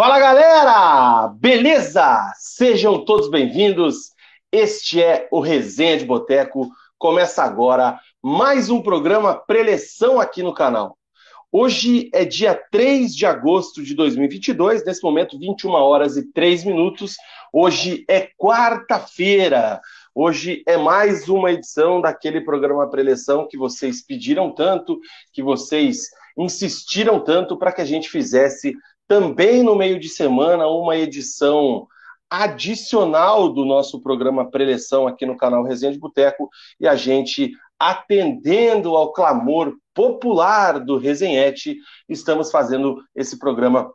[0.00, 1.28] Fala galera!
[1.28, 2.32] Beleza?
[2.38, 4.12] Sejam todos bem-vindos.
[4.50, 6.70] Este é o Resenha de Boteco.
[6.96, 10.96] Começa agora mais um programa preleção aqui no canal.
[11.52, 17.16] Hoje é dia 3 de agosto de 2022, nesse momento 21 horas e 3 minutos.
[17.52, 19.82] Hoje é quarta-feira.
[20.14, 24.98] Hoje é mais uma edição daquele programa preleção que vocês pediram tanto,
[25.30, 26.04] que vocês
[26.38, 28.74] insistiram tanto para que a gente fizesse
[29.10, 31.88] também no meio de semana uma edição
[32.30, 38.94] adicional do nosso programa Preleção aqui no canal Resenha de Boteco e a gente atendendo
[38.94, 41.76] ao clamor popular do Resenhete,
[42.08, 43.92] estamos fazendo esse programa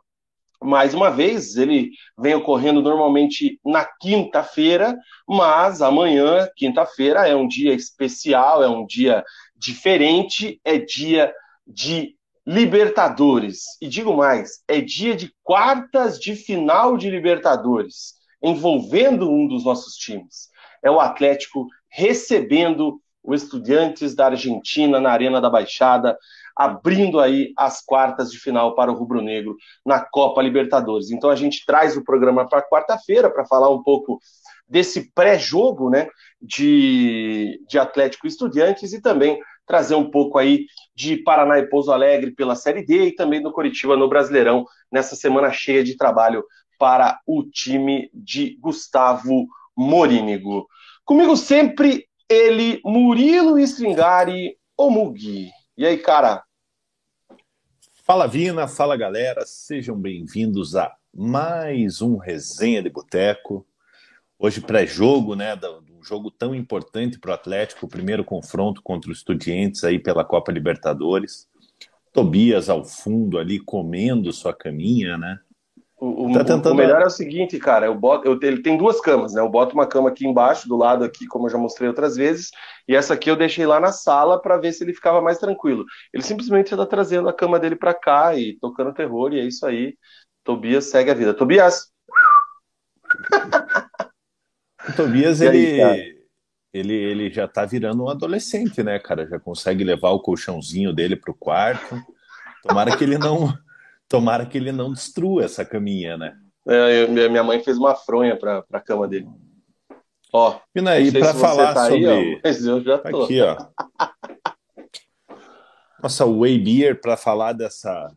[0.62, 1.56] mais uma vez.
[1.56, 4.94] Ele vem ocorrendo normalmente na quinta-feira,
[5.26, 9.24] mas amanhã, quinta-feira, é um dia especial, é um dia
[9.56, 11.32] diferente, é dia
[11.66, 12.15] de
[12.46, 13.64] Libertadores.
[13.80, 19.94] E digo mais, é dia de quartas de final de Libertadores, envolvendo um dos nossos
[19.94, 20.48] times.
[20.82, 26.16] É o Atlético recebendo o Estudiantes da Argentina na Arena da Baixada,
[26.54, 31.10] abrindo aí as quartas de final para o Rubro Negro na Copa Libertadores.
[31.10, 34.20] Então a gente traz o programa para quarta-feira para falar um pouco
[34.68, 36.08] desse pré-jogo, né,
[36.40, 42.30] de, de Atlético Estudiantes e também trazer um pouco aí de Paraná e Pouso Alegre
[42.30, 46.42] pela Série D e também do Coritiba no Brasileirão, nessa semana cheia de trabalho
[46.78, 50.66] para o time de Gustavo Morínigo.
[51.04, 55.50] Comigo sempre ele, Murilo Stringari, o Mugi.
[55.76, 56.42] E aí, cara?
[57.92, 63.66] Fala Vina, fala galera, sejam bem-vindos a mais um Resenha de Boteco.
[64.38, 69.18] Hoje pré-jogo, né, do, jogo tão importante para o Atlético, o primeiro confronto contra os
[69.18, 71.48] Estudiantes aí pela Copa Libertadores.
[72.12, 75.38] Tobias ao fundo ali comendo sua caminha, né?
[75.98, 76.72] O, tá tentando...
[76.72, 79.40] o melhor é o seguinte, cara, eu boto, eu, ele tem duas camas, né?
[79.40, 82.50] Eu boto uma cama aqui embaixo, do lado aqui, como eu já mostrei outras vezes,
[82.86, 85.86] e essa aqui eu deixei lá na sala para ver se ele ficava mais tranquilo.
[86.12, 89.64] Ele simplesmente está trazendo a cama dele para cá e tocando terror, e é isso
[89.64, 89.96] aí.
[90.44, 91.32] Tobias segue a vida.
[91.32, 91.90] Tobias!
[94.88, 96.16] O Tobias, ele,
[96.72, 99.26] ele, ele já tá virando um adolescente, né, cara?
[99.26, 102.00] Já consegue levar o colchãozinho dele pro quarto.
[102.62, 103.56] Tomara que ele não,
[104.08, 106.36] tomara que ele não destrua essa caminha, né?
[106.68, 109.28] É, eu, minha mãe fez uma fronha pra, pra cama dele.
[110.32, 112.06] Ó, e para falar tá sobre.
[112.06, 113.24] Aí, ó, mas eu já tô.
[113.24, 113.56] Aqui, ó.
[116.02, 118.12] Nossa, Way Beer para falar dessa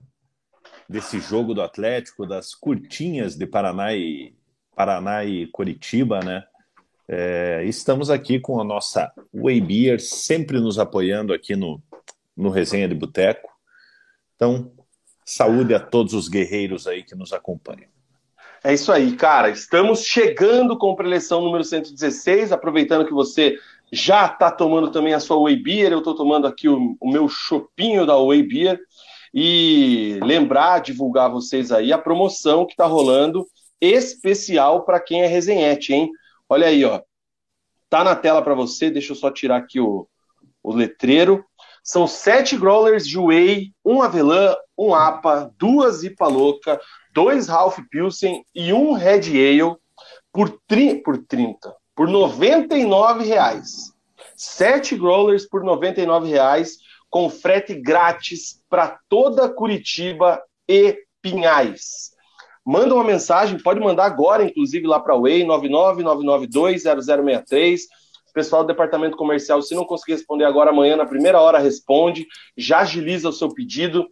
[0.90, 4.36] desse jogo do Atlético, das curtinhas de Paraná e
[4.76, 6.44] Paraná e Curitiba, né?
[7.12, 11.82] É, estamos aqui com a nossa Way Beer, sempre nos apoiando aqui no,
[12.38, 13.50] no Resenha de Boteco.
[14.36, 14.72] Então,
[15.26, 17.90] saúde a todos os guerreiros aí que nos acompanham.
[18.64, 19.50] É isso aí, cara.
[19.50, 23.58] Estamos chegando com a preleção número 116, aproveitando que você
[23.92, 27.28] já está tomando também a sua Way Beer, eu estou tomando aqui o, o meu
[27.28, 28.80] chopinho da Way Beer.
[29.34, 33.48] E lembrar, divulgar vocês aí a promoção que está rolando
[33.82, 36.12] especial para quem é resenhete, hein?
[36.50, 37.02] Olha aí, ó.
[37.90, 38.90] Tá na tela para você.
[38.90, 40.08] Deixa eu só tirar aqui o,
[40.64, 41.46] o letreiro.
[41.84, 46.82] São sete growlers de whey, um avelã, um APA, duas IPA louca,
[47.14, 49.76] dois Ralph Pilsen e um Red Ale
[50.32, 53.94] por, tri, por 30, por 99 reais.
[54.36, 56.78] Sete growlers por 99 reais,
[57.10, 62.12] com frete grátis para toda Curitiba e Pinhais.
[62.66, 67.80] Manda uma mensagem, pode mandar agora, inclusive, lá para a Way, 999920063.
[68.30, 72.28] O pessoal do departamento comercial, se não conseguir responder agora, amanhã, na primeira hora, responde,
[72.56, 74.08] já agiliza o seu pedido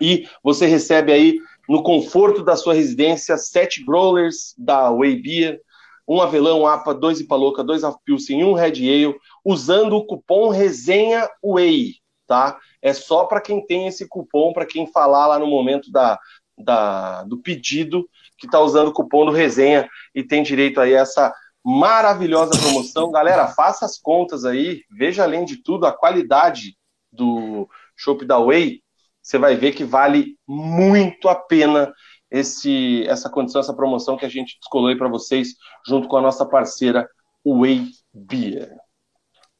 [0.00, 1.38] e você recebe aí,
[1.68, 5.60] no conforto da sua residência, sete growlers da Way Beer,
[6.06, 10.50] um avelão, um APA, dois Ipaloca, dois Pilsen e um Red Ale, usando o cupom
[10.50, 11.94] Resenha Way,
[12.26, 12.58] tá?
[12.80, 16.18] É só para quem tem esse cupom, para quem falar lá no momento da,
[16.56, 18.08] da, do pedido
[18.38, 21.32] que está usando o cupom do resenha e tem direito aí a essa
[21.64, 23.10] maravilhosa promoção.
[23.10, 26.76] Galera, faça as contas aí, veja além de tudo a qualidade
[27.12, 28.82] do Shop da Way,
[29.22, 31.92] você vai ver que vale muito a pena
[32.30, 35.54] esse, essa condição, essa promoção que a gente descolou aí para vocês,
[35.86, 37.08] junto com a nossa parceira
[37.44, 38.76] Way Beer.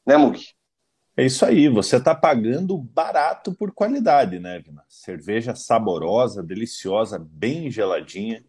[0.07, 0.56] Né, Mugi?
[1.17, 4.85] É isso aí, você está pagando barato por qualidade, né, Vina?
[4.87, 8.45] Cerveja saborosa, deliciosa, bem geladinha.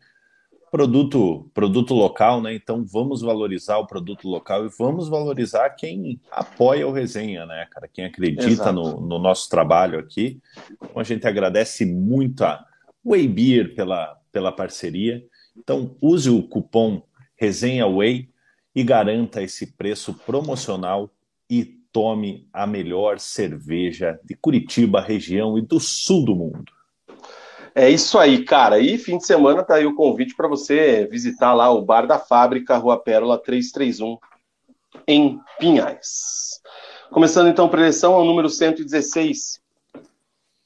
[0.70, 2.54] Produto, produto local, né?
[2.54, 7.88] Então vamos valorizar o produto local e vamos valorizar quem apoia o resenha, né, cara?
[7.88, 10.42] Quem acredita no, no, nosso trabalho aqui.
[10.74, 12.66] Então a gente agradece muito a
[13.06, 15.26] Way Beer pela, pela parceria.
[15.58, 17.02] Então, use o cupom
[17.38, 18.30] Resenha Way
[18.76, 21.10] e garanta esse preço promocional
[21.50, 26.72] e tome a melhor cerveja de Curitiba, região e do sul do mundo.
[27.74, 28.80] É isso aí, cara.
[28.80, 32.20] E fim de semana tá aí o convite para você visitar lá o Bar da
[32.20, 34.16] Fábrica, Rua Pérola 331,
[35.08, 36.62] em Pinhais.
[37.10, 39.60] Começando então a preleção ao número 116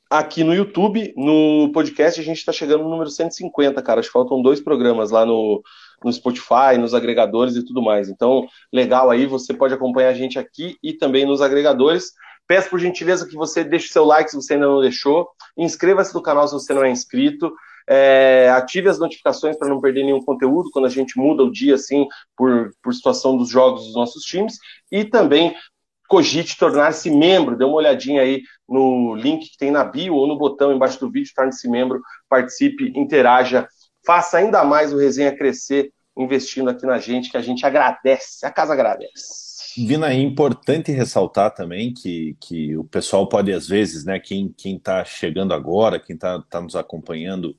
[0.09, 1.13] aqui no YouTube.
[1.15, 4.01] No podcast a gente está chegando no número 150, cara.
[4.01, 5.63] Acho que faltam dois programas lá no,
[6.03, 8.09] no Spotify, nos agregadores e tudo mais.
[8.09, 12.11] Então, legal aí, você pode acompanhar a gente aqui e também nos agregadores.
[12.47, 15.29] Peço por gentileza que você deixe seu like se você ainda não deixou.
[15.57, 17.53] Inscreva-se no canal se você não é inscrito.
[17.87, 21.75] É, ative as notificações para não perder nenhum conteúdo quando a gente muda o dia,
[21.75, 24.57] assim, por, por situação dos jogos dos nossos times.
[24.91, 25.55] E também
[26.07, 27.57] cogite tornar-se membro.
[27.57, 31.09] Dê uma olhadinha aí no link que tem na bio ou no botão embaixo do
[31.09, 33.65] vídeo, torne-se membro, participe, interaja,
[34.05, 38.51] faça ainda mais o resenha crescer investindo aqui na gente, que a gente agradece, a
[38.51, 39.51] casa agradece.
[39.77, 45.05] Vina, é importante ressaltar também que, que o pessoal pode, às vezes, né, quem está
[45.05, 47.55] chegando agora, quem está tá nos acompanhando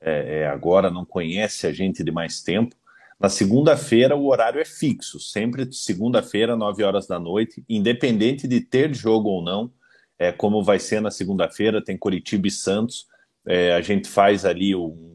[0.00, 2.76] é, é, agora, não conhece a gente de mais tempo.
[3.18, 8.94] Na segunda-feira, o horário é fixo, sempre segunda-feira, 9 horas da noite, independente de ter
[8.94, 9.72] jogo ou não,
[10.18, 13.06] é, como vai ser na segunda-feira, tem Curitiba e Santos,
[13.46, 15.13] é, a gente faz ali um,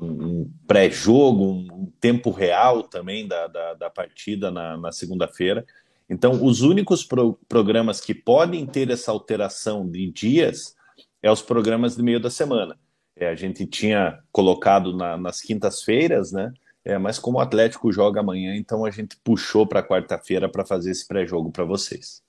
[0.00, 5.66] um pré-jogo, um, tempo real também da, da, da partida na, na segunda-feira.
[6.08, 10.74] Então, os únicos pro, programas que podem ter essa alteração de dias
[11.22, 12.78] é os programas de meio da semana.
[13.16, 16.52] É, a gente tinha colocado na, nas quintas-feiras, né?
[16.84, 20.92] É, mas como o Atlético joga amanhã, então a gente puxou para quarta-feira para fazer
[20.92, 22.22] esse pré-jogo para vocês.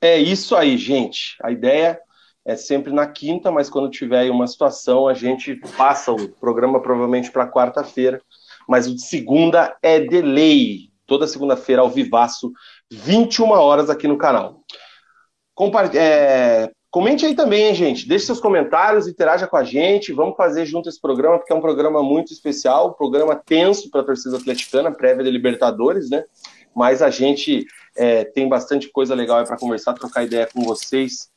[0.00, 1.36] É isso aí, gente.
[1.42, 2.00] A ideia
[2.50, 6.82] é sempre na quinta, mas quando tiver aí uma situação, a gente passa o programa
[6.82, 8.20] provavelmente para quarta-feira.
[8.68, 10.90] Mas o de segunda é delay.
[11.06, 12.52] Toda segunda-feira ao vivaço,
[12.90, 14.62] 21 horas aqui no canal.
[15.94, 18.08] É, comente aí também, hein, gente.
[18.08, 20.12] Deixe seus comentários, interaja com a gente.
[20.12, 24.00] Vamos fazer junto esse programa, porque é um programa muito especial, um programa tenso para
[24.00, 26.24] a torcida atleticana, prévia de Libertadores, né?
[26.74, 27.64] Mas a gente
[27.96, 31.28] é, tem bastante coisa legal para conversar, trocar ideia com vocês.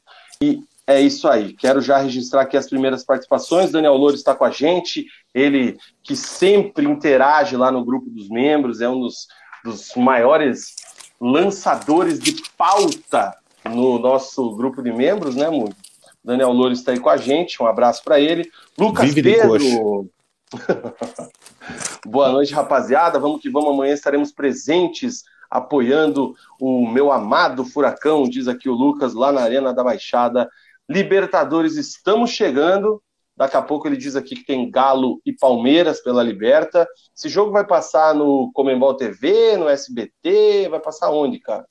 [0.42, 1.54] E é isso aí.
[1.54, 3.72] Quero já registrar aqui as primeiras participações.
[3.72, 5.06] Daniel Louro está com a gente.
[5.34, 9.28] Ele que sempre interage lá no grupo dos membros, é um dos,
[9.64, 10.76] dos maiores
[11.20, 13.34] lançadores de pauta
[13.66, 15.76] no nosso grupo de membros, né, Mundo?
[16.24, 17.62] Daniel Louro está aí com a gente.
[17.62, 18.50] Um abraço para ele.
[18.78, 20.10] Lucas Vive Pedro.
[22.06, 23.20] Boa noite, rapaziada.
[23.20, 23.72] Vamos que vamos.
[23.72, 29.72] Amanhã estaremos presentes apoiando o meu amado Furacão, diz aqui o Lucas, lá na Arena
[29.72, 30.50] da Baixada.
[30.90, 33.02] Libertadores, estamos chegando.
[33.36, 36.88] Daqui a pouco ele diz aqui que tem Galo e Palmeiras pela Liberta.
[37.16, 41.66] Esse jogo vai passar no Comembol TV, no SBT, vai passar onde, cara?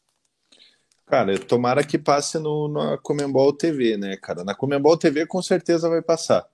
[1.06, 4.42] Cara, tomara que passe no, na Comembol TV, né, cara?
[4.42, 6.44] Na Comembol TV com certeza vai passar.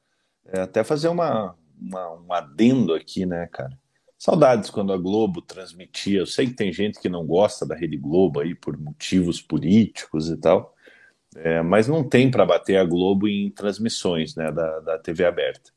[0.45, 3.79] É, até fazer uma, uma, um adendo aqui, né, cara?
[4.19, 6.19] Saudades quando a Globo transmitia.
[6.19, 10.29] Eu sei que tem gente que não gosta da Rede Globo aí por motivos políticos
[10.29, 10.75] e tal.
[11.37, 15.71] É, mas não tem para bater a Globo em transmissões né, da, da TV aberta.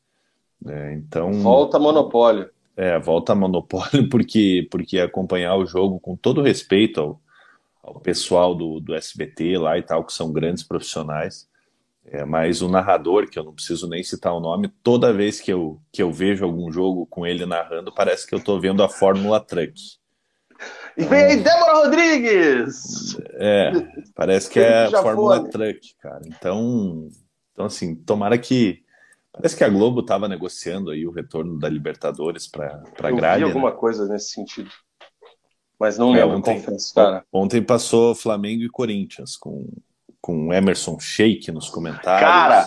[0.66, 2.48] É, então volta monopólio.
[2.76, 7.20] É, volta monopólio porque porque acompanhar o jogo com todo respeito ao,
[7.82, 11.48] ao pessoal do, do SBT lá e tal que são grandes profissionais.
[12.04, 15.52] É, mas o narrador, que eu não preciso nem citar o nome, toda vez que
[15.52, 18.88] eu, que eu vejo algum jogo com ele narrando, parece que eu estou vendo a
[18.88, 19.72] Fórmula Truck.
[20.96, 23.16] E vem aí Débora Rodrigues!
[23.34, 23.72] É,
[24.14, 25.50] parece que é a Fórmula foi.
[25.50, 26.20] Truck, cara.
[26.26, 27.08] Então,
[27.52, 28.82] então, assim, tomara que.
[29.32, 33.42] Parece que a Globo estava negociando aí o retorno da Libertadores para a grade.
[33.42, 33.76] Eu vi alguma né?
[33.76, 34.70] coisa nesse sentido.
[35.78, 37.24] Mas não é, lembro, ontem, confesso, cara.
[37.32, 39.66] Ontem passou Flamengo e Corinthians com,
[40.20, 42.20] com Emerson Sheik nos comentários.
[42.20, 42.66] Cara,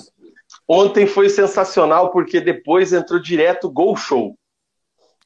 [0.68, 4.38] ontem foi sensacional porque depois entrou direto Gol Show.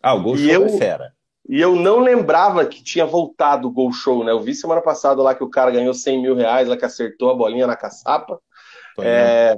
[0.03, 0.65] Ah, o Gol e Show eu...
[0.65, 1.13] é fera.
[1.49, 4.31] E eu não lembrava que tinha voltado o Gol Show, né?
[4.31, 7.31] Eu vi semana passada lá que o cara ganhou 100 mil reais, lá que acertou
[7.31, 8.39] a bolinha na caçapa.
[8.99, 9.57] É,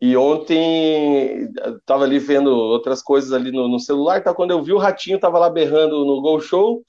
[0.00, 1.48] e ontem
[1.86, 5.20] tava ali vendo outras coisas ali no, no celular, então quando eu vi o Ratinho
[5.20, 6.82] tava lá berrando no Gol Show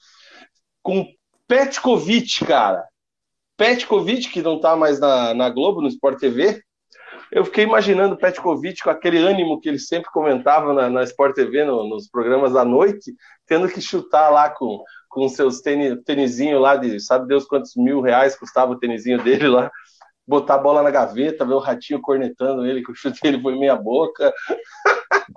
[0.82, 1.06] com
[1.46, 2.84] Petkovic, cara.
[3.56, 6.60] Petkovic, que não tá mais na, na Globo, no Sport TV,
[7.34, 11.34] eu fiquei imaginando o Petkovic com aquele ânimo que ele sempre comentava na, na Sport
[11.34, 13.12] TV, no, nos programas da noite,
[13.44, 18.00] tendo que chutar lá com, com seus tênis, tênisinho lá de sabe Deus quantos mil
[18.00, 19.68] reais custava o tênisinho dele lá,
[20.24, 23.58] botar a bola na gaveta, ver o ratinho cornetando ele, que o chute dele foi
[23.58, 24.32] meia boca.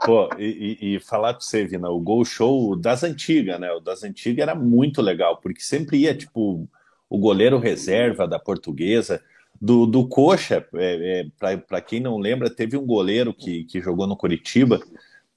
[0.06, 3.72] Pô, e, e, falar pra você, Vina, o gol show das antigas, né?
[3.72, 6.70] O das antigas era muito legal, porque sempre ia, tipo,
[7.10, 9.20] o goleiro reserva da portuguesa.
[9.60, 14.06] Do, do Coxa, é, é, para quem não lembra, teve um goleiro que, que jogou
[14.06, 14.80] no Curitiba,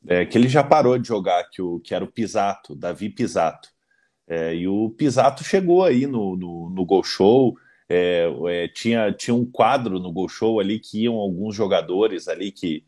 [0.07, 3.69] é, que ele já parou de jogar, que, o, que era o Pisato, Davi Pisato.
[4.29, 7.57] É, e o Pisato chegou aí no, no, no Gol Show,
[7.89, 12.53] é, é, tinha, tinha um quadro no Gol Show ali que iam alguns jogadores ali
[12.53, 12.85] que,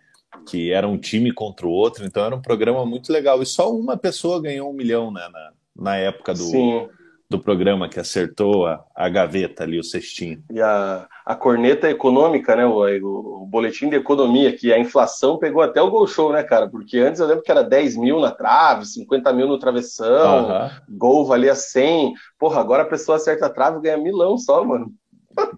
[0.46, 3.42] que eram um time contra o outro, então era um programa muito legal.
[3.42, 6.88] E só uma pessoa ganhou um milhão né, na, na época do, Sim
[7.32, 10.42] do programa que acertou a, a gaveta ali, o cestinho.
[10.50, 12.64] E a, a corneta econômica, né?
[12.64, 16.42] O, o, o, boletim de economia, que a inflação pegou até o gol show, né,
[16.42, 16.68] cara?
[16.68, 20.70] Porque antes eu lembro que era 10 mil na trave, 50 mil no travessão, uhum.
[20.90, 22.14] gol valia 100.
[22.38, 24.92] Porra, agora a pessoa acerta a trave e ganha milão só, mano.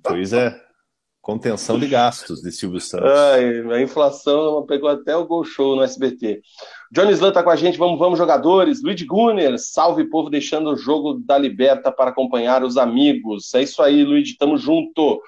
[0.03, 0.64] Pois é.
[1.25, 3.11] Contenção de gastos de Silvio Santos.
[3.11, 6.43] Ai, a inflação pegou até o gol show no SBT.
[6.93, 8.83] Johnny Slan tá com a gente, vamos, vamos, jogadores.
[8.83, 13.55] Luiz Gunner, salve povo, deixando o jogo da Liberta para acompanhar os amigos.
[13.55, 15.19] É isso aí, Luiz, tamo junto.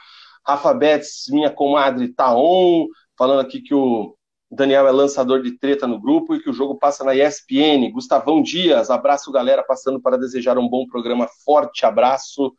[0.47, 2.89] Rafa Betts, minha comadre, tá on.
[3.17, 4.15] Falando aqui que o
[4.51, 7.91] Daniel é lançador de treta no grupo e que o jogo passa na ESPN.
[7.91, 11.27] Gustavão Dias, abraço galera, passando para desejar um bom programa.
[11.43, 12.55] Forte abraço.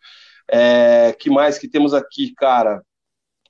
[0.50, 2.82] É, que mais que temos aqui, cara?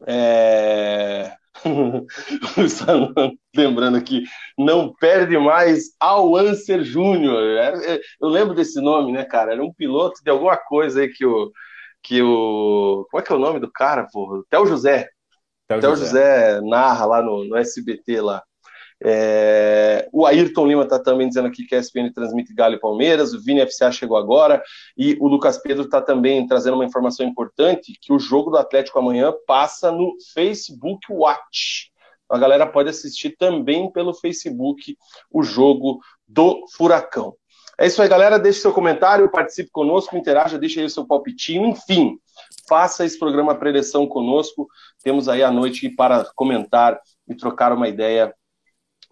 [0.06, 1.32] É...
[3.56, 4.24] Lembrando aqui,
[4.58, 7.58] não perde mais ao Anser Júnior.
[7.58, 9.54] É, é, eu lembro desse nome, né, cara?
[9.54, 11.52] Era um piloto de alguma coisa aí que o.
[12.04, 14.46] Que o como é que é o nome do cara, pô?
[14.50, 15.10] Théo José.
[15.68, 16.06] Théo José.
[16.06, 18.44] José narra lá no, no SBT lá.
[19.04, 23.34] É, o Ayrton Lima está também dizendo aqui que a ESPN transmite Galo e Palmeiras,
[23.34, 24.62] o Vini FCA chegou agora,
[24.98, 29.00] e o Lucas Pedro está também trazendo uma informação importante, que o jogo do Atlético
[29.00, 31.92] amanhã passa no Facebook Watch.
[32.30, 34.98] A galera pode assistir também pelo Facebook
[35.32, 37.36] o jogo do Furacão.
[37.80, 38.40] É isso aí, galera.
[38.40, 42.18] Deixe seu comentário, participe conosco, interaja, deixe aí o seu palpitinho, enfim,
[42.68, 44.68] faça esse programa pré-eleição conosco.
[45.04, 47.00] Temos aí a noite para comentar
[47.30, 48.34] e trocar uma ideia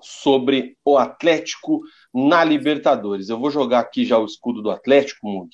[0.05, 1.81] sobre o Atlético
[2.13, 3.29] na Libertadores.
[3.29, 5.49] Eu vou jogar aqui já o escudo do Atlético, Mug,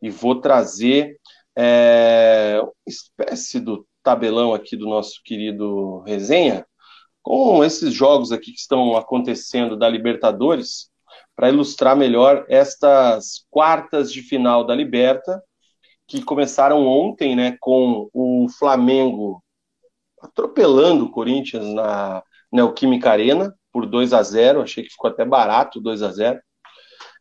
[0.00, 1.18] e vou trazer
[1.56, 6.64] é, uma espécie do tabelão aqui do nosso querido Resenha,
[7.22, 10.88] com esses jogos aqui que estão acontecendo da Libertadores,
[11.34, 15.42] para ilustrar melhor estas quartas de final da Liberta,
[16.06, 19.42] que começaram ontem, né, com o Flamengo
[20.22, 25.82] atropelando o Corinthians na Neoquímica Arena, por 2 a 0 achei que ficou até barato
[25.82, 26.40] 2 a 0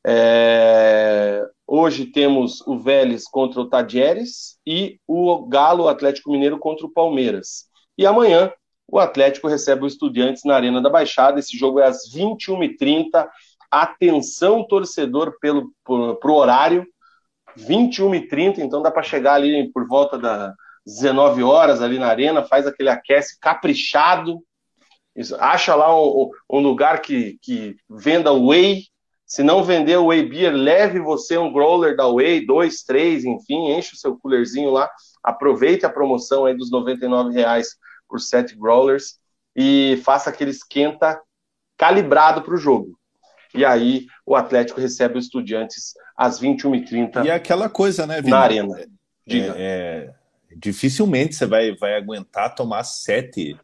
[0.08, 1.44] é...
[1.68, 7.66] Hoje temos o Vélez contra o Tadieres e o Galo Atlético Mineiro contra o Palmeiras.
[7.98, 8.54] E amanhã
[8.88, 11.40] o Atlético recebe o Estudiantes na Arena da Baixada.
[11.40, 13.28] Esse jogo é às 21h30.
[13.70, 16.88] Atenção, torcedor, pelo pro horário.
[17.58, 20.54] 21h30, então dá para chegar ali por volta das
[20.86, 24.40] 19 horas ali na arena, faz aquele aquece caprichado,
[25.40, 28.84] acha lá um, um, lugar que, que venda whey.
[29.26, 33.72] Se não vender o whey beer, leve você um growler da whey, dois, três, enfim,
[33.72, 34.90] enche o seu coolerzinho lá.
[35.24, 36.96] Aproveite a promoção aí dos R$
[37.34, 37.76] reais
[38.08, 39.18] por sete growlers
[39.56, 41.20] e faça aquele esquenta
[41.78, 42.98] calibrado para o jogo.
[43.54, 47.26] E aí o Atlético recebe os estudiantes às 21h30.
[47.26, 48.32] E é aquela coisa, né, Vini?
[48.32, 48.78] Na arena.
[49.28, 50.14] É, é,
[50.56, 53.58] dificilmente você vai, vai aguentar tomar sete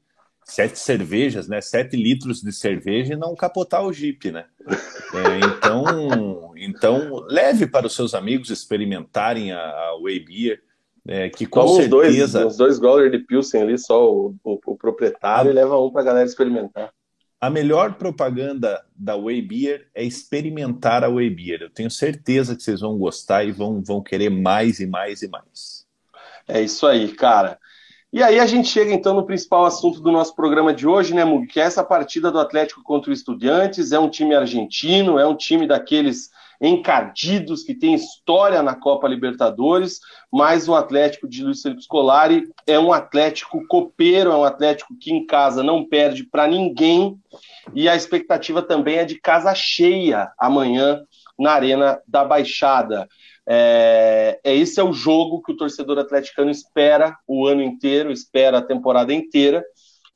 [0.52, 1.62] sete cervejas, né?
[1.62, 4.46] Sete litros de cerveja e não capotar o Jeep, né?
[4.68, 10.62] É, então, então leve para os seus amigos experimentarem a, a Whey Beer,
[11.08, 12.46] é, que com Toma certeza...
[12.46, 15.54] Os dois, dois de Pilsen ali, só o, o, o proprietário, a...
[15.54, 16.92] e leva um para a galera experimentar.
[17.40, 21.62] A melhor propaganda da Whey Beer é experimentar a Whey Beer.
[21.62, 25.30] Eu tenho certeza que vocês vão gostar e vão, vão querer mais e mais e
[25.30, 25.88] mais.
[26.48, 27.58] É isso aí, cara.
[28.14, 31.24] E aí a gente chega então no principal assunto do nosso programa de hoje, né,
[31.24, 31.48] Mug?
[31.48, 33.94] Que é essa partida do Atlético contra o Estudiantes.
[33.94, 40.00] É um time argentino, é um time daqueles encardidos que tem história na Copa Libertadores,
[40.32, 45.12] mas o Atlético de Luiz Felipe Scolari é um Atlético copeiro, é um Atlético que
[45.12, 47.18] em casa não perde para ninguém.
[47.74, 51.02] E a expectativa também é de casa cheia amanhã
[51.40, 53.08] na Arena da Baixada.
[53.48, 58.60] É, é, esse é o jogo que o torcedor atleticano espera o ano inteiro, espera
[58.60, 59.64] a temporada inteira.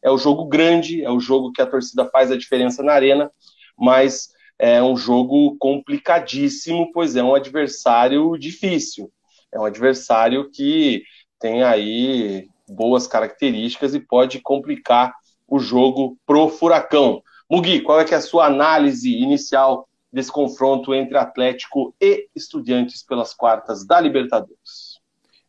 [0.03, 3.31] É o jogo grande, é o jogo que a torcida faz a diferença na arena,
[3.77, 4.29] mas
[4.59, 9.11] é um jogo complicadíssimo, pois é um adversário difícil.
[9.51, 11.03] É um adversário que
[11.39, 15.13] tem aí boas características e pode complicar
[15.47, 17.21] o jogo pro Furacão.
[17.49, 23.33] Mugi, qual é é a sua análise inicial desse confronto entre Atlético e Estudiantes pelas
[23.33, 24.97] quartas da Libertadores?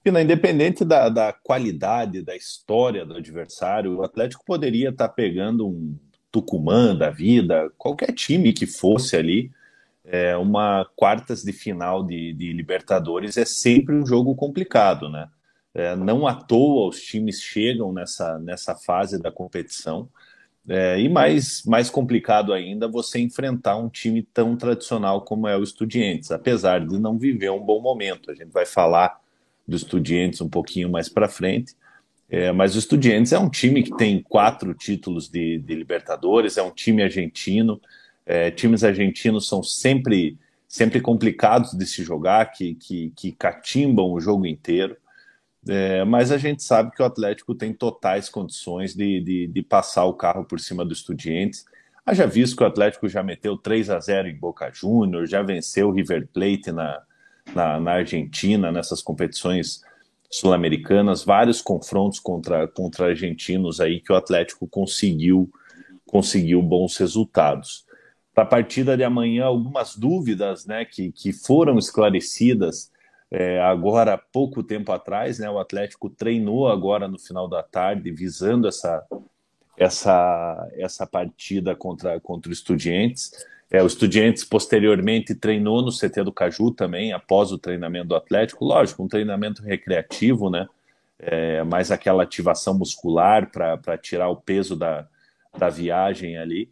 [0.02, 5.96] Pina, independente da, da qualidade, da história do adversário, o Atlético poderia estar pegando um
[6.32, 9.52] Tucumã da vida, qualquer time que fosse ali,
[10.04, 15.28] é, uma quartas de final de, de, Libertadores é sempre um jogo complicado, né?
[15.72, 20.08] É, não à toa os times chegam nessa, nessa fase da competição.
[20.68, 25.62] É, e mais, mais complicado ainda você enfrentar um time tão tradicional como é o
[25.62, 28.30] Estudiantes, apesar de não viver um bom momento.
[28.30, 29.20] A gente vai falar
[29.66, 31.74] do Estudiantes um pouquinho mais para frente.
[32.28, 36.62] É, mas o Estudiantes é um time que tem quatro títulos de, de Libertadores, é
[36.62, 37.80] um time argentino.
[38.24, 44.20] É, times argentinos são sempre, sempre complicados de se jogar, que, que, que catimbam o
[44.20, 44.96] jogo inteiro.
[45.68, 50.04] É, mas a gente sabe que o Atlético tem totais condições de, de, de passar
[50.04, 51.64] o carro por cima do Estudiantes.
[52.04, 55.88] Haja visto que o Atlético já meteu 3 a 0 em Boca Juniors, já venceu
[55.88, 57.02] o River Plate na,
[57.52, 59.82] na, na Argentina, nessas competições
[60.30, 65.50] sul-americanas, vários confrontos contra, contra argentinos aí que o Atlético conseguiu
[66.06, 67.84] conseguiu bons resultados.
[68.32, 72.90] Para a partida de amanhã, algumas dúvidas né, que, que foram esclarecidas
[73.30, 78.68] é, agora pouco tempo atrás, né, o Atlético treinou agora no final da tarde, visando
[78.68, 79.04] essa,
[79.76, 83.32] essa, essa partida contra, contra o Estudiantes.
[83.70, 88.64] É, o Estudiantes posteriormente treinou no CT do Caju também, após o treinamento do Atlético.
[88.64, 90.68] Lógico, um treinamento recreativo, né?
[91.18, 95.08] É, mais aquela ativação muscular para tirar o peso da,
[95.58, 96.70] da viagem ali,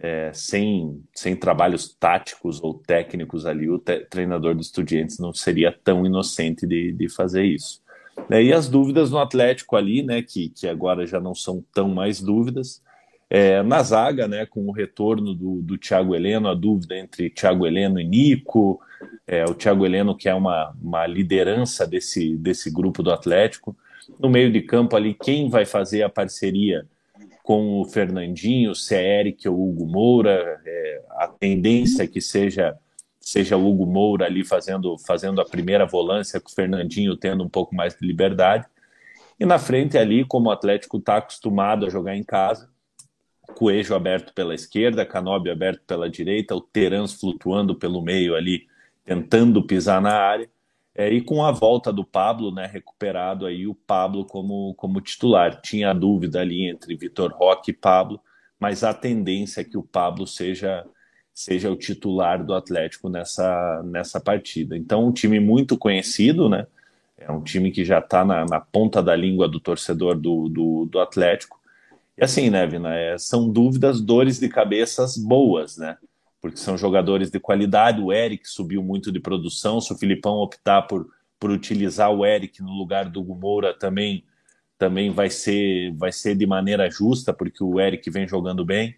[0.00, 3.68] é, sem, sem trabalhos táticos ou técnicos ali.
[3.68, 7.82] O treinador do Estudiantes não seria tão inocente de, de fazer isso.
[8.30, 10.22] É, e as dúvidas no Atlético ali, né?
[10.22, 12.82] Que, que agora já não são tão mais dúvidas
[13.30, 17.66] é, na zaga, né, com o retorno do, do Thiago Heleno, a dúvida entre Thiago
[17.66, 18.80] Heleno e Nico,
[19.26, 23.76] é, o Thiago Heleno que é uma, uma liderança desse, desse grupo do Atlético.
[24.18, 26.86] No meio de campo ali, quem vai fazer a parceria
[27.48, 32.76] com o Fernandinho, se é Eric ou Hugo Moura, é, a tendência é que seja
[33.18, 37.48] seja o Hugo Moura ali fazendo, fazendo a primeira volância, com o Fernandinho tendo um
[37.48, 38.66] pouco mais de liberdade.
[39.40, 42.68] E na frente ali, como o Atlético está acostumado a jogar em casa,
[43.54, 48.66] Coelho aberto pela esquerda, Canóbio aberto pela direita, o Terans flutuando pelo meio ali,
[49.06, 50.50] tentando pisar na área,
[50.98, 55.60] é, e com a volta do Pablo, né, recuperado aí o Pablo como, como titular.
[55.60, 58.20] Tinha dúvida ali entre Vitor Roque e Pablo,
[58.58, 60.84] mas a tendência é que o Pablo seja
[61.32, 64.76] seja o titular do Atlético nessa, nessa partida.
[64.76, 66.66] Então, um time muito conhecido, né?
[67.16, 70.86] É um time que já está na, na, ponta da língua do torcedor do, do,
[70.86, 71.58] do Atlético
[72.18, 75.96] e assim, né, Vina, é, são dúvidas, dores de cabeças boas, né?
[76.40, 78.00] Porque são jogadores de qualidade.
[78.00, 79.80] O Eric subiu muito de produção.
[79.80, 84.24] Se o Filipão optar por, por utilizar o Eric no lugar do Moura, também
[84.78, 88.96] também vai ser vai ser de maneira justa, porque o Eric vem jogando bem.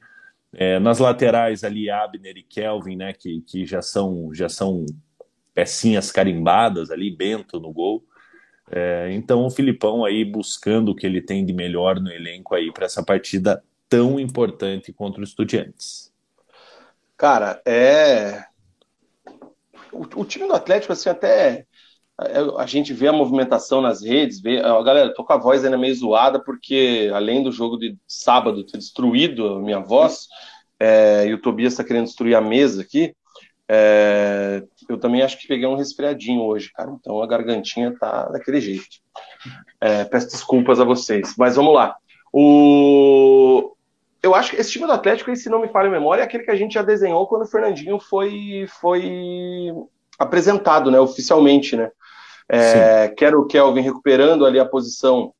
[0.53, 4.85] É, nas laterais ali, Abner e Kelvin, né, que, que já são já são
[5.55, 8.05] pecinhas carimbadas ali, Bento no gol.
[8.71, 12.73] É, então o Filipão aí buscando o que ele tem de melhor no elenco aí
[12.73, 16.10] para essa partida tão importante contra os Estudiantes.
[17.21, 18.47] Cara, é
[19.93, 21.67] o, o, time do Atlético assim até
[22.19, 25.77] é, a gente vê a movimentação nas redes, vê, galera, tô com a voz ainda
[25.77, 30.29] meio zoada porque além do jogo de sábado ter destruído a minha voz,
[30.81, 33.15] é, e o Tobias está querendo destruir a mesa aqui,
[33.69, 36.91] é, eu também acho que peguei um resfriadinho hoje, cara.
[36.99, 38.97] Então a gargantinha tá daquele jeito.
[39.79, 41.35] É, peço desculpas a vocês.
[41.37, 41.95] Mas vamos lá.
[42.33, 43.77] O...
[44.23, 46.45] Eu acho que esse time do Atlético, se não me falha a memória, é aquele
[46.45, 49.73] que a gente já desenhou quando o Fernandinho foi, foi
[50.19, 51.91] apresentado, né, oficialmente, né?
[52.53, 55.33] É, quero o Kelvin recuperando ali a posição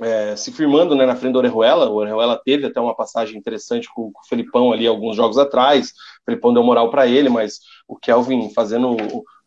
[0.00, 1.88] é, se firmando né, na frente do Orejuela.
[1.88, 5.90] O Orejuela teve até uma passagem interessante com, com, o Felipão ali alguns jogos atrás.
[5.90, 8.96] O Felipão deu moral para ele, mas o Kelvin fazendo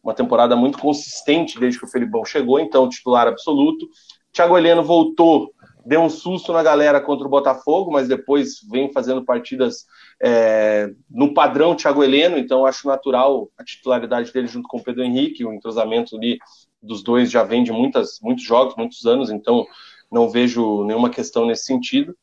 [0.02, 3.88] uma temporada muito consistente desde que o Felipão chegou, então titular absoluto.
[4.32, 5.53] Thiago Heleno voltou,
[5.86, 9.86] deu um susto na galera contra o Botafogo, mas depois vem fazendo partidas
[10.22, 15.04] é, no padrão Thiago Heleno, então acho natural a titularidade dele junto com o Pedro
[15.04, 16.38] Henrique, o entrosamento ali
[16.82, 19.66] dos dois já vem de muitas, muitos jogos, muitos anos, então
[20.12, 22.16] não vejo nenhuma questão nesse sentido.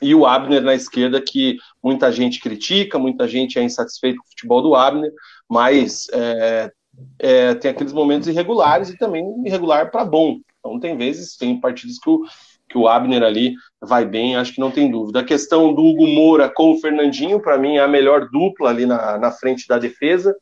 [0.00, 4.30] E o Abner na esquerda, que muita gente critica, muita gente é insatisfeito com o
[4.30, 5.12] futebol do Abner,
[5.48, 6.72] mas é,
[7.20, 10.40] é, tem aqueles momentos irregulares e também irregular para bom.
[10.58, 12.22] Então tem vezes, tem partidas que o,
[12.72, 15.20] que o Abner ali vai bem, acho que não tem dúvida.
[15.20, 18.86] A questão do Hugo Moura com o Fernandinho, para mim, é a melhor dupla ali
[18.86, 20.34] na, na frente da defesa,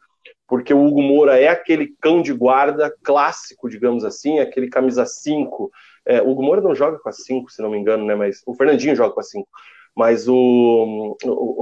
[0.47, 5.71] porque o Hugo Moura é aquele cão de guarda clássico, digamos assim, aquele camisa 5.
[6.07, 8.15] É, o Hugo Moura não joga com a 5, se não me engano, né?
[8.15, 9.47] Mas o Fernandinho joga com a 5.
[9.97, 11.17] Mas o,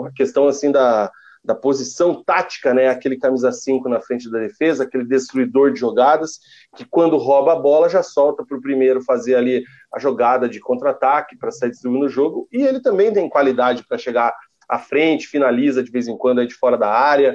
[0.07, 1.11] a questão assim da,
[1.49, 2.89] da posição tática, né?
[2.89, 6.41] Aquele camisa 5 na frente da defesa, aquele destruidor de jogadas,
[6.77, 10.61] que quando rouba a bola já solta para o primeiro fazer ali a jogada de
[10.61, 12.47] contra-ataque para sair distribuindo o jogo.
[12.53, 14.35] E ele também tem qualidade para chegar
[14.69, 17.35] à frente, finaliza de vez em quando aí de fora da área.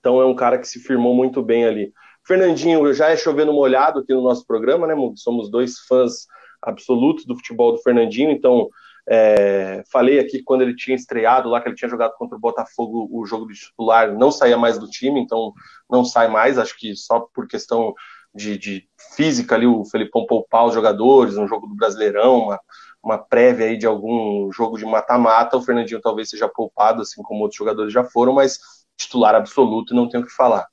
[0.00, 1.92] Então é um cara que se firmou muito bem ali.
[2.26, 4.96] Fernandinho já é chovendo molhado aqui no nosso programa, né?
[5.14, 6.26] Somos dois fãs
[6.60, 8.68] absolutos do futebol do Fernandinho, então
[9.08, 13.08] é, falei aqui quando ele tinha estreado lá, que ele tinha jogado contra o Botafogo
[13.10, 15.52] o jogo de titular, não saía mais do time, então
[15.90, 17.94] não sai mais, acho que só por questão
[18.34, 22.60] de, de física ali, o Felipão poupar os jogadores, um jogo do Brasileirão, uma,
[23.02, 27.42] uma prévia aí de algum jogo de mata-mata, o Fernandinho talvez seja poupado, assim como
[27.42, 28.58] outros jogadores já foram, mas
[28.96, 30.66] titular absoluto, não tenho o que falar.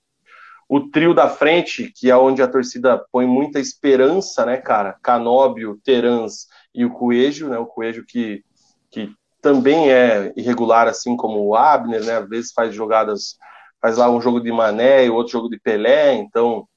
[0.67, 4.95] O trio da frente, que é onde a torcida põe muita esperança, né, cara?
[5.01, 7.57] Canóbio, Terans e o Coelho, né?
[7.57, 8.43] O Coelho que,
[8.91, 12.17] que também é irregular, assim como o Abner, né?
[12.17, 13.37] Às vezes faz jogadas,
[13.81, 16.67] faz lá um jogo de Mané e outro jogo de Pelé, então,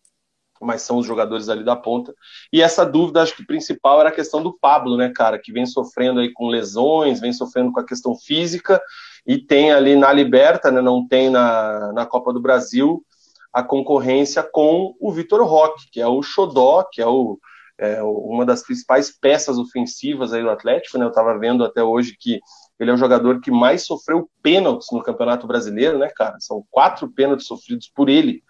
[0.60, 2.14] mas são os jogadores ali da ponta.
[2.52, 5.66] E essa dúvida, acho que principal era a questão do Pablo, né, cara, que vem
[5.66, 8.80] sofrendo aí com lesões, vem sofrendo com a questão física
[9.26, 10.80] e tem ali na Liberta, né?
[10.80, 13.04] Não tem na, na Copa do Brasil
[13.52, 17.38] a concorrência com o Vitor Roque, que é o xodó, que é o
[17.82, 21.04] é, uma das principais peças ofensivas aí do Atlético, né?
[21.04, 22.38] Eu estava vendo até hoje que
[22.78, 26.36] ele é o jogador que mais sofreu pênaltis no Campeonato Brasileiro, né, cara?
[26.38, 28.44] São quatro pênaltis sofridos por ele.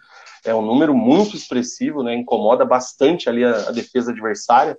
[0.45, 2.13] É um número muito expressivo, né?
[2.13, 4.77] Incomoda bastante ali a, a defesa adversária.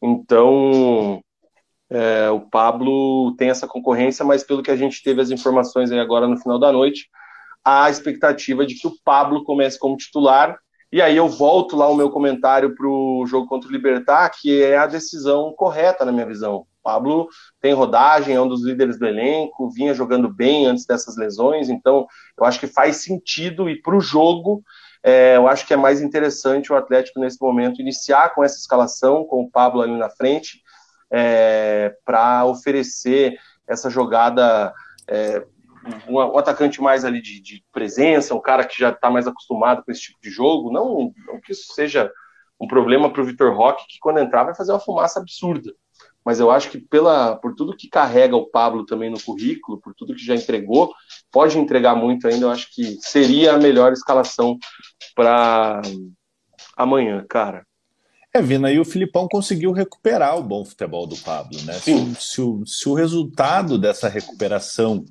[0.00, 1.20] Então,
[1.90, 6.00] é, o Pablo tem essa concorrência, mas pelo que a gente teve as informações aí
[6.00, 7.10] agora no final da noite,
[7.62, 10.58] há a expectativa de que o Pablo comece como titular
[10.92, 14.62] e aí eu volto lá o meu comentário para o jogo contra o Libertar, que
[14.62, 16.56] é a decisão correta, na minha visão.
[16.56, 17.28] O Pablo
[17.60, 22.06] tem rodagem, é um dos líderes do elenco, vinha jogando bem antes dessas lesões, então
[22.38, 24.62] eu acho que faz sentido e para o jogo
[25.02, 29.24] é, eu acho que é mais interessante o Atlético nesse momento iniciar com essa escalação,
[29.24, 30.62] com o Pablo ali na frente,
[31.10, 34.72] é, para oferecer essa jogada
[35.08, 35.44] é,
[36.08, 39.82] um, um atacante mais ali de, de, presença, um cara que já está mais acostumado
[39.84, 40.72] com esse tipo de jogo.
[40.72, 42.10] Não, não que isso seja
[42.60, 45.72] um problema para o Vitor Roque, que quando entrar vai fazer uma fumaça absurda.
[46.24, 49.92] Mas eu acho que pela, por tudo que carrega o Pablo também no currículo, por
[49.94, 50.94] tudo que já entregou,
[51.32, 52.46] pode entregar muito ainda.
[52.46, 54.56] Eu acho que seria a melhor escalação
[55.16, 55.82] para
[56.76, 57.66] amanhã, cara.
[58.34, 61.74] É, Vina, e o Filipão conseguiu recuperar o bom futebol do Pablo, né?
[61.74, 65.04] Se, se, o, se o resultado dessa recuperação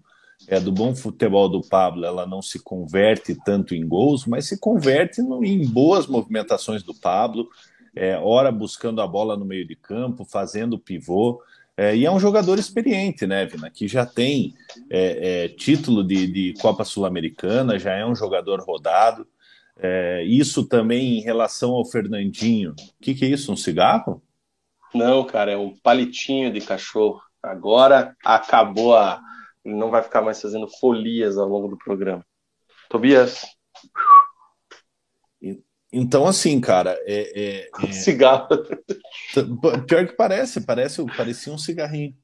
[0.51, 4.59] é, do bom futebol do Pablo, ela não se converte tanto em gols, mas se
[4.59, 7.47] converte no, em boas movimentações do Pablo,
[7.95, 11.41] é, ora buscando a bola no meio de campo, fazendo pivô.
[11.77, 13.69] É, e é um jogador experiente, né, Vina?
[13.69, 14.53] Que já tem
[14.89, 19.25] é, é, título de, de Copa Sul-Americana, já é um jogador rodado.
[19.79, 22.71] É, isso também em relação ao Fernandinho.
[22.71, 23.53] O que, que é isso?
[23.53, 24.21] Um cigarro?
[24.93, 27.21] Não, cara, é um palitinho de cachorro.
[27.41, 29.21] Agora acabou a,
[29.63, 32.25] ele não vai ficar mais fazendo folias ao longo do programa.
[32.89, 33.45] Tobias.
[35.93, 37.91] Então, assim, cara, é, é, é...
[37.91, 38.47] cigarro.
[39.87, 42.15] Pior que parece, parece, parecia um cigarrinho.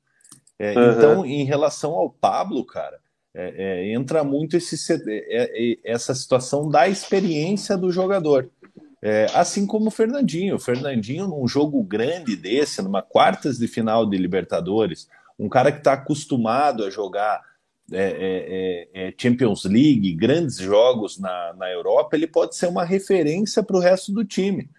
[0.58, 0.92] É, uhum.
[0.92, 3.00] Então, em relação ao Pablo, cara,
[3.36, 4.76] é, é, entra muito esse,
[5.08, 8.50] é, essa situação da experiência do jogador.
[9.34, 10.56] assim como o Fernandinho.
[10.56, 15.80] O Fernandinho, num jogo grande desse, numa quartas de final de Libertadores, um cara que
[15.80, 17.42] está acostumado a jogar
[17.92, 22.84] é, é, é, é, Champions League, grandes jogos na, na Europa, ele pode ser uma
[22.84, 24.70] referência para o resto do time.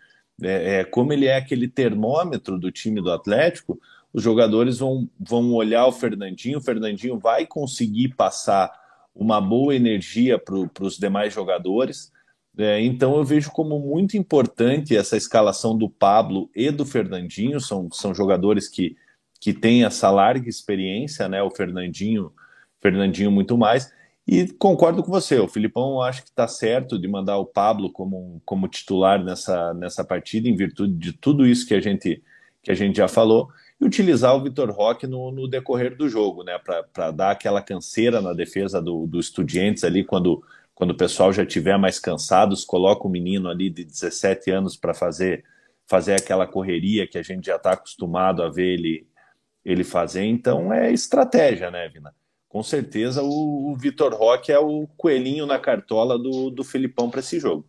[0.42, 3.80] É, é, como ele é aquele termômetro do time do Atlético,
[4.12, 8.70] os jogadores vão, vão olhar o Fernandinho, o Fernandinho vai conseguir passar
[9.14, 12.12] uma boa energia para os demais jogadores.
[12.58, 17.88] É, então eu vejo como muito importante essa escalação do Pablo e do Fernandinho, são,
[17.90, 18.96] são jogadores que
[19.40, 21.42] que tem essa larga experiência, né?
[21.42, 22.32] O Fernandinho,
[22.80, 23.92] Fernandinho muito mais.
[24.26, 28.42] E concordo com você, o Filipão acho que está certo de mandar o Pablo como,
[28.44, 32.22] como titular nessa, nessa partida, em virtude de tudo isso que a gente,
[32.62, 33.48] que a gente já falou,
[33.80, 36.58] e utilizar o Vitor Roque no, no decorrer do jogo, né?
[36.92, 40.42] Para dar aquela canseira na defesa do, do Estudiantes ali, quando,
[40.74, 44.92] quando o pessoal já estiver mais cansados, coloca o menino ali de 17 anos para
[44.92, 45.44] fazer
[45.88, 49.07] fazer aquela correria que a gente já está acostumado a ver ele,
[49.70, 50.24] ele fazer.
[50.24, 52.14] Então é estratégia, né, Vina?
[52.48, 57.20] Com certeza o, o Vitor Roque é o coelhinho na cartola do, do Felipão para
[57.20, 57.66] esse jogo.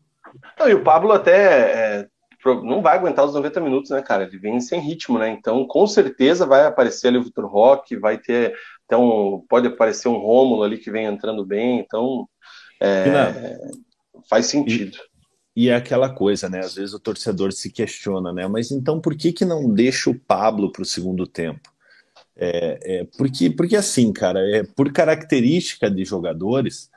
[0.58, 2.08] Não, e o Pablo até é,
[2.46, 4.24] não vai aguentar os 90 minutos, né, cara?
[4.24, 5.30] Ele vem sem ritmo, né?
[5.30, 8.56] Então, com certeza vai aparecer ali o Vitor Roque, vai ter
[8.90, 12.28] então pode aparecer um Rômulo ali que vem entrando bem, então
[12.82, 13.56] é,
[14.28, 14.98] faz sentido.
[15.56, 16.60] E, e, é aquela coisa, né?
[16.60, 18.48] Às vezes o torcedor se questiona, né?
[18.48, 21.70] Mas então por que que não deixa o Pablo para o segundo tempo?
[22.42, 26.90] É, é, porque, porque assim, cara, é, por característica de jogadores,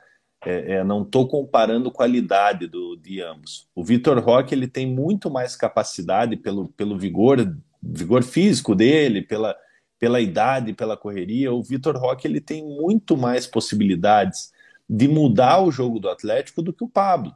[0.45, 3.67] é, é, não estou comparando qualidade do, de ambos.
[3.75, 9.55] O Vitor Roque ele tem muito mais capacidade pelo, pelo vigor, vigor físico dele, pela,
[9.99, 11.51] pela idade, pela correria.
[11.51, 14.51] O Vitor Roque ele tem muito mais possibilidades
[14.89, 17.35] de mudar o jogo do Atlético do que o Pablo.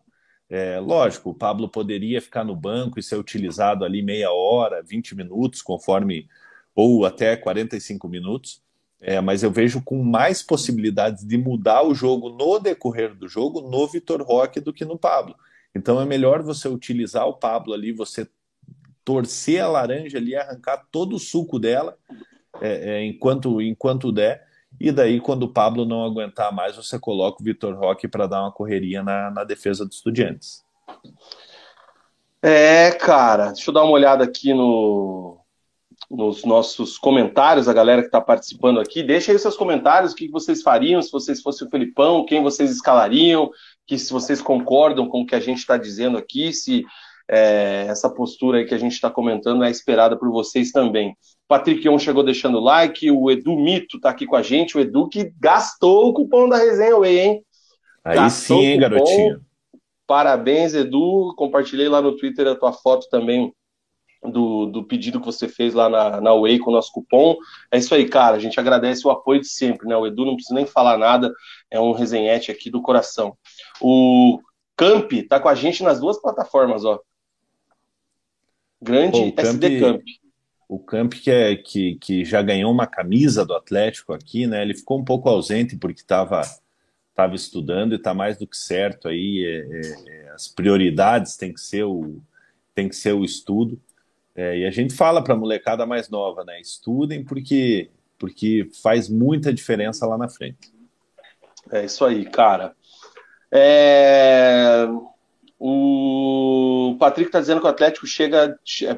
[0.50, 5.14] É, lógico, o Pablo poderia ficar no banco e ser utilizado ali meia hora, 20
[5.16, 6.28] minutos, conforme,
[6.78, 8.62] ou até 45 minutos.
[9.02, 13.62] É, mas eu vejo com mais possibilidades de mudar o jogo no decorrer do jogo
[13.62, 15.36] no Vitor Roque do que no Pablo.
[15.76, 18.28] Então é melhor você utilizar o Pablo ali, você
[19.04, 21.98] torcer a laranja ali, arrancar todo o suco dela
[22.60, 24.46] é, é, enquanto, enquanto der,
[24.80, 28.42] e daí quando o Pablo não aguentar mais, você coloca o Vitor Roque para dar
[28.42, 30.64] uma correria na, na defesa dos estudiantes.
[32.42, 35.40] É, cara, deixa eu dar uma olhada aqui no,
[36.10, 39.04] nos nossos comentários, a galera que está participando aqui.
[39.04, 42.42] Deixa aí os seus comentários, o que vocês fariam se vocês fossem o Felipão, quem
[42.42, 43.50] vocês escalariam,
[43.86, 46.86] que se vocês concordam com o que a gente está dizendo aqui, se
[47.30, 51.14] é, essa postura aí que a gente está comentando é esperada por vocês também.
[51.48, 55.10] Patrick On chegou deixando like, o Edu Mito está aqui com a gente, o Edu
[55.10, 57.44] que gastou o cupom da resenha Way, hein?
[58.04, 59.42] Aí gastou sim, hein, garotinho.
[60.06, 61.34] Parabéns, Edu.
[61.36, 63.54] Compartilhei lá no Twitter a tua foto também
[64.24, 67.36] do, do pedido que você fez lá na, na Way com o nosso cupom.
[67.72, 68.36] É isso aí, cara.
[68.36, 69.96] A gente agradece o apoio de sempre, né?
[69.96, 71.34] O Edu não precisa nem falar nada,
[71.70, 73.38] é um resenhete aqui do coração.
[73.82, 74.40] O
[74.76, 77.00] Camp tá com a gente nas duas plataformas, ó.
[78.82, 80.02] Grande Pô, SD Camp.
[80.70, 84.62] O Camp que, é, que, que já ganhou uma camisa do Atlético aqui, né?
[84.62, 86.42] Ele ficou um pouco ausente porque estava
[87.16, 89.44] tava estudando e está mais do que certo aí.
[89.44, 92.22] É, é, é, as prioridades tem que ser o,
[92.76, 93.82] tem que ser o estudo.
[94.38, 96.62] É, e a gente fala para a molecada mais nova, né?
[96.62, 100.72] Estudem porque, porque faz muita diferença lá na frente.
[101.72, 102.76] É isso aí, cara.
[103.52, 104.88] É...
[105.60, 108.56] O Patrick está dizendo que o Atlético chega.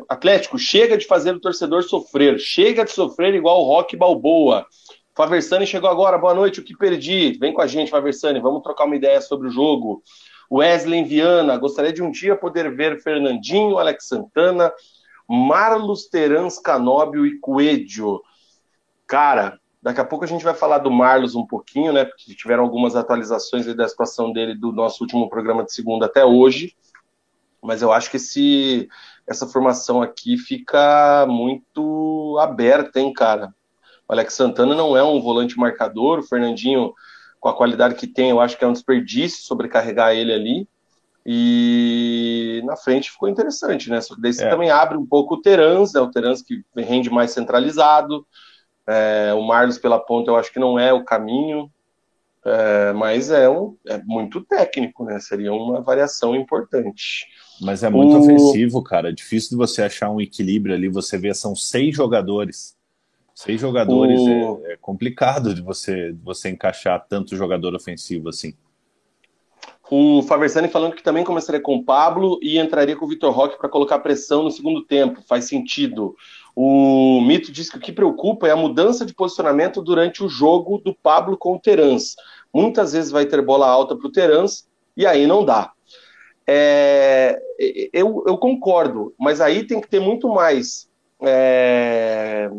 [0.09, 2.37] Atlético, chega de fazer o torcedor sofrer.
[2.37, 4.67] Chega de sofrer igual o Rock Balboa.
[5.15, 6.17] Faversani chegou agora.
[6.17, 7.37] Boa noite, o que perdi?
[7.39, 8.41] Vem com a gente, Faversani.
[8.41, 10.03] Vamos trocar uma ideia sobre o jogo.
[10.51, 14.73] Wesley Viana, gostaria de um dia poder ver Fernandinho, Alex Santana,
[15.29, 18.21] Marlos Terans Canóbio e Coelho.
[19.05, 22.03] Cara, daqui a pouco a gente vai falar do Marlos um pouquinho, né?
[22.03, 26.75] Porque tiveram algumas atualizações da situação dele do nosso último programa de segunda até hoje.
[27.61, 28.89] Mas eu acho que esse,
[29.27, 33.53] essa formação aqui fica muito aberta, hein, cara?
[34.07, 36.91] O Alex Santana não é um volante marcador, o Fernandinho,
[37.39, 40.67] com a qualidade que tem, eu acho que é um desperdício sobrecarregar ele ali.
[41.31, 44.01] E na frente ficou interessante, né?
[44.01, 44.49] Só que daí você é.
[44.49, 46.01] também abre um pouco o Terans, né?
[46.01, 48.25] O Terans que rende mais centralizado.
[48.87, 51.69] É, o Marlos pela ponta eu acho que não é o caminho,
[52.43, 55.19] é, mas é, um, é muito técnico, né?
[55.19, 57.27] Seria uma variação importante.
[57.61, 58.21] Mas é muito o...
[58.21, 59.09] ofensivo, cara.
[59.09, 60.89] É difícil de você achar um equilíbrio ali.
[60.89, 62.75] Você vê, são seis jogadores.
[63.35, 64.65] Seis jogadores o...
[64.65, 68.55] é, é, complicado de você, de você encaixar tanto jogador ofensivo assim.
[69.91, 73.57] O Faversani falando que também começaria com o Pablo e entraria com o Vitor Roque
[73.57, 75.21] para colocar pressão no segundo tempo.
[75.27, 76.15] Faz sentido.
[76.55, 80.77] O Mito diz que o que preocupa é a mudança de posicionamento durante o jogo
[80.77, 82.15] do Pablo com o Terans.
[82.53, 85.71] Muitas vezes vai ter bola alta para o Terans e aí não dá.
[86.45, 87.39] É,
[87.93, 90.89] eu, eu, concordo, mas aí tem que ter muito mais
[91.21, 92.49] é,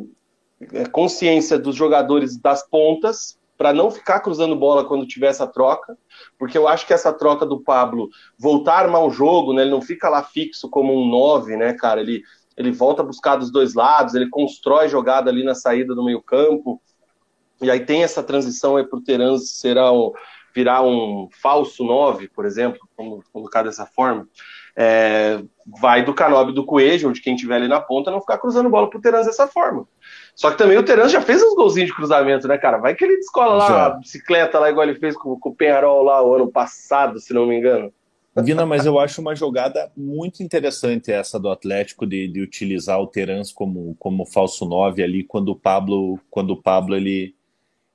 [0.73, 5.99] é consciência dos jogadores das pontas para não ficar cruzando bola quando tiver essa troca,
[6.41, 9.71] porque eu acho que essa troca do Pablo voltar a armar o jogo, né, ele
[9.71, 12.23] não fica lá fixo como um 9, né, cara, ele,
[12.57, 16.23] ele volta a buscar dos dois lados, ele constrói jogada ali na saída do meio
[16.23, 16.81] campo,
[17.61, 20.13] e aí tem essa transição aí para o Terans será um,
[20.55, 24.27] virar um falso 9, por exemplo, como colocar dessa forma,
[24.77, 25.43] é,
[25.81, 28.71] vai do Canobi do Coelho, ou de quem tiver ali na ponta, não ficar cruzando
[28.71, 29.87] bola pro Terans dessa forma.
[30.35, 32.79] Só que também o Terans já fez uns golzinhos de cruzamento, né, cara?
[32.79, 36.03] Vai que ele descola lá a bicicleta lá, igual ele fez com, com o Penharol
[36.03, 37.93] lá o ano passado, se não me engano.
[38.37, 43.07] Vina, mas eu acho uma jogada muito interessante essa do Atlético de, de utilizar o
[43.07, 47.35] Terans como, como falso 9 ali quando o Pablo, quando o Pablo ele,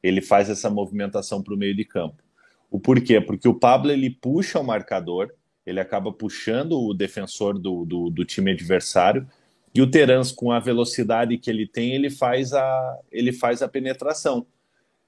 [0.03, 2.21] ele faz essa movimentação para o meio de campo.
[2.69, 3.21] O porquê?
[3.21, 5.31] Porque o Pablo ele puxa o marcador,
[5.65, 9.27] ele acaba puxando o defensor do, do, do time adversário,
[9.73, 13.67] e o Terans, com a velocidade que ele tem, ele faz a, ele faz a
[13.67, 14.45] penetração.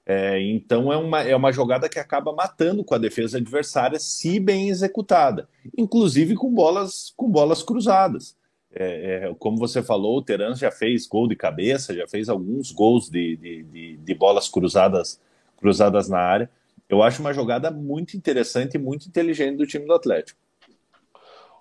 [0.04, 4.40] É, então é uma, é uma jogada que acaba matando com a defesa adversária, se
[4.40, 8.36] bem executada, inclusive com bolas, com bolas cruzadas.
[8.74, 12.70] É, é, como você falou, o Terans já fez gol de cabeça, já fez alguns
[12.70, 15.20] gols de, de, de, de bolas cruzadas,
[15.56, 16.50] cruzadas na área.
[16.88, 20.38] Eu acho uma jogada muito interessante e muito inteligente do time do Atlético.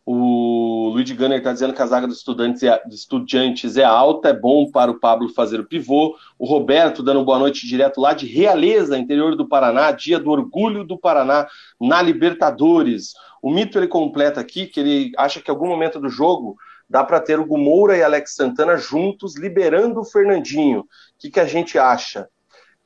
[0.09, 4.29] O Luigi Gunner está dizendo que a zaga dos estudantes, é, dos estudantes é alta,
[4.29, 6.15] é bom para o Pablo fazer o pivô.
[6.39, 10.85] O Roberto dando boa noite direto lá de Realeza, interior do Paraná, dia do orgulho
[10.85, 11.45] do Paraná
[11.77, 13.15] na Libertadores.
[13.41, 16.55] O mito ele completa aqui que ele acha que em algum momento do jogo
[16.89, 20.79] dá para ter o Gumoura e Alex Santana juntos liberando o Fernandinho.
[20.79, 20.85] O
[21.19, 22.29] que, que a gente acha?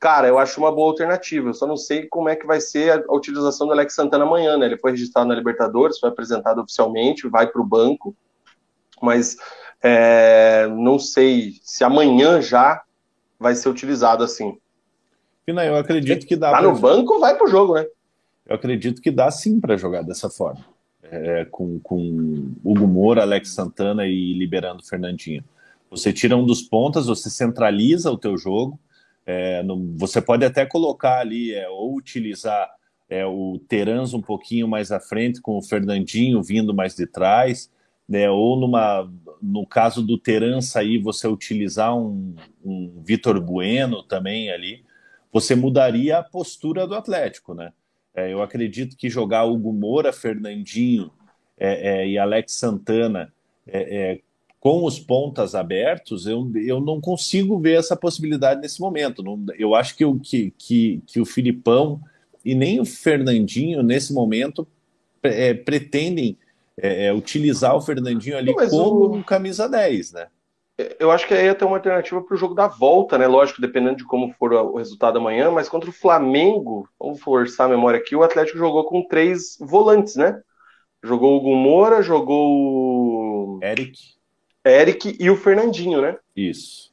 [0.02, 1.50] Cara, eu acho uma boa alternativa.
[1.50, 4.58] Eu só não sei como é que vai ser a utilização do Alex Santana amanhã,
[4.58, 4.66] né?
[4.66, 8.12] Ele foi registrado na Libertadores, foi apresentado oficialmente, vai para o banco,
[9.00, 9.36] mas
[9.80, 12.82] é, não sei se amanhã já
[13.38, 14.58] vai ser utilizado assim.
[15.46, 16.50] Pina, eu acredito que dá.
[16.50, 17.86] Tá no banco, vai pro jogo, né?
[18.44, 20.64] Eu acredito que dá sim para jogar dessa forma.
[21.00, 25.44] É, com, com Hugo Moura, Alex Santana e liberando Fernandinho.
[25.92, 28.80] Você tira um dos pontas, você centraliza o teu jogo,
[29.26, 29.62] é,
[29.96, 32.70] você pode até colocar ali, é, ou utilizar
[33.08, 37.70] é, o Terans um pouquinho mais à frente, com o Fernandinho vindo mais de trás,
[38.08, 44.50] né, ou numa, no caso do Terans sair, você utilizar um, um Vitor Bueno também
[44.50, 44.84] ali,
[45.32, 47.72] você mudaria a postura do Atlético, né?
[48.14, 51.10] É, eu acredito que jogar Hugo Moura, Fernandinho
[51.58, 53.32] é, é, e Alex Santana
[54.62, 59.20] com os pontas abertos, eu, eu não consigo ver essa possibilidade nesse momento.
[59.20, 62.00] Não, eu acho que o, que, que, que o Filipão
[62.44, 64.64] e nem o Fernandinho, nesse momento,
[65.20, 66.38] é, pretendem
[66.76, 69.16] é, é utilizar o Fernandinho ali não, como o...
[69.16, 70.28] um camisa 10, né?
[71.00, 73.26] Eu acho que aí ia ter uma alternativa para o jogo da volta, né?
[73.26, 77.70] Lógico, dependendo de como for o resultado amanhã, mas contra o Flamengo, vamos forçar a
[77.70, 80.40] memória aqui, o Atlético jogou com três volantes, né?
[81.02, 83.60] Jogou o Gumora, jogou o.
[83.60, 84.21] Eric.
[84.64, 86.16] Eric e o Fernandinho, né?
[86.36, 86.92] Isso.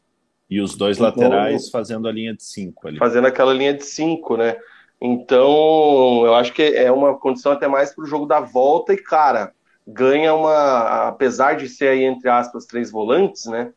[0.50, 2.98] E os dois então, laterais fazendo a linha de cinco ali.
[2.98, 4.58] Fazendo aquela linha de cinco, né?
[5.02, 8.98] Então, eu acho que é uma condição até mais para o jogo da volta e,
[8.98, 9.54] cara,
[9.88, 13.72] ganha uma, apesar de ser aí, entre aspas, três volantes, né?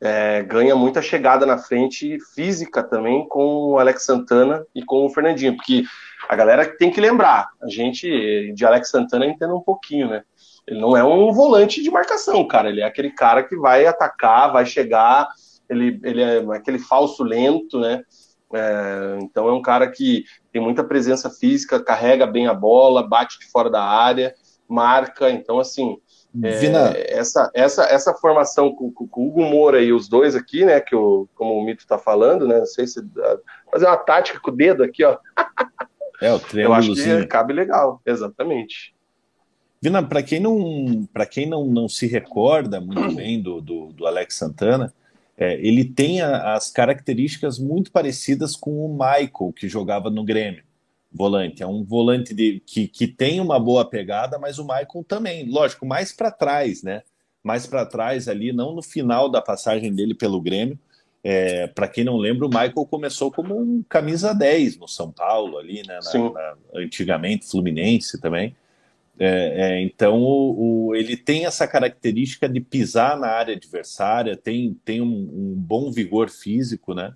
[0.00, 5.10] É, ganha muita chegada na frente física também com o Alex Santana e com o
[5.10, 5.84] Fernandinho, porque
[6.28, 10.24] a galera tem que lembrar, a gente de Alex Santana entende um pouquinho, né?
[10.66, 12.68] Ele não é um volante de marcação, cara.
[12.68, 15.28] Ele é aquele cara que vai atacar, vai chegar.
[15.68, 18.02] Ele, ele é aquele falso lento, né?
[18.54, 23.38] É, então é um cara que tem muita presença física, carrega bem a bola, bate
[23.38, 24.34] de fora da área,
[24.68, 25.30] marca.
[25.30, 25.98] Então, assim,
[26.42, 30.64] é, essa, essa, essa formação com, com, com, o Hugo Moura e os dois aqui,
[30.64, 30.80] né?
[30.80, 32.58] Que o, como o Mito tá falando, né?
[32.58, 33.00] Não sei se.
[33.70, 35.18] Fazer uma tática com o dedo aqui, ó.
[36.20, 38.94] É, o Eu acho que cabe legal, exatamente.
[39.82, 44.06] Vina, para quem não para quem não, não se recorda muito bem do, do, do
[44.06, 44.94] Alex Santana,
[45.36, 50.62] é, ele tem a, as características muito parecidas com o Michael que jogava no Grêmio,
[51.12, 51.64] volante.
[51.64, 55.84] É um volante de, que, que tem uma boa pegada, mas o Michael também, lógico,
[55.84, 57.02] mais para trás, né?
[57.42, 60.78] Mais para trás ali, não no final da passagem dele pelo Grêmio.
[61.24, 65.58] É, para quem não lembra, o Michael começou como um camisa 10 no São Paulo
[65.58, 65.98] ali, né?
[66.04, 68.54] Na, na, antigamente, Fluminense também.
[69.18, 74.74] É, é, então o, o, ele tem essa característica de pisar na área adversária, tem,
[74.84, 77.12] tem um, um bom vigor físico, né?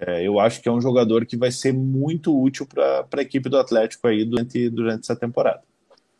[0.00, 3.48] É, eu acho que é um jogador que vai ser muito útil para a equipe
[3.48, 5.62] do Atlético aí durante, durante essa temporada.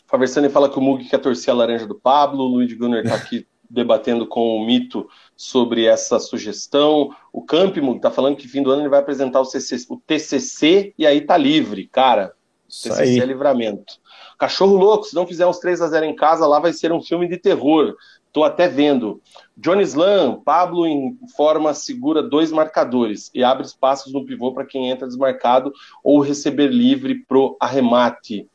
[0.07, 3.15] Faversani fala que o Mug quer torcer a laranja do Pablo, o Luiz Gunnar está
[3.15, 5.07] aqui debatendo com o Mito
[5.37, 7.15] sobre essa sugestão.
[7.33, 10.95] O Campimo está falando que fim do ano ele vai apresentar o, CC, o TCC
[10.99, 11.87] e aí tá livre.
[11.87, 12.33] Cara,
[12.67, 13.21] Isso TCC aí.
[13.21, 14.01] é livramento.
[14.39, 17.03] Cachorro Louco, se não fizer uns 3 a 0 em casa, lá vai ser um
[17.03, 17.95] filme de terror.
[18.33, 19.21] Tô até vendo.
[19.57, 24.91] Johnny Slam, Pablo em forma segura dois marcadores e abre espaços no pivô para quem
[24.91, 25.73] entra desmarcado
[26.05, 28.47] ou receber livre pro arremate.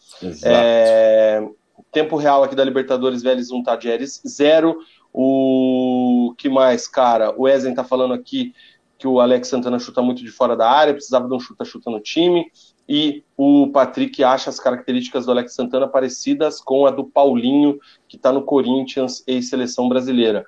[0.45, 1.45] É,
[1.91, 4.77] tempo real aqui da Libertadores Vélez 1 Tadieres 0.
[5.11, 7.33] O que mais, cara?
[7.37, 8.53] O Ezen tá falando aqui
[8.97, 11.99] que o Alex Santana chuta muito de fora da área, precisava de um chuta-chuta no
[11.99, 12.45] time.
[12.87, 18.17] E o Patrick acha as características do Alex Santana parecidas com a do Paulinho, que
[18.17, 20.45] está no Corinthians e seleção brasileira.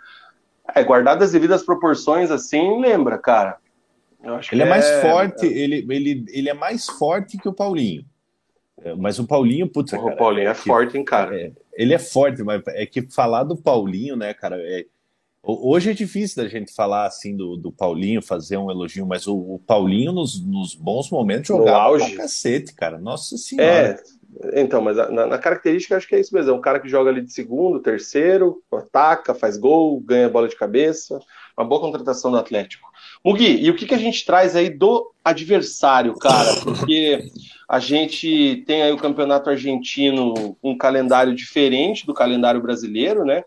[0.74, 3.58] É, guardadas as devidas proporções, assim, lembra, cara.
[4.52, 8.06] ele é, é, mais forte, ele, ele, ele é mais forte que o Paulinho.
[8.82, 11.40] É, mas o Paulinho, putz, o cara, Paulinho é, é forte, hein, cara.
[11.40, 14.86] É, ele é forte, mas é que falar do Paulinho, né, cara, é,
[15.48, 19.36] Hoje é difícil da gente falar assim do, do Paulinho, fazer um elogio, mas o,
[19.36, 22.16] o Paulinho nos, nos, bons momentos jogava no auge.
[22.16, 22.98] cacete, cara.
[22.98, 24.02] Nossa senhora.
[24.44, 26.52] É, então, mas na, na, característica acho que é isso mesmo.
[26.52, 30.56] É um cara que joga ali de segundo, terceiro, ataca, faz gol, ganha bola de
[30.56, 31.20] cabeça.
[31.56, 32.90] Uma boa contratação do Atlético.
[33.24, 36.56] Mugi, e o que, que a gente traz aí do adversário, cara?
[36.64, 37.24] Porque
[37.70, 43.44] a gente tem aí o campeonato argentino, um calendário diferente do calendário brasileiro, né?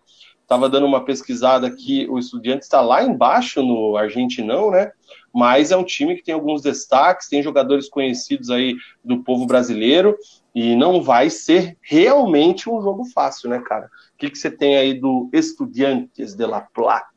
[0.49, 4.91] Estava dando uma pesquisada aqui, o Estudiante está lá embaixo no Argentinão, né?
[5.31, 8.75] Mas é um time que tem alguns destaques, tem jogadores conhecidos aí
[9.05, 10.17] do povo brasileiro
[10.55, 13.91] e não vai ser realmente um jogo fácil, né, cara?
[14.15, 17.13] O que, que você tem aí do Estudiantes de La Plata?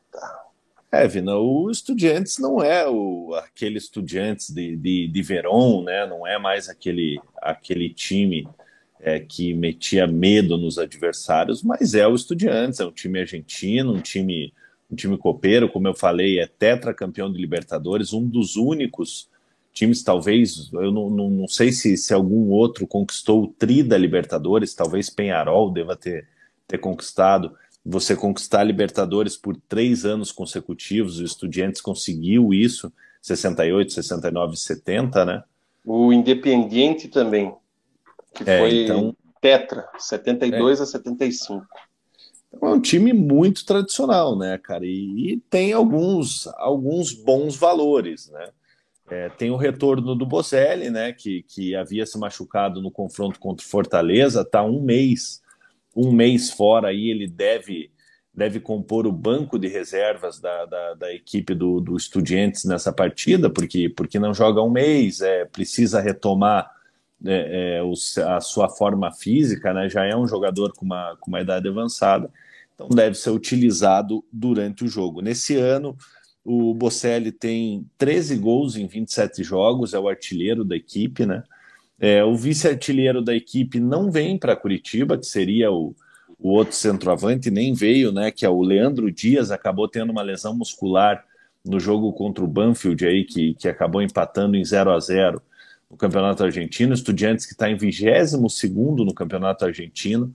[0.92, 6.04] É, Vina, o Estudiantes não é o, aquele Estudiantes de, de, de Verón, né?
[6.04, 8.46] Não é mais aquele, aquele time
[9.02, 14.00] é, que metia medo nos adversários, mas é o Estudiantes, é um time argentino, um
[14.00, 14.54] time,
[14.90, 19.28] um time copeiro, como eu falei, é tetracampeão de Libertadores, um dos únicos
[19.72, 23.98] times, talvez, eu não, não, não sei se, se algum outro conquistou o tri da
[23.98, 26.28] Libertadores, talvez Penharol deva ter,
[26.68, 27.56] ter conquistado.
[27.84, 35.24] Você conquistar a Libertadores por três anos consecutivos, o Estudiantes conseguiu isso, 68, 69, 70,
[35.24, 35.42] né?
[35.84, 37.52] O Independiente também
[38.34, 41.66] que é, foi então, tetra, 72 é, a 75.
[42.48, 44.84] Então é um time muito tradicional, né, cara?
[44.84, 48.48] E, e tem alguns, alguns bons valores, né?
[49.10, 53.66] É, tem o retorno do Bozelli, né, que, que havia se machucado no confronto contra
[53.66, 55.42] o Fortaleza, tá um mês,
[55.94, 57.92] um mês fora aí, ele deve
[58.34, 63.50] deve compor o banco de reservas da, da, da equipe do, do Estudiantes nessa partida,
[63.50, 66.70] porque, porque não joga um mês, é, precisa retomar
[67.24, 67.92] é, é, o,
[68.26, 72.30] a sua forma física, né, já é um jogador com uma, com uma idade avançada,
[72.74, 75.20] então deve ser utilizado durante o jogo.
[75.20, 75.96] Nesse ano,
[76.44, 81.42] o Bocelli tem 13 gols em 27 jogos, é o artilheiro da equipe, né?
[82.00, 85.94] É, o vice-artilheiro da equipe não vem para Curitiba, que seria o,
[86.36, 88.32] o outro centroavante, nem veio, né?
[88.32, 91.24] Que é o Leandro Dias, acabou tendo uma lesão muscular
[91.64, 95.40] no jogo contra o Banfield aí, que, que acabou empatando em 0 a 0
[95.92, 100.34] no Campeonato Argentino, Estudiantes que está em 22 no Campeonato Argentino,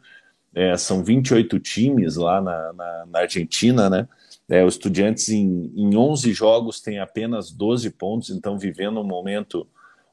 [0.53, 4.07] é, são 28 times lá na, na, na Argentina, né?
[4.47, 9.67] É, o Estudiantes em, em 11 jogos tem apenas 12 pontos, então vivendo um momento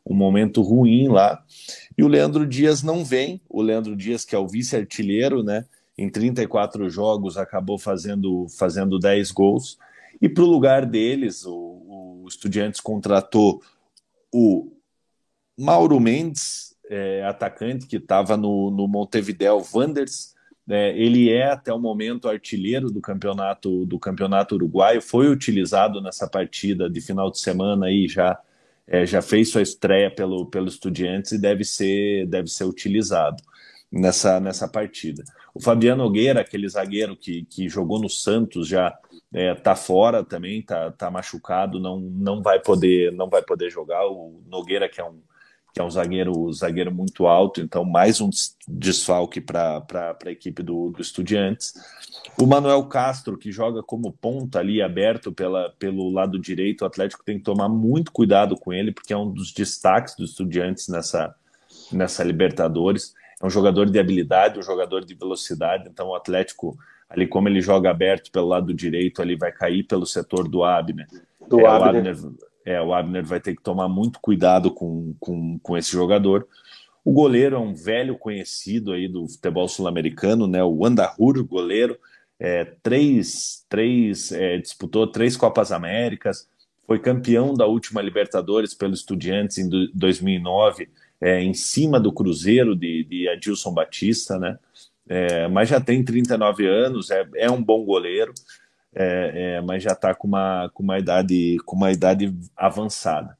[0.06, 1.42] um momento ruim lá.
[1.96, 5.64] E o Leandro Dias não vem, o Leandro Dias que é o vice-artilheiro, né?
[5.96, 9.78] Em 34 jogos acabou fazendo fazendo 10 gols.
[10.20, 13.62] E para o lugar deles, o, o Estudiantes contratou
[14.32, 14.73] o
[15.56, 20.34] Mauro Mendes, é, atacante que estava no, no Montevideo Wanderers,
[20.68, 26.26] é, ele é até o momento artilheiro do campeonato do campeonato uruguaio, foi utilizado nessa
[26.26, 28.38] partida de final de semana aí já
[28.86, 33.42] é, já fez sua estreia pelo pelo Estudiantes e deve ser deve ser utilizado
[33.92, 35.22] nessa nessa partida.
[35.54, 38.96] O Fabiano Nogueira, aquele zagueiro que, que jogou no Santos já
[39.32, 44.06] é, fora também, está tá machucado, não não vai poder não vai poder jogar.
[44.06, 45.20] O Nogueira que é um
[45.74, 48.30] que é um zagueiro, zagueiro muito alto, então mais um
[48.68, 49.84] desfalque para
[50.24, 51.74] a equipe do, do Estudiantes.
[52.40, 57.24] O Manuel Castro, que joga como ponta ali aberto pela, pelo lado direito, o Atlético
[57.24, 61.34] tem que tomar muito cuidado com ele, porque é um dos destaques dos Estudiantes nessa,
[61.90, 63.12] nessa Libertadores.
[63.42, 66.78] É um jogador de habilidade, um jogador de velocidade, então o Atlético,
[67.10, 71.08] ali como ele joga aberto pelo lado direito, ali vai cair pelo setor do Abner.
[71.48, 71.96] Do é, Abner.
[71.96, 72.16] Abner
[72.64, 76.48] é, o Abner vai ter que tomar muito cuidado com, com, com esse jogador.
[77.04, 80.64] O goleiro é um velho conhecido aí do futebol sul-americano, né?
[80.64, 81.98] O Andahur, goleiro,
[82.40, 86.48] é, três, três é, disputou três Copas Américas,
[86.86, 90.88] foi campeão da última Libertadores pelo Estudiantes em 2009,
[91.20, 94.58] é, em cima do Cruzeiro de, de Adilson Batista, né?
[95.06, 98.32] É, mas já tem 39 anos, é, é um bom goleiro
[98.94, 103.36] é, é, mas já está com uma, com, uma idade, com uma idade avançada.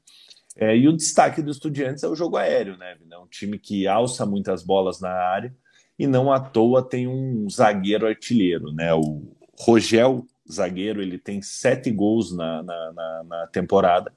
[0.57, 2.95] É, e o destaque dos Estudiantes é o jogo aéreo, né?
[3.11, 5.53] É um time que alça muitas bolas na área
[5.97, 8.93] e não à toa tem um zagueiro artilheiro, né?
[8.93, 9.23] O
[9.59, 14.13] Rogel, zagueiro, ele tem sete gols na, na, na, na temporada.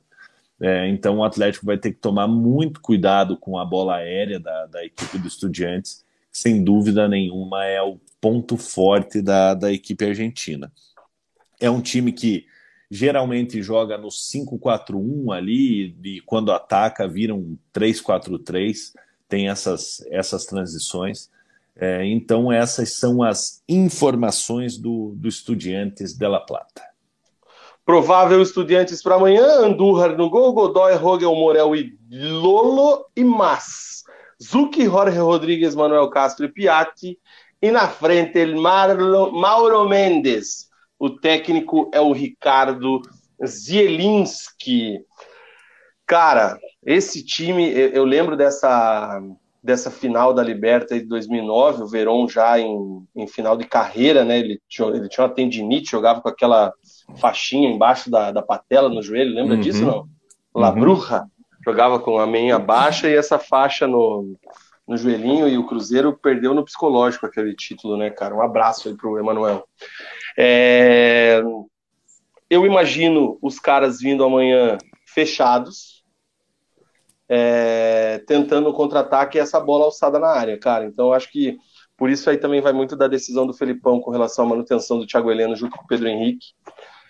[0.60, 4.66] É, então o Atlético vai ter que tomar muito cuidado com a bola aérea da,
[4.66, 10.72] da equipe do Estudiantes, sem dúvida nenhuma é o ponto forte da, da equipe argentina.
[11.60, 12.46] É um time que
[12.90, 18.92] geralmente joga no 5-4-1 ali, e quando ataca vira um 3-4-3,
[19.28, 21.30] tem essas, essas transições.
[21.76, 26.82] É, então, essas são as informações do, do Estudiantes de La Plata.
[27.84, 34.02] Provável Estudiantes para amanhã: Andújar no gol, Godoy, Rogel, Morel e Lolo e Mas.
[34.42, 37.18] Zucchi, Jorge Rodrigues, Manuel Castro e Piatti.
[37.62, 40.67] E na frente, Marlo, Mauro Mendes.
[40.98, 43.00] O técnico é o Ricardo
[43.44, 45.00] Zielinski.
[46.06, 49.20] Cara, esse time, eu lembro dessa,
[49.62, 54.38] dessa final da Liberta de 2009, o Verón já em, em final de carreira, né?
[54.38, 56.72] Ele tinha, ele tinha uma tendinite, jogava com aquela
[57.20, 59.60] faixinha embaixo da, da patela no joelho, lembra uhum.
[59.60, 60.08] disso não?
[60.54, 60.80] La uhum.
[60.80, 61.24] Bruja
[61.64, 64.34] jogava com a meia baixa e essa faixa no,
[64.86, 68.34] no joelhinho e o Cruzeiro perdeu no psicológico aquele título, né, cara?
[68.34, 69.64] Um abraço aí pro Emanuel.
[70.38, 71.42] É...
[72.48, 76.04] Eu imagino os caras vindo amanhã fechados,
[77.28, 80.86] é, tentando contra-ataque essa bola alçada na área, cara.
[80.86, 81.58] Então, acho que
[81.96, 85.06] por isso aí também vai muito da decisão do Felipão com relação à manutenção do
[85.06, 86.46] Thiago Heleno junto com o Pedro Henrique,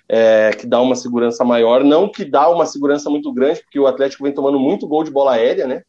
[0.08, 1.84] é, que dá uma segurança maior.
[1.84, 5.10] Não que dá uma segurança muito grande, porque o Atlético vem tomando muito gol de
[5.10, 5.82] bola aérea, né?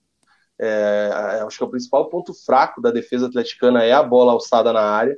[0.60, 4.82] É, acho que o principal ponto fraco da defesa atleticana é a bola alçada na
[4.82, 5.18] área.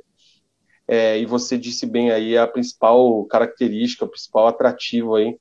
[0.94, 5.38] É, e você disse bem aí a principal característica, o principal atrativo aí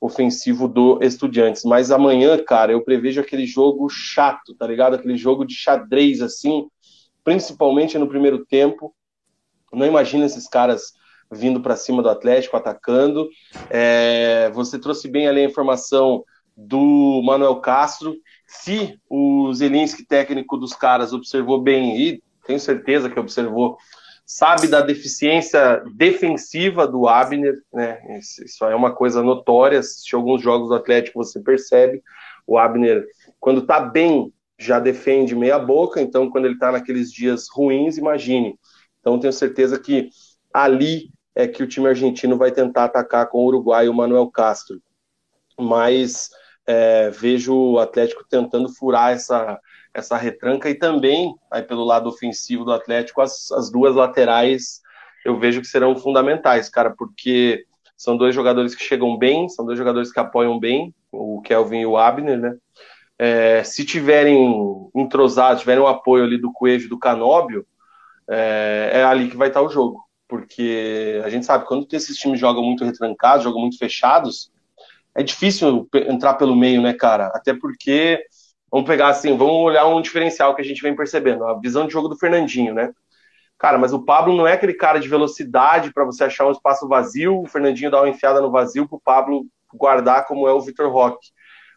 [0.00, 1.64] ofensivo do Estudiantes.
[1.64, 4.94] Mas amanhã, cara, eu prevejo aquele jogo chato, tá ligado?
[4.94, 6.68] Aquele jogo de xadrez, assim,
[7.24, 8.94] principalmente no primeiro tempo.
[9.72, 10.92] Não imagina esses caras
[11.32, 13.28] vindo para cima do Atlético, atacando.
[13.70, 16.22] É, você trouxe bem ali a informação
[16.56, 18.14] do Manuel Castro.
[18.46, 23.76] Se o Zelinski, técnico dos caras, observou bem, e tenho certeza que observou
[24.24, 28.00] sabe da deficiência defensiva do Abner, né?
[28.18, 29.82] Isso é uma coisa notória.
[29.82, 32.02] Se alguns jogos do Atlético você percebe,
[32.46, 33.06] o Abner,
[33.38, 38.58] quando tá bem, já defende meia boca, então quando ele tá naqueles dias ruins, imagine.
[39.00, 40.08] Então tenho certeza que
[40.52, 44.80] ali é que o time argentino vai tentar atacar com o Uruguai o Manuel Castro.
[45.58, 46.30] Mas
[46.66, 49.58] é, vejo o Atlético tentando furar essa,
[49.94, 54.82] essa retranca e também, aí pelo lado ofensivo do Atlético, as, as duas laterais
[55.24, 57.64] eu vejo que serão fundamentais, cara, porque
[57.96, 61.86] são dois jogadores que chegam bem, são dois jogadores que apoiam bem, o Kelvin e
[61.86, 62.56] o Abner, né?
[63.18, 67.64] É, se tiverem entrosados, tiverem o apoio ali do Coelho do Canóbio,
[68.28, 70.02] é, é, ali que vai estar o jogo.
[70.26, 74.50] Porque a gente sabe, quando esses times jogam muito retrancados, jogam muito fechados,
[75.14, 77.26] é difícil entrar pelo meio, né, cara?
[77.28, 78.24] Até porque
[78.72, 81.92] Vamos pegar assim, vamos olhar um diferencial que a gente vem percebendo, a visão de
[81.92, 82.90] jogo do Fernandinho, né?
[83.58, 86.88] Cara, mas o Pablo não é aquele cara de velocidade para você achar um espaço
[86.88, 90.60] vazio, o Fernandinho dá uma enfiada no vazio para o Pablo guardar como é o
[90.60, 91.28] Vitor Roque.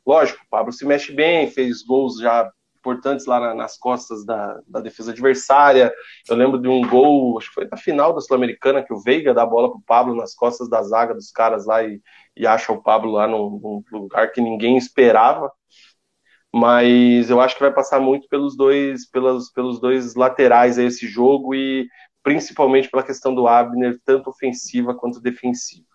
[0.05, 4.57] Lógico, o Pablo se mexe bem, fez gols já importantes lá na, nas costas da,
[4.65, 5.93] da, defesa adversária.
[6.29, 9.33] Eu lembro de um gol, acho que foi na final da Sul-Americana, que o Veiga
[9.33, 11.99] dá a bola pro Pablo nas costas da zaga dos caras lá e,
[12.37, 15.51] e acha o Pablo lá num, num lugar que ninguém esperava
[16.55, 21.05] mas eu acho que vai passar muito pelos dois, pelos, pelos dois laterais aí esse
[21.05, 21.85] jogo e
[22.23, 25.85] principalmente pela questão do Abner, tanto ofensiva quanto defensiva.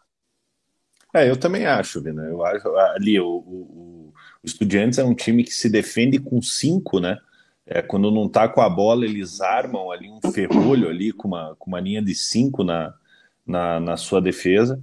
[1.14, 2.24] É, eu também acho, Vina.
[2.24, 7.00] Eu acho ali o, o, o Estudiantes é um time que se defende com cinco,
[7.00, 7.16] né?
[7.64, 11.56] É, quando não tá com a bola, eles armam ali um ferrolho ali com uma,
[11.58, 12.92] com uma linha de cinco na,
[13.46, 14.78] na, na sua defesa.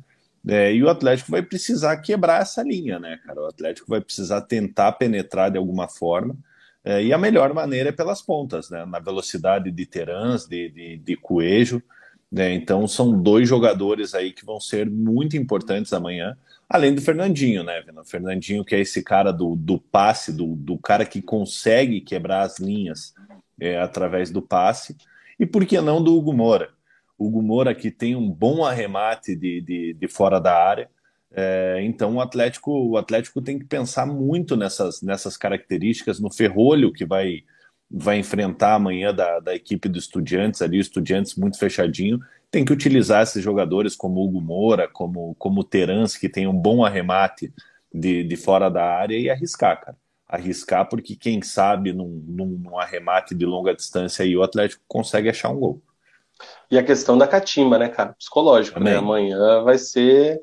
[0.47, 3.41] É, e o Atlético vai precisar quebrar essa linha, né, cara?
[3.41, 6.35] O Atlético vai precisar tentar penetrar de alguma forma.
[6.83, 8.85] É, e a melhor maneira é pelas pontas, né?
[8.85, 11.83] Na velocidade de Terans, de, de, de Coelho.
[12.31, 12.53] Né?
[12.53, 16.37] Então são dois jogadores aí que vão ser muito importantes amanhã,
[16.67, 20.77] além do Fernandinho, né, O Fernandinho, que é esse cara do, do passe, do, do
[20.77, 23.13] cara que consegue quebrar as linhas
[23.59, 24.97] é, através do passe.
[25.39, 26.69] E por que não do Hugo Moura?
[27.18, 30.89] Hugo Moura que tem um bom arremate de, de, de fora da área.
[31.32, 36.93] É, então o Atlético, o Atlético tem que pensar muito nessas, nessas características, no ferrolho
[36.93, 37.43] que vai,
[37.89, 42.20] vai enfrentar amanhã da, da equipe do Estudiantes, ali, o Estudiantes muito fechadinho.
[42.49, 46.86] Tem que utilizar esses jogadores como Hugo Moura, como, como Terans, que tem um bom
[46.86, 47.51] arremate
[47.93, 49.97] de, de fora da área e arriscar, cara.
[50.28, 55.30] Arriscar, porque quem sabe num, num, num arremate de longa distância aí o Atlético consegue
[55.30, 55.82] achar um gol.
[56.70, 58.13] E a questão da catimba, né, cara?
[58.13, 58.97] Psicológico, né?
[58.97, 60.39] Amanhã vai ser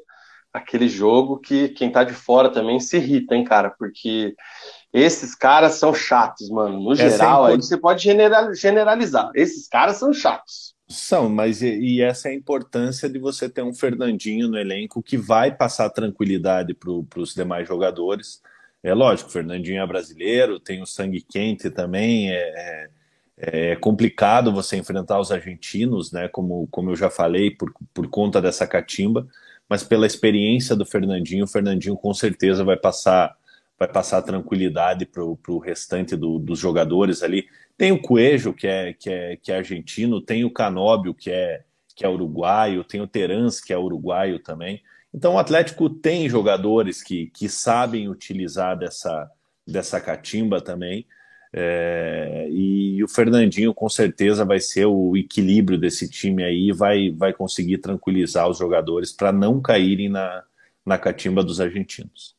[0.52, 3.70] aquele jogo que quem tá de fora também se irrita, hein, cara?
[3.70, 4.34] Porque
[4.92, 6.80] esses caras são chatos, mano.
[6.80, 8.02] No essa geral, é aí você pode
[8.54, 9.30] generalizar.
[9.34, 10.74] Esses caras são chatos.
[10.86, 15.02] São, mas e, e, essa é a importância de você ter um Fernandinho no elenco
[15.02, 18.40] que vai passar tranquilidade para os demais jogadores.
[18.82, 22.88] É lógico, o Fernandinho é brasileiro, tem o sangue quente também, é, é
[23.36, 26.28] é complicado você enfrentar os argentinos, né?
[26.28, 29.26] Como, como eu já falei, por, por conta dessa catimba,
[29.68, 33.36] mas pela experiência do Fernandinho, o Fernandinho com certeza vai passar
[33.76, 37.46] vai passar tranquilidade para o restante do, dos jogadores ali.
[37.76, 41.64] Tem o Coelho, que é, que, é, que é argentino, tem o Canóbio, que é,
[41.94, 44.80] que é uruguaio, tem o Terans, que é uruguaio também.
[45.12, 49.30] Então o Atlético tem jogadores que, que sabem utilizar dessa,
[49.66, 51.06] dessa catimba também.
[51.56, 57.32] É, e o Fernandinho com certeza vai ser o equilíbrio desse time aí, vai, vai
[57.32, 60.42] conseguir tranquilizar os jogadores para não caírem na,
[60.84, 62.34] na catimba dos argentinos.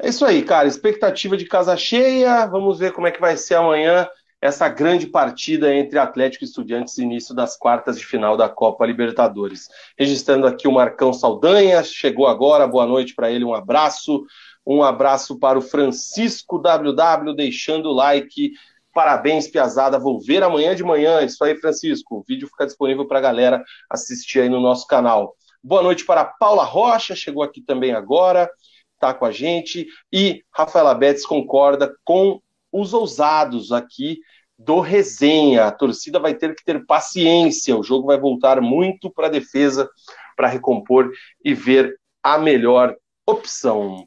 [0.00, 0.68] É isso aí, cara.
[0.68, 2.46] Expectativa de casa cheia.
[2.46, 4.08] Vamos ver como é que vai ser amanhã
[4.40, 9.68] essa grande partida entre Atlético e Estudiantes, início das quartas de final da Copa Libertadores.
[9.98, 14.24] Registrando aqui o Marcão Saldanha, chegou agora, boa noite para ele, um abraço.
[14.66, 18.52] Um abraço para o Francisco WW, deixando o like.
[18.92, 19.98] Parabéns, Piazada.
[19.98, 21.22] Vou ver amanhã de manhã.
[21.22, 22.16] Isso aí, Francisco.
[22.16, 25.34] O vídeo fica disponível para a galera assistir aí no nosso canal.
[25.64, 28.50] Boa noite para Paula Rocha, chegou aqui também agora,
[28.94, 29.86] está com a gente.
[30.12, 32.40] E Rafaela Betts concorda com
[32.72, 34.18] os ousados aqui
[34.58, 35.66] do resenha.
[35.66, 37.76] A torcida vai ter que ter paciência.
[37.76, 39.88] O jogo vai voltar muito para a defesa,
[40.36, 41.10] para recompor
[41.44, 42.96] e ver a melhor
[43.26, 44.06] opção.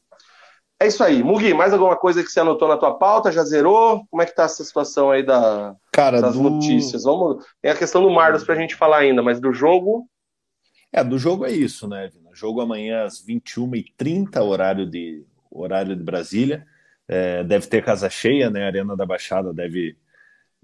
[0.79, 1.23] É isso aí.
[1.23, 3.31] Mugi, mais alguma coisa que você anotou na tua pauta?
[3.31, 4.05] Já zerou?
[4.09, 6.43] Como é que tá essa situação aí da, Cara, das do...
[6.43, 7.03] notícias?
[7.03, 7.45] Vamos...
[7.61, 10.07] Tem a questão do Marlos pra gente falar ainda, mas do jogo...
[10.91, 12.29] É, do jogo é isso, né, Vina?
[12.33, 16.65] Jogo amanhã às 21h30, horário de, horário de Brasília.
[17.07, 18.63] É, deve ter casa cheia, né?
[18.63, 19.97] A Arena da Baixada deve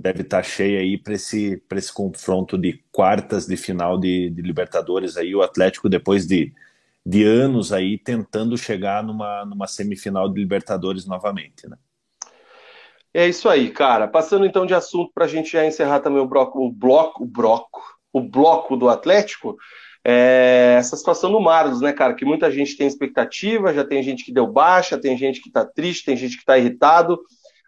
[0.01, 4.41] deve estar tá cheia aí para esse, esse confronto de quartas de final de, de
[4.41, 5.35] Libertadores aí.
[5.35, 6.51] O Atlético, depois de
[7.05, 11.77] de anos aí tentando chegar numa, numa semifinal de Libertadores novamente, né?
[13.13, 14.07] É isso aí, cara.
[14.07, 17.27] Passando então de assunto para a gente já encerrar também o bloco, o bloco, o
[17.27, 17.81] bloco,
[18.13, 19.57] o bloco do Atlético.
[20.03, 22.13] É essa situação do Marlos, né, cara?
[22.13, 25.65] Que muita gente tem expectativa, já tem gente que deu baixa, tem gente que está
[25.65, 27.19] triste, tem gente que está irritado,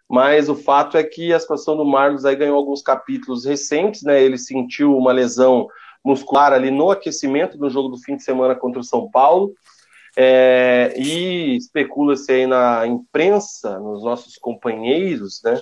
[0.08, 4.22] mas o fato é que a situação do Marlos aí ganhou alguns capítulos recentes, né?
[4.22, 5.66] Ele sentiu uma lesão
[6.04, 9.52] muscular ali no aquecimento do jogo do fim de semana contra o São Paulo.
[10.16, 15.60] É, e especula-se aí na imprensa, nos nossos companheiros, né,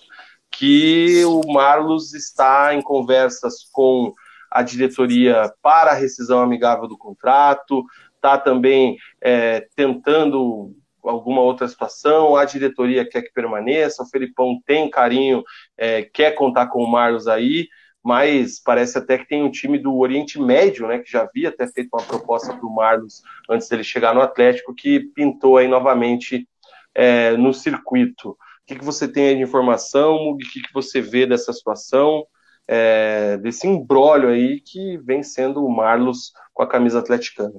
[0.50, 4.12] que o Marlos está em conversas com
[4.50, 7.82] a diretoria para a rescisão amigável do contrato,
[8.16, 14.88] está também é, tentando alguma outra situação, a diretoria quer que permaneça, o Felipão tem
[14.90, 15.42] carinho,
[15.76, 17.66] é, quer contar com o Marlos aí,
[18.02, 21.66] mas parece até que tem um time do Oriente Médio, né, que já havia até
[21.66, 26.48] feito uma proposta para o Marlos antes dele chegar no Atlético, que pintou aí novamente
[26.94, 28.30] é, no circuito.
[28.30, 28.36] O
[28.66, 32.24] que, que você tem aí de informação, o que, que você vê dessa situação,
[32.66, 37.58] é, desse embrólio aí que vem sendo o Marlos com a camisa atleticana?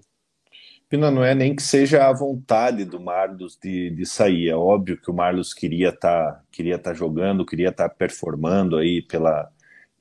[0.89, 4.49] Pina, não é nem que seja a vontade do Marlos de, de sair.
[4.49, 8.77] É óbvio que o Marlos queria estar tá, queria tá jogando, queria estar tá performando
[8.77, 9.49] aí pela,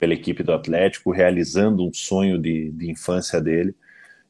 [0.03, 3.73] pela equipe do Atlético, realizando um sonho de, de infância dele.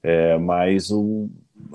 [0.03, 1.27] É, mas o,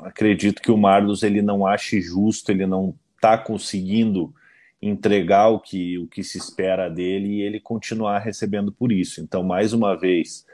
[0.03, 4.33] acredito que o Marlos ele não ache justo, ele não está conseguindo
[4.81, 9.21] entregar o que, o que se espera dele e ele continuar recebendo por isso.
[9.21, 10.47] Então, mais uma vez,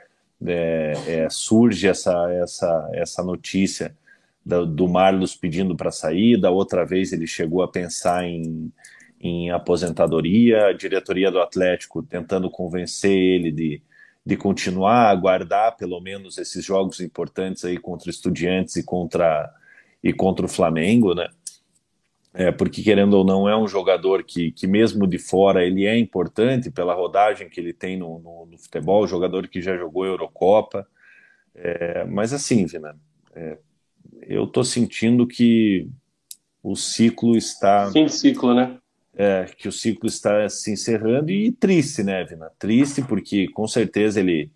[0.46, 3.94] é, é, surge essa, essa, essa notícia
[4.42, 8.72] do, do Marlos pedindo para sair, da outra vez ele chegou a pensar em,
[9.26, 13.80] em aposentadoria, a diretoria do Atlético tentando convencer ele de,
[14.24, 19.50] de continuar a guardar pelo menos esses jogos importantes aí contra estudiantes e contra,
[20.02, 21.30] e contra o Flamengo, né?
[22.34, 25.96] É, porque querendo ou não é um jogador que, que mesmo de fora ele é
[25.96, 30.86] importante pela rodagem que ele tem no, no, no futebol, jogador que já jogou Eurocopa,
[31.54, 32.94] é, mas assim, Vina,
[33.34, 33.56] é,
[34.20, 35.88] eu tô sentindo que
[36.62, 37.90] o ciclo está...
[37.90, 38.78] Fim de ciclo, né?
[39.16, 42.50] É, que o ciclo está se encerrando e triste, né, Vina?
[42.58, 44.50] Triste porque com certeza ele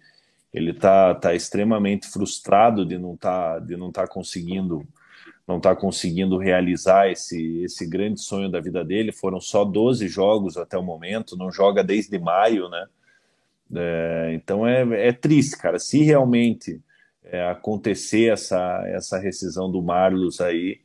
[0.52, 4.86] ele tá, tá extremamente frustrado de não tá de não tá conseguindo
[5.46, 9.12] não tá conseguindo realizar esse esse grande sonho da vida dele.
[9.12, 12.86] Foram só 12 jogos até o momento, não joga desde maio, né?
[13.74, 15.78] É, então é, é triste, cara.
[15.78, 16.80] Se realmente
[17.24, 20.80] é, acontecer essa, essa rescisão do Marlos aí,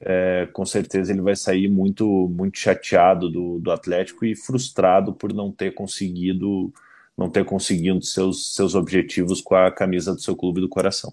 [0.00, 5.32] é, com certeza ele vai sair muito, muito chateado do, do Atlético e frustrado por
[5.32, 6.72] não ter conseguido
[7.16, 11.12] não ter conseguido seus, seus objetivos com a camisa do seu clube do coração.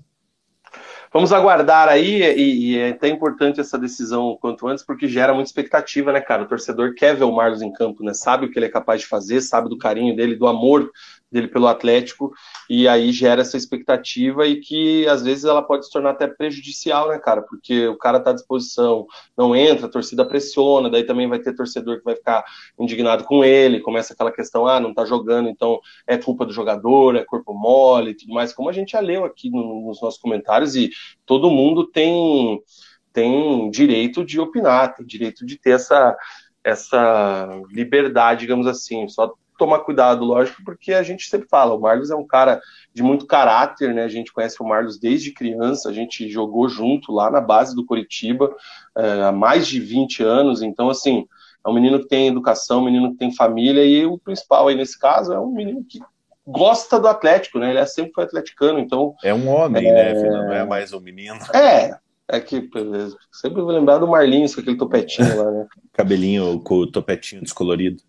[1.11, 5.47] Vamos aguardar aí, e, e, é até importante essa decisão quanto antes, porque gera muita
[5.47, 6.43] expectativa, né, cara?
[6.43, 8.13] O torcedor quer ver o Marlos em campo, né?
[8.13, 10.91] Sabe o que ele é capaz de fazer, sabe do carinho dele, do amor
[11.31, 12.31] dele pelo Atlético,
[12.69, 17.09] e aí gera essa expectativa e que às vezes ela pode se tornar até prejudicial,
[17.09, 17.41] né, cara?
[17.41, 19.05] Porque o cara tá à disposição,
[19.37, 22.43] não entra, a torcida pressiona, daí também vai ter torcedor que vai ficar
[22.79, 27.15] indignado com ele, começa aquela questão, ah, não tá jogando, então é culpa do jogador,
[27.15, 30.19] é corpo mole e tudo mais, como a gente já leu aqui no, nos nossos
[30.19, 30.89] comentários, e
[31.25, 32.61] todo mundo tem,
[33.11, 36.15] tem direito de opinar, tem direito de ter essa,
[36.63, 42.11] essa liberdade, digamos assim, só tomar cuidado, lógico, porque a gente sempre fala, o Marlos
[42.11, 42.61] é um cara
[42.93, 44.03] de muito caráter, né?
[44.03, 47.85] A gente conhece o Marlos desde criança, a gente jogou junto lá na base do
[47.85, 48.55] Curitiba
[48.97, 51.27] é, há mais de 20 anos, então assim,
[51.65, 54.75] é um menino que tem educação, um menino que tem família, e o principal aí
[54.75, 55.99] nesse caso é um menino que
[56.45, 57.71] gosta do Atlético, né?
[57.71, 59.15] Ele é sempre foi atleticano, então.
[59.23, 60.13] É um homem, é...
[60.13, 61.39] né, Não é mais um menino.
[61.53, 61.97] É,
[62.27, 62.69] é que
[63.31, 65.67] sempre vou lembrar do Marlinhos com aquele topetinho lá, né?
[65.93, 68.01] Cabelinho com o topetinho descolorido.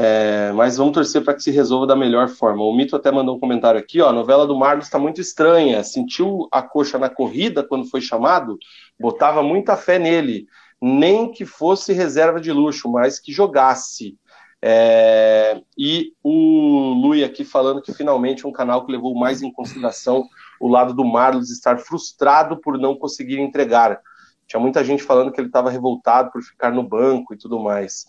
[0.00, 2.62] É, mas vamos torcer para que se resolva da melhor forma.
[2.62, 4.08] O Mito até mandou um comentário aqui, ó.
[4.08, 5.82] A novela do Marlos está muito estranha.
[5.82, 8.56] Sentiu a coxa na corrida quando foi chamado?
[8.96, 10.46] Botava muita fé nele.
[10.80, 14.16] Nem que fosse reserva de luxo, mas que jogasse.
[14.62, 20.28] É, e o Lui aqui falando que finalmente um canal que levou mais em consideração
[20.60, 24.00] o lado do Marlos estar frustrado por não conseguir entregar.
[24.46, 28.06] Tinha muita gente falando que ele estava revoltado por ficar no banco e tudo mais.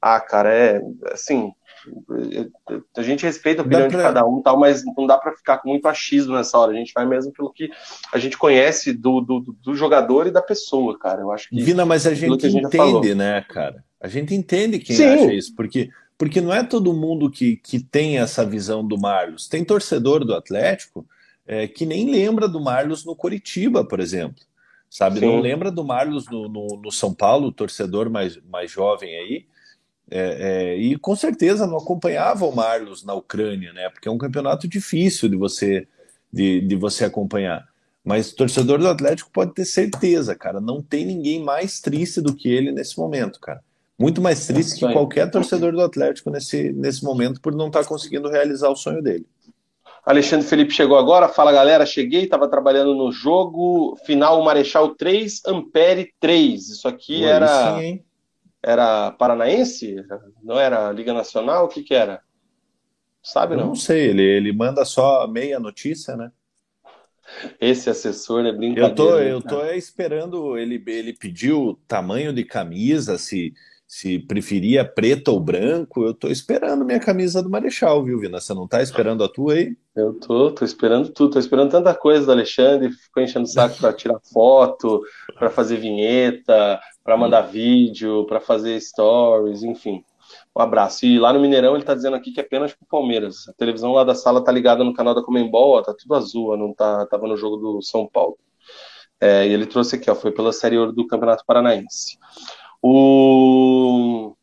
[0.00, 0.80] Ah, cara, é
[1.12, 1.52] assim.
[2.96, 3.98] A gente respeita a opinião pra...
[3.98, 6.72] de cada um, tal, mas não dá para ficar com muito achismo nessa hora.
[6.72, 7.70] A gente vai mesmo pelo que
[8.12, 11.22] a gente conhece do, do, do jogador e da pessoa, cara.
[11.22, 11.62] Eu acho que.
[11.62, 13.84] Vina, mas a gente, a gente entende, né, cara?
[14.00, 15.06] A gente entende quem Sim.
[15.06, 15.90] acha isso, porque
[16.20, 19.48] porque não é todo mundo que, que tem essa visão do Marlos.
[19.48, 21.06] Tem torcedor do Atlético
[21.46, 24.44] é, que nem lembra do Marlos no Coritiba, por exemplo.
[24.90, 25.20] Sabe?
[25.20, 25.26] Sim.
[25.26, 29.46] Não lembra do Marlos no, no, no, São Paulo, torcedor mais, mais jovem aí.
[30.10, 33.88] É, é, e com certeza não acompanhava o Marlos na Ucrânia, né?
[33.90, 35.86] Porque é um campeonato difícil de você
[36.32, 37.68] de, de você acompanhar.
[38.04, 42.34] Mas o torcedor do Atlético pode ter certeza, cara, não tem ninguém mais triste do
[42.34, 43.62] que ele nesse momento, cara.
[43.98, 47.88] Muito mais triste que qualquer torcedor do Atlético nesse, nesse momento por não estar tá
[47.88, 49.26] conseguindo realizar o sonho dele.
[50.06, 51.28] Alexandre Felipe chegou agora.
[51.28, 53.98] Fala galera, cheguei, estava trabalhando no jogo.
[54.06, 56.70] Final Marechal 3, Ampere 3.
[56.70, 57.78] Isso aqui era.
[57.78, 58.02] Sim,
[58.62, 59.96] era paranaense?
[60.42, 61.66] Não era Liga Nacional?
[61.66, 62.22] O que que era?
[63.22, 63.68] Sabe não?
[63.68, 66.32] não sei, ele, ele manda só meia notícia, né?
[67.60, 68.90] Esse assessor é brincadeira.
[68.90, 73.52] Eu tô, eu tô esperando ele, ele pediu tamanho de camisa, se,
[73.86, 76.02] se preferia preto ou branco.
[76.04, 78.40] Eu tô esperando minha camisa do Marechal, viu, Vina?
[78.40, 79.76] Você não tá esperando a tua aí?
[79.94, 83.76] Eu tô, tô esperando tudo, tô esperando tanta coisa do Alexandre, ficou enchendo o saco
[83.78, 85.02] para tirar foto,
[85.38, 90.04] para fazer vinheta, para mandar vídeo, para fazer stories, enfim.
[90.56, 91.06] Um abraço.
[91.06, 93.48] E lá no Mineirão ele tá dizendo aqui que é apenas pro Palmeiras.
[93.48, 96.52] A televisão lá da sala tá ligada no canal da Comembol, ó, tá tudo azul,
[96.52, 98.38] ó, não tá, tava no jogo do São Paulo.
[99.20, 102.18] É, e ele trouxe aqui, ó, foi pela Série Ouro do Campeonato Paranaense.
[102.82, 104.34] O...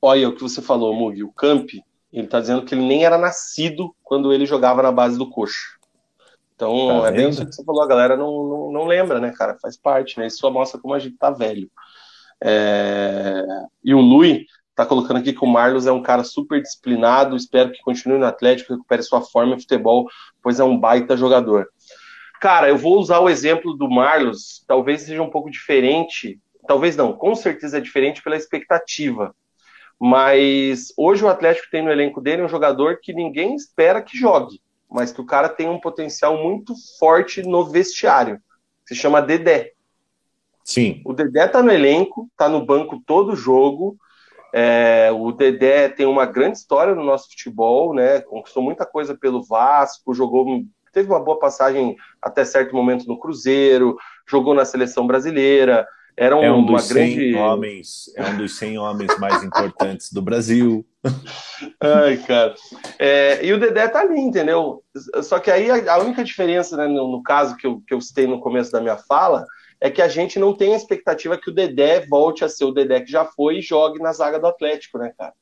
[0.00, 1.70] Olha o que você falou, Mugi, o Camp,
[2.12, 5.78] ele tá dizendo que ele nem era nascido quando ele jogava na base do Coxa.
[6.54, 9.32] Então, tá é bem isso que você falou, a galera não, não, não, lembra, né,
[9.36, 9.56] cara?
[9.60, 10.26] Faz parte, né?
[10.26, 11.70] Isso só mostra como a gente tá velho.
[12.42, 13.44] É...
[13.84, 17.72] E o Lui tá colocando aqui que o Marlos é um cara super disciplinado, espero
[17.72, 20.08] que continue no Atlético, recupere sua forma em futebol,
[20.42, 21.68] pois é um baita jogador.
[22.40, 27.12] Cara, eu vou usar o exemplo do Marlos, talvez seja um pouco diferente, talvez não,
[27.12, 29.34] com certeza é diferente pela expectativa.
[30.00, 34.60] Mas hoje o Atlético tem no elenco dele um jogador que ninguém espera que jogue
[34.92, 38.40] mas que o cara tem um potencial muito forte no vestiário.
[38.86, 39.72] Se chama Dedé.
[40.64, 41.00] Sim.
[41.04, 43.96] O Dedé tá no elenco, tá no banco todo jogo.
[44.52, 48.20] É, o Dedé tem uma grande história no nosso futebol, né?
[48.20, 50.62] Conquistou muita coisa pelo Vasco, jogou,
[50.92, 53.96] teve uma boa passagem até certo momento no Cruzeiro,
[54.28, 55.86] jogou na seleção brasileira.
[56.14, 60.12] Era um, é um dos uma grande homens, é um dos 100 homens mais importantes
[60.12, 60.86] do Brasil.
[61.80, 62.54] Ai, cara.
[62.98, 64.82] É, e o Dedé tá ali, entendeu?
[65.22, 68.26] Só que aí a, única diferença, né, no, no, caso que eu, que eu citei
[68.26, 69.44] no começo da minha fala,
[69.80, 72.72] é que a gente não tem a expectativa que o Dedé volte a ser o
[72.72, 75.32] Dedé que já foi e jogue na zaga do Atlético, né, cara?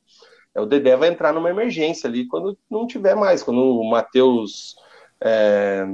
[0.54, 4.76] É, o Dedé vai entrar numa emergência ali quando não tiver mais, quando o Matheus
[5.22, 5.84] é...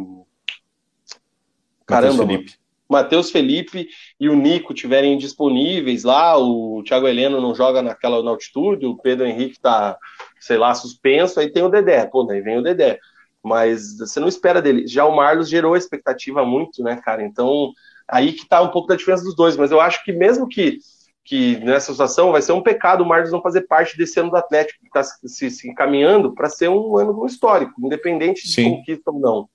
[1.84, 2.65] caramba, Felipe.
[2.88, 8.30] Matheus Felipe e o Nico tiverem disponíveis lá, o Thiago Heleno não joga naquela na
[8.30, 9.98] altitude, o Pedro Henrique tá,
[10.40, 12.98] sei lá, suspenso, aí tem o Dedé, pô, daí vem o Dedé.
[13.42, 14.86] Mas você não espera dele.
[14.86, 17.24] Já o Marlos gerou expectativa muito, né, cara?
[17.24, 17.72] Então,
[18.08, 20.78] aí que tá um pouco da diferença dos dois, mas eu acho que mesmo que
[21.26, 24.36] que nessa situação vai ser um pecado o Marlos não fazer parte desse ano do
[24.36, 29.18] Atlético, que está se, se encaminhando para ser um ano histórico, independente de conquista ou
[29.18, 29.48] não.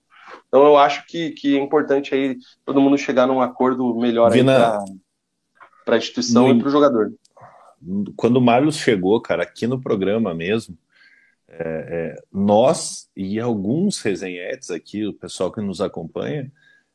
[0.47, 4.31] Então eu acho que, que é importante aí todo mundo chegar num acordo melhor
[5.85, 7.13] para a instituição no, e para o jogador.
[8.15, 10.77] Quando o Marlos chegou, cara, aqui no programa mesmo,
[11.47, 16.51] é, é, nós e alguns resenhetes aqui, o pessoal que nos acompanha,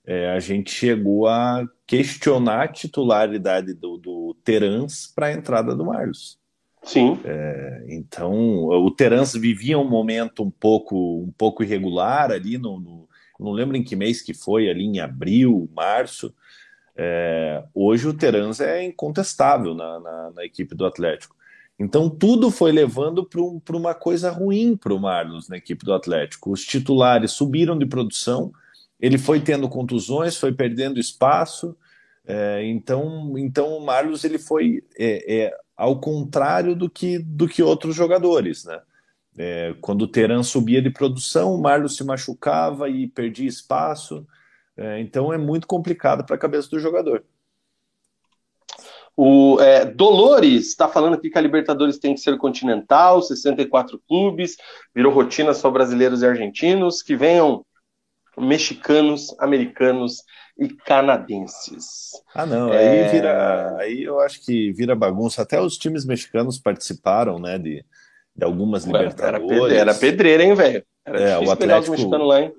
[0.07, 5.85] é, a gente chegou a questionar a titularidade do, do Terans para a entrada do
[5.85, 6.39] Marlos.
[6.83, 7.19] Sim.
[7.25, 13.09] É, então, o Terans vivia um momento um pouco, um pouco irregular ali, no, no,
[13.45, 16.35] não lembro em que mês que foi, ali em abril, março.
[16.97, 21.37] É, hoje o Terans é incontestável na, na, na, equipe do Atlético.
[21.79, 25.93] Então, tudo foi levando para um, uma coisa ruim para o Marlos na equipe do
[25.93, 26.51] Atlético.
[26.51, 28.51] Os titulares subiram de produção,
[28.99, 31.77] ele foi tendo contusões, foi perdendo espaço.
[32.27, 37.63] É, então, então o Marlos ele foi é, é, ao contrário do que do que
[37.63, 38.81] outros jogadores, né?
[39.39, 44.27] É, quando o Teran subia de produção, o Marlos se machucava e perdia espaço.
[44.77, 47.25] É, então é muito complicado para a cabeça do jogador.
[49.17, 54.57] O é, Dolores está falando aqui que a Libertadores tem que ser continental, 64 clubes,
[54.95, 57.65] virou rotina só brasileiros e argentinos, que venham
[58.37, 60.23] mexicanos, americanos
[60.59, 62.11] e canadenses.
[62.35, 63.05] Ah, não, é...
[63.05, 63.77] aí vira.
[63.79, 65.41] Aí eu acho que vira bagunça.
[65.41, 67.59] Até os times mexicanos participaram, né?
[67.59, 67.83] De,
[68.37, 69.23] de algumas Libertadores.
[69.23, 70.85] Era, pedreira, era pedreira hein, velho?
[71.05, 72.53] Era é, o Atlético, lá, hein?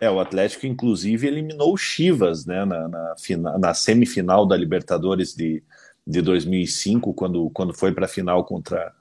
[0.00, 2.64] É, o Atlético, inclusive, eliminou o Chivas, né?
[2.64, 5.62] Na, na, na semifinal da Libertadores de,
[6.06, 8.92] de 2005, quando, quando foi para a final contra,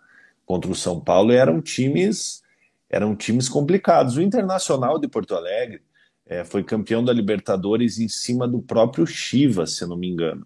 [0.46, 2.44] contra o São Paulo, e eram times
[2.90, 4.16] eram times complicados.
[4.16, 5.82] O Internacional de Porto Alegre
[6.26, 10.46] é, foi campeão da Libertadores em cima do próprio Chivas, se não me engano.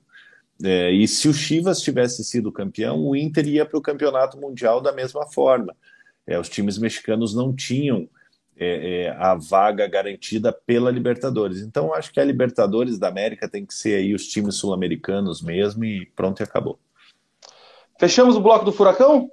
[0.63, 4.81] É, e se o Chivas tivesse sido campeão, o Inter ia para o campeonato mundial
[4.81, 5.75] da mesma forma.
[6.27, 8.09] É, os times mexicanos não tinham
[8.57, 11.61] é, é, a vaga garantida pela Libertadores.
[11.61, 15.85] Então, acho que a Libertadores da América tem que ser aí os times sul-americanos mesmo
[15.85, 16.77] e pronto e acabou.
[17.97, 19.29] Fechamos o bloco do Furacão?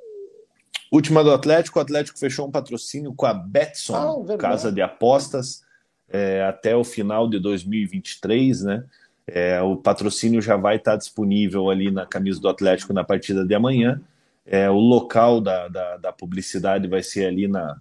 [0.93, 5.63] Última do Atlético, o Atlético fechou um patrocínio com a Betson, ah, casa de apostas
[6.09, 8.85] é, até o final de 2023, né?
[9.29, 13.55] É, o patrocínio já vai estar disponível ali na camisa do Atlético na partida de
[13.55, 14.01] amanhã.
[14.45, 17.77] É, o local da, da, da, publicidade vai ser ali na,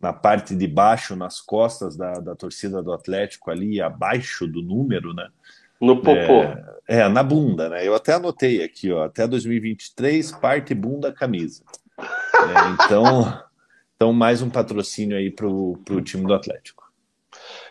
[0.00, 5.14] na parte de baixo, nas costas da, da torcida do Atlético, ali abaixo do número,
[5.14, 5.28] né?
[5.80, 6.42] No popô.
[6.42, 7.86] É, é, na bunda, né?
[7.86, 11.62] Eu até anotei aqui, ó, até 2023, parte bunda camisa.
[11.96, 13.40] É, então,
[13.94, 16.87] então, mais um patrocínio aí para o time do Atlético.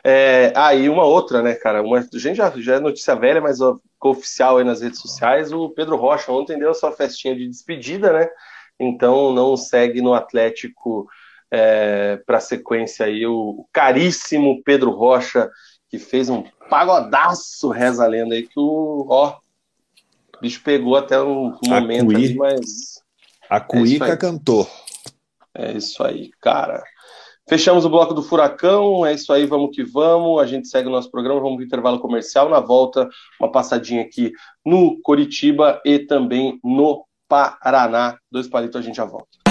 [0.04, 1.82] É, ah, e uma outra, né, cara?
[1.82, 5.52] Uma, a gente já, já é notícia velha, mas ó, oficial aí nas redes sociais.
[5.52, 8.30] O Pedro Rocha ontem deu a sua festinha de despedida, né?
[8.80, 11.08] Então não segue no Atlético
[11.52, 15.50] é, para sequência aí o, caríssimo Pedro Rocha,
[15.90, 19.38] que fez um pagodaço, reza a lenda aí, que o, ó,
[20.36, 23.02] o bicho pegou até um momento ali, mas.
[23.50, 24.70] A Cuíca é cantou.
[25.54, 26.84] É isso aí, cara.
[27.50, 30.42] Fechamos o bloco do Furacão, é isso aí, vamos que vamos.
[30.42, 32.50] A gente segue o nosso programa, vamos para intervalo comercial.
[32.50, 33.08] Na volta,
[33.40, 34.34] uma passadinha aqui
[34.66, 38.18] no Coritiba e também no Paraná.
[38.30, 39.47] Dois palitos, a gente já volta.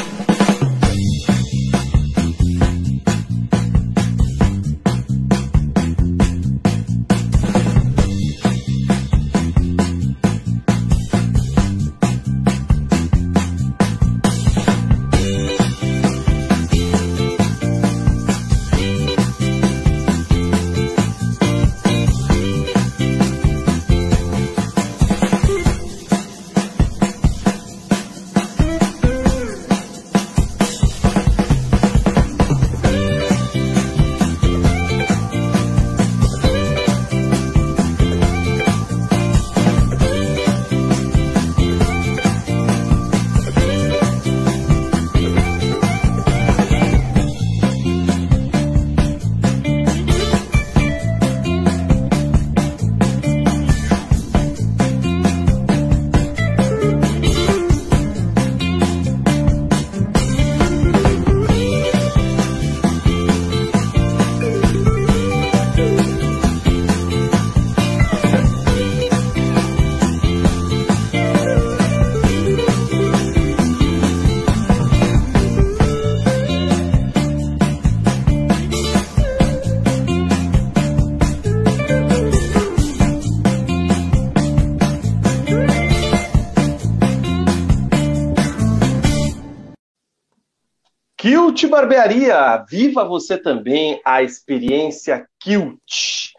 [91.57, 96.35] Kilt Barbearia, viva você também a experiência Kilt.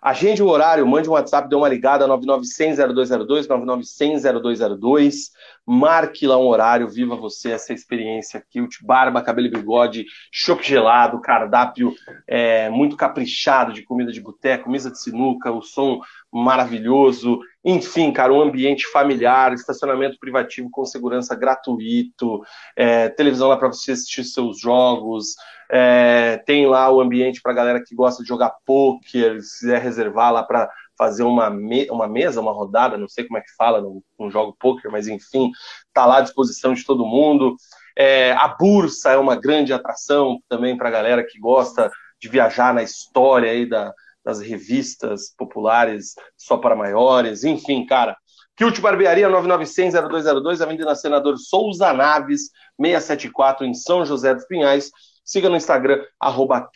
[0.00, 5.30] Agende o horário, mande um WhatsApp, dê uma ligada, 9900-0202, 9900-0202.
[5.66, 11.20] Marque lá um horário, viva você essa experiência Kilt, barba, cabelo e bigode, chopp gelado,
[11.20, 11.94] cardápio
[12.26, 16.00] é, muito caprichado de comida de boteco, mesa de sinuca, o som
[16.32, 17.40] maravilhoso.
[17.64, 22.42] Enfim, cara, um ambiente familiar, estacionamento privativo com segurança gratuito,
[22.74, 25.34] é, televisão lá para você assistir seus jogos,
[25.70, 30.32] é, tem lá o ambiente para galera que gosta de jogar poker, se quiser reservar
[30.32, 30.68] lá para
[31.00, 34.30] fazer uma, me uma mesa, uma rodada, não sei como é que fala, não, não
[34.30, 35.50] jogo poker, mas enfim,
[35.94, 37.56] tá lá à disposição de todo mundo.
[37.96, 41.90] É, a Bursa é uma grande atração também para galera que gosta
[42.20, 48.14] de viajar na história aí da, das revistas populares só para maiores, enfim, cara.
[48.54, 54.90] Kilt Barbearia 9900-0202, Avenida Senador Souza Naves, 674, em São José dos Pinhais.
[55.24, 56.68] Siga no Instagram, arroba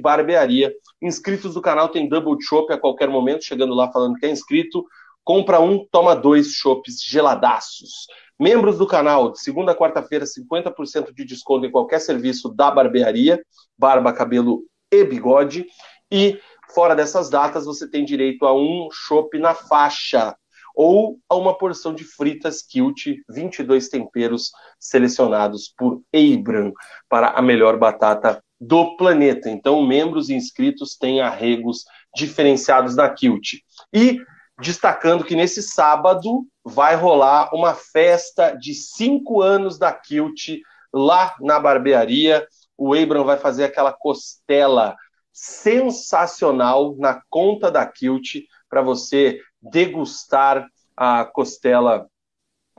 [0.00, 0.72] Barbearia.
[1.00, 4.84] Inscritos do canal tem double chopp a qualquer momento, chegando lá falando que é inscrito.
[5.22, 8.06] Compra um, toma dois chopps geladaços.
[8.38, 13.44] Membros do canal, de segunda a quarta-feira, 50% de desconto em qualquer serviço da barbearia,
[13.78, 15.66] barba, cabelo e bigode.
[16.10, 16.40] E
[16.74, 20.34] fora dessas datas, você tem direito a um chopp na faixa
[20.74, 26.72] ou a uma porção de fritas Kilt, 22 temperos selecionados por Abram
[27.08, 29.48] para a melhor batata do planeta.
[29.48, 33.54] Então, membros e inscritos têm arregos diferenciados da Kilt.
[33.92, 34.18] E
[34.60, 40.60] destacando que nesse sábado vai rolar uma festa de cinco anos da Kilt
[40.92, 42.46] lá na barbearia.
[42.76, 44.94] O Abram vai fazer aquela costela
[45.32, 52.06] sensacional na conta da Kilt para você degustar a costela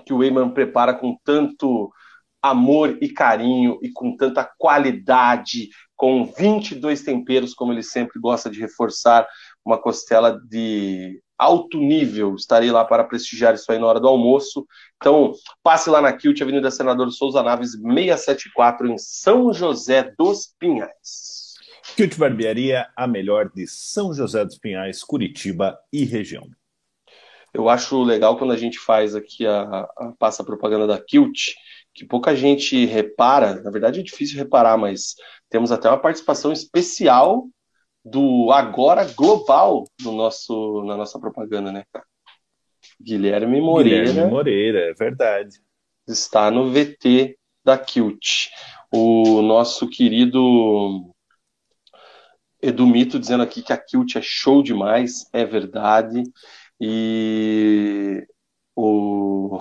[0.05, 1.91] que o Eyman prepara com tanto
[2.41, 8.59] amor e carinho e com tanta qualidade, com 22 temperos, como ele sempre gosta de
[8.59, 9.27] reforçar,
[9.63, 12.35] uma costela de alto nível.
[12.35, 14.65] Estarei lá para prestigiar isso aí na hora do almoço.
[14.97, 21.53] Então, passe lá na Kilt, Avenida Senador Souza Naves, 674, em São José dos Pinhais.
[21.95, 26.49] Kilt Barbearia, a melhor de São José dos Pinhais, Curitiba e região.
[27.53, 29.61] Eu acho legal quando a gente faz aqui a,
[29.97, 31.53] a passa a propaganda da Kilt,
[31.93, 35.15] que pouca gente repara, na verdade é difícil reparar, mas
[35.49, 37.47] temos até uma participação especial
[38.03, 42.05] do Agora Global no nosso, na nossa propaganda, né, cara?
[42.99, 44.05] Guilherme Moreira.
[44.05, 45.59] Guilherme Moreira, é verdade.
[46.07, 48.49] Está no VT da Kilt.
[48.91, 51.13] O nosso querido
[52.61, 56.23] Edu Mito dizendo aqui que a Kilt é show demais, é verdade.
[56.83, 58.25] E
[58.75, 59.59] o,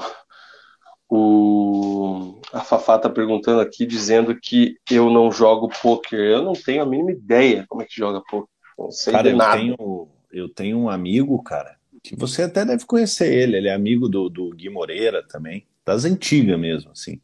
[1.06, 6.18] o, a Fafá tá perguntando aqui, dizendo que eu não jogo poker.
[6.18, 8.48] Eu não tenho a mínima ideia como é que joga poker.
[8.78, 9.58] Não sei cara, de nada.
[9.58, 13.58] Eu tenho, eu tenho um amigo, cara, que você até deve conhecer ele.
[13.58, 17.20] Ele é amigo do, do Gui Moreira também, das antigas mesmo, assim.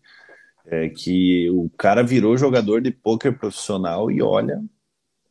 [0.66, 4.62] É que o cara virou jogador de poker profissional e olha.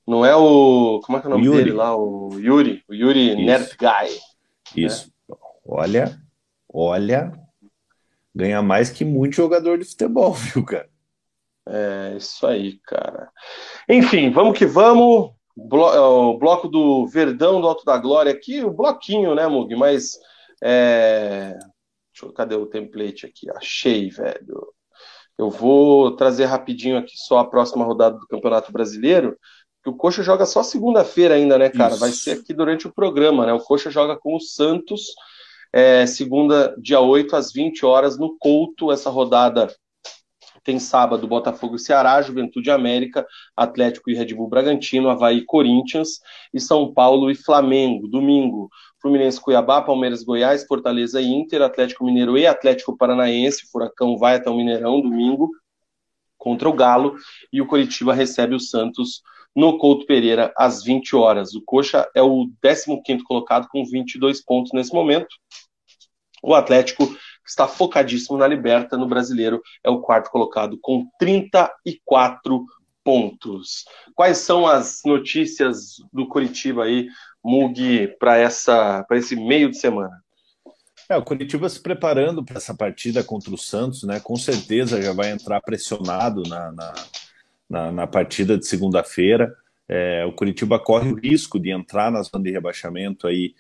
[0.08, 1.02] Não é o.
[1.06, 1.96] Como é que é o nome o dele lá?
[1.96, 2.84] O Yuri.
[2.90, 4.35] O Yuri Nerd Guy.
[4.76, 5.12] Isso.
[5.30, 5.34] É.
[5.66, 6.18] Olha,
[6.72, 7.32] olha,
[8.34, 10.90] ganha mais que muito jogador de futebol, viu, cara?
[11.68, 13.30] É, isso aí, cara.
[13.90, 15.32] Enfim, vamos que vamos.
[15.58, 19.76] É, o bloco do Verdão do Alto da Glória aqui, o bloquinho, né, Mug?
[19.76, 20.18] Mas.
[20.64, 21.58] É...
[22.22, 23.50] Eu, cadê o template aqui?
[23.52, 24.74] Achei, velho.
[25.38, 29.38] Eu vou trazer rapidinho aqui só a próxima rodada do Campeonato Brasileiro
[29.86, 31.92] que o Coxa joga só segunda-feira ainda, né, cara?
[31.92, 32.00] Isso.
[32.00, 33.54] Vai ser aqui durante o programa, né?
[33.54, 35.14] O Coxa joga com o Santos,
[35.72, 38.92] é, segunda, dia 8, às 20 horas, no Couto.
[38.92, 39.72] Essa rodada
[40.64, 46.20] tem sábado Botafogo e Ceará, Juventude América, Atlético e Red Bull Bragantino, Havaí Corinthians,
[46.52, 48.08] e São Paulo e Flamengo.
[48.08, 53.70] Domingo, Fluminense Cuiabá, Palmeiras Goiás, Fortaleza e Inter, Atlético Mineiro e Atlético Paranaense.
[53.72, 55.52] Furacão vai até o Mineirão domingo
[56.40, 57.16] contra o Galo,
[57.54, 59.22] e o Coritiba recebe o Santos
[59.56, 61.56] no Couto Pereira às 20 horas.
[61.56, 65.28] O Coxa é o 15º colocado com 22 pontos nesse momento.
[66.44, 67.16] O Atlético
[67.48, 72.66] está focadíssimo na Liberta, no Brasileiro é o quarto colocado com 34
[73.04, 73.86] pontos.
[74.16, 77.08] Quais são as notícias do Curitiba aí,
[77.44, 80.20] Mug, para essa para esse meio de semana?
[81.08, 84.20] É, o Curitiba se preparando para essa partida contra o Santos, né?
[84.20, 86.94] Com certeza já vai entrar pressionado na, na
[87.70, 89.56] na, na partida de segunda-feira.
[89.88, 93.54] É, o Curitiba corre o risco de entrar na zona de rebaixamento aí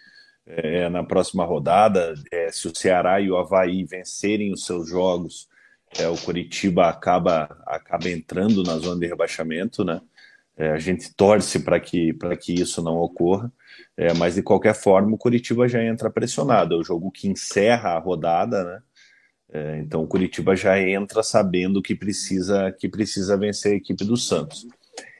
[0.46, 2.14] é, na próxima rodada.
[2.32, 5.48] É, se o Ceará e o Havaí vencerem os seus jogos,
[5.98, 10.02] é, o Curitiba acaba, acaba entrando na zona de rebaixamento, né?
[10.58, 13.52] É, a gente torce para que, que isso não ocorra,
[13.98, 16.76] é, mas de qualquer forma o Curitiba já entra pressionado.
[16.76, 18.82] É o jogo que encerra a rodada, né?
[19.56, 24.18] É, então o Curitiba já entra sabendo que precisa, que precisa vencer a equipe do
[24.18, 24.68] Santos.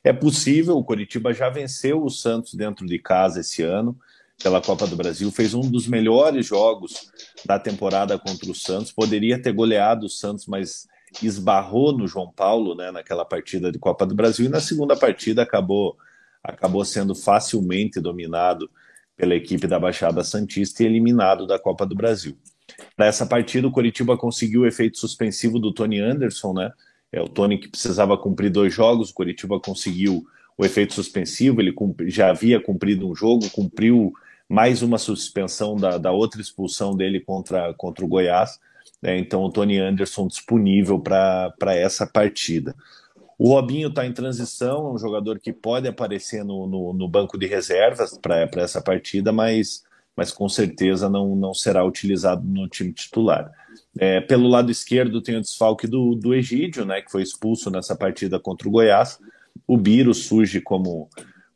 [0.04, 3.98] É possível, o Curitiba já venceu o Santos dentro de casa esse ano,
[4.44, 7.10] pela Copa do Brasil, fez um dos melhores jogos
[7.46, 10.86] da temporada contra o Santos, poderia ter goleado o Santos, mas
[11.24, 15.44] esbarrou no João Paulo, né, naquela partida de Copa do Brasil, e na segunda partida
[15.44, 15.96] acabou,
[16.44, 18.70] acabou sendo facilmente dominado
[19.16, 22.38] pela equipe da Baixada Santista e eliminado da Copa do Brasil.
[22.96, 26.72] Para essa partida, o Coritiba conseguiu o efeito suspensivo do Tony Anderson, né?
[27.12, 30.26] É o Tony que precisava cumprir dois jogos, o Coritiba conseguiu
[30.58, 31.74] o efeito suspensivo, ele
[32.08, 34.14] já havia cumprido um jogo, cumpriu
[34.48, 38.60] mais uma suspensão da, da outra expulsão dele contra, contra o Goiás.
[39.02, 39.18] Né?
[39.18, 42.76] Então, o Tony Anderson disponível para essa partida.
[43.38, 47.38] O Robinho está em transição, é um jogador que pode aparecer no, no, no banco
[47.38, 49.84] de reservas para essa partida, mas,
[50.16, 53.52] mas com certeza não, não será utilizado no time titular.
[53.98, 57.96] É, pelo lado esquerdo tem o desfalque do, do Egídio, né, que foi expulso nessa
[57.96, 59.20] partida contra o Goiás.
[59.68, 61.10] O Biro surge como,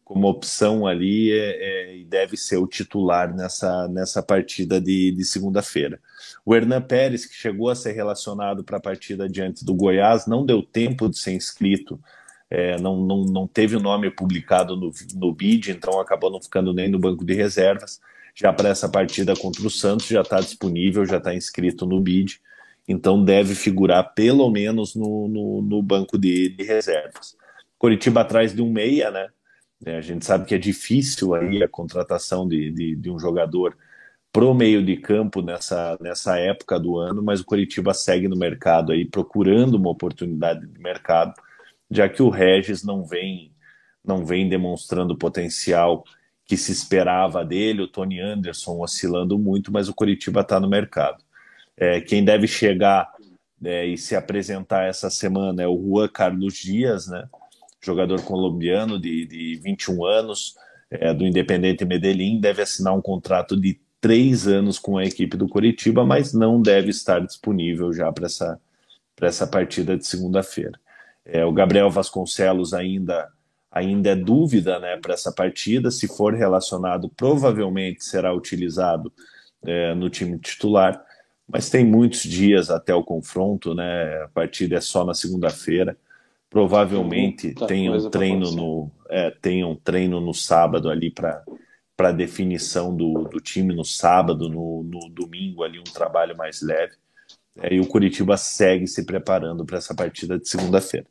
[0.03, 5.23] como opção ali é, é, e deve ser o titular nessa, nessa partida de, de
[5.23, 5.99] segunda-feira.
[6.45, 10.45] O Hernan Pérez, que chegou a ser relacionado para a partida diante do Goiás, não
[10.45, 11.99] deu tempo de ser inscrito,
[12.49, 16.73] é, não, não, não teve o nome publicado no, no BID, então acabou não ficando
[16.73, 18.01] nem no banco de reservas.
[18.39, 22.39] Já para essa partida contra o Santos já está disponível, já está inscrito no BID,
[22.87, 27.35] então deve figurar pelo menos no, no, no banco de, de reservas.
[27.77, 29.27] Coritiba atrás de um meia, né?
[29.85, 33.77] É, a gente sabe que é difícil aí a contratação de, de, de um jogador
[34.31, 38.93] pro meio de campo nessa, nessa época do ano, mas o Coritiba segue no mercado
[38.93, 41.33] aí procurando uma oportunidade de mercado,
[41.91, 43.51] já que o Regis não vem
[44.03, 46.03] não vem demonstrando potencial
[46.49, 51.23] que se esperava dele, o Tony Anderson oscilando muito, mas o Coritiba está no mercado.
[51.77, 53.13] É, quem deve chegar
[53.63, 57.29] é, e se apresentar essa semana é o Juan Carlos Dias, né?
[57.79, 60.55] jogador colombiano de, de 21 anos,
[60.89, 65.47] é, do Independente Medellín, deve assinar um contrato de três anos com a equipe do
[65.47, 68.59] Curitiba, mas não deve estar disponível já para essa,
[69.21, 70.79] essa partida de segunda-feira.
[71.23, 73.29] É, o Gabriel Vasconcelos ainda
[73.71, 75.91] ainda é dúvida né, para essa partida.
[75.91, 79.11] Se for relacionado, provavelmente será utilizado
[79.63, 81.03] é, no time titular,
[81.47, 84.23] mas tem muitos dias até o confronto, né?
[84.23, 85.97] A partida é só na segunda-feira.
[86.49, 91.43] Provavelmente tenha um treino no é, tenha um treino no sábado ali para
[91.97, 96.93] para definição do, do time no sábado, no, no domingo ali um trabalho mais leve.
[97.57, 101.05] É, e o Curitiba segue se preparando para essa partida de segunda-feira.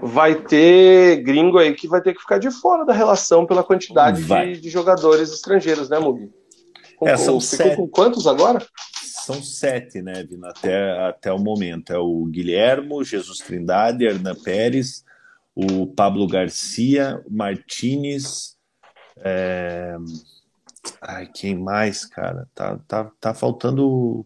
[0.00, 4.22] Vai ter gringo aí que vai ter que ficar de fora da relação pela quantidade
[4.22, 6.30] de, de, jogadores estrangeiros, né, Mugi?
[6.96, 7.76] Com, é, são sete.
[7.76, 8.64] com quantos agora?
[8.92, 11.92] São sete, né, Vina, até, até o momento.
[11.92, 15.04] É o Guilhermo, Jesus Trindade, Hernan Pérez,
[15.54, 18.56] o Pablo Garcia, Martinez.
[19.18, 19.96] É...
[21.02, 22.48] Ai, quem mais, cara?
[22.54, 24.24] Tá, tá, tá faltando.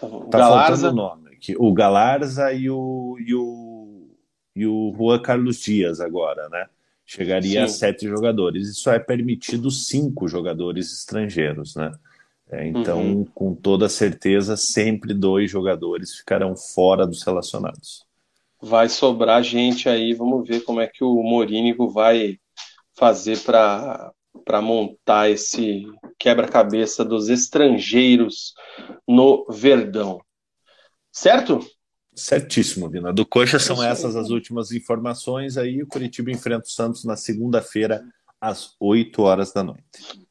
[0.00, 1.24] Tá, tá faltando o nome.
[1.58, 3.83] O Galarza e o, e o,
[4.54, 6.66] e o Juan Carlos Dias agora, né?
[7.04, 7.64] Chegaria Sim.
[7.64, 8.68] a sete jogadores.
[8.68, 11.92] Isso é permitido cinco jogadores estrangeiros, né?
[12.50, 13.24] É, então, uhum.
[13.34, 18.04] com toda certeza, sempre dois jogadores ficarão fora dos relacionados.
[18.60, 22.38] Vai sobrar gente aí, vamos ver como é que o Morínigo vai
[22.96, 24.12] fazer para
[24.62, 25.84] montar esse
[26.18, 28.54] quebra-cabeça dos estrangeiros
[29.06, 30.20] no Verdão.
[31.10, 31.60] Certo?
[32.14, 33.12] Certíssimo, Vina.
[33.12, 35.56] Do Coxa são essas as últimas informações.
[35.56, 38.04] Aí o Curitiba enfrenta o Santos na segunda-feira,
[38.40, 39.82] às 8 horas da noite.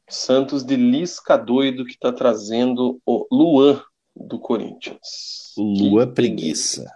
[0.08, 3.82] Santos de Lisca doido que está trazendo o Luan
[4.16, 5.52] do Corinthians.
[5.56, 6.90] Luan preguiça.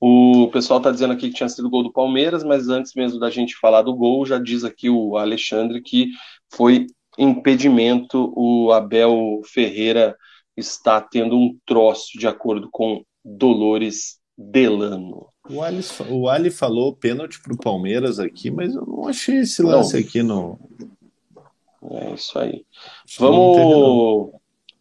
[0.00, 3.28] O pessoal está dizendo aqui que tinha sido gol do Palmeiras, mas antes mesmo da
[3.28, 6.08] gente falar do gol, já diz aqui o Alexandre que
[6.48, 6.86] foi
[7.18, 8.32] impedimento.
[8.34, 10.16] O Abel Ferreira
[10.56, 15.28] está tendo um troço, de acordo com Dolores Delano.
[15.48, 19.62] O Ali, o Ali falou pênalti para o Palmeiras aqui, mas eu não achei esse
[19.62, 20.00] lance não.
[20.00, 20.58] aqui no.
[21.90, 22.64] É isso aí.
[23.04, 24.30] Acho Vamos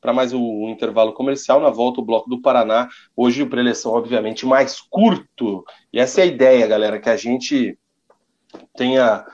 [0.02, 1.60] para mais um intervalo comercial.
[1.60, 2.88] Na volta, o Bloco do Paraná.
[3.16, 5.66] Hoje, o preleção, obviamente, mais curto.
[5.91, 7.78] E essa é a ideia, galera, que a gente
[8.76, 9.26] tenha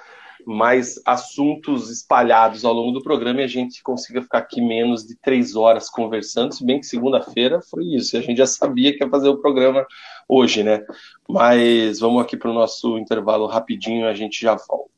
[0.46, 5.16] mais assuntos espalhados ao longo do programa e a gente consiga ficar aqui menos de
[5.16, 9.10] três horas conversando, se bem que segunda-feira foi isso, a gente já sabia que ia
[9.10, 9.86] fazer o programa
[10.28, 10.86] hoje, né?
[11.28, 14.96] Mas vamos aqui para o nosso intervalo rapidinho, a gente já volta.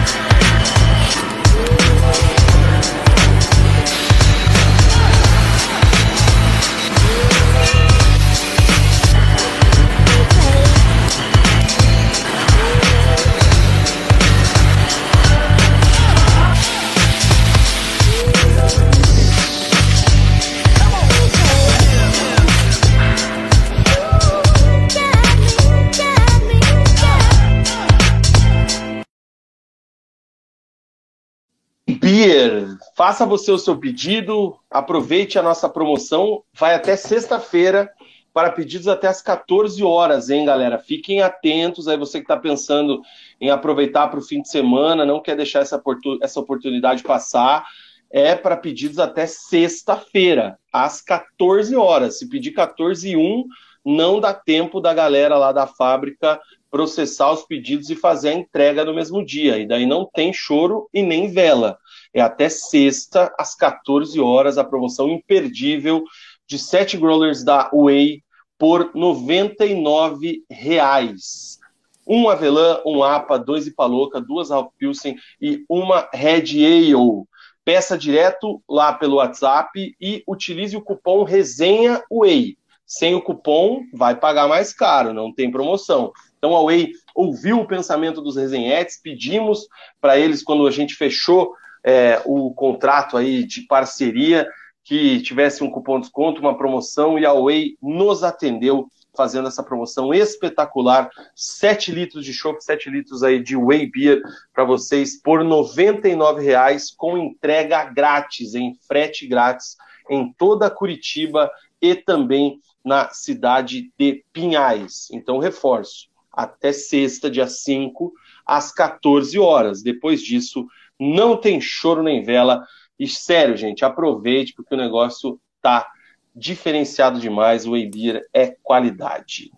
[33.02, 37.90] faça você o seu pedido, aproveite a nossa promoção, vai até sexta-feira
[38.32, 40.78] para pedidos até as 14 horas, hein, galera?
[40.78, 43.02] Fiquem atentos aí, você que está pensando
[43.40, 45.82] em aproveitar para o fim de semana, não quer deixar essa,
[46.22, 47.66] essa oportunidade passar,
[48.12, 52.20] é para pedidos até sexta-feira, às 14 horas.
[52.20, 53.46] Se pedir 14 e 1,
[53.84, 58.86] não dá tempo da galera lá da fábrica processar os pedidos e fazer a entrega
[58.86, 59.58] no mesmo dia.
[59.58, 61.78] E daí não tem choro e nem vela.
[62.14, 66.04] É até sexta, às 14 horas, a promoção imperdível
[66.48, 68.22] de 7 growlers da Way
[68.58, 71.58] por 99 reais.
[72.06, 77.24] Um avelã, um APA, dois Ipaloca, duas Ralph Pilsen e uma Red Ale.
[77.64, 82.58] Peça direto lá pelo WhatsApp e utilize o cupom Resenha Way.
[82.86, 86.12] Sem o cupom, vai pagar mais caro, não tem promoção.
[86.38, 89.68] Então a Way ouviu o pensamento dos resenhetes, pedimos
[90.02, 94.48] para eles, quando a gente fechou é, o contrato aí de parceria,
[94.84, 99.62] que tivesse um cupom de desconto, uma promoção, e a Way nos atendeu fazendo essa
[99.62, 104.22] promoção espetacular, 7 litros de chopp, 7 litros aí de Whey Beer
[104.54, 109.76] para vocês por R$ 99,00 com entrega grátis, em frete grátis
[110.10, 111.50] em toda Curitiba
[111.82, 115.08] e também na cidade de Pinhais.
[115.12, 118.12] Então reforço, até sexta, dia 5,
[118.46, 119.82] às 14 horas.
[119.82, 120.66] Depois disso,
[121.02, 122.64] não tem choro nem vela.
[123.00, 125.90] E sério, gente, aproveite, porque o negócio tá
[126.36, 127.66] diferenciado demais.
[127.66, 129.52] O Beer é qualidade.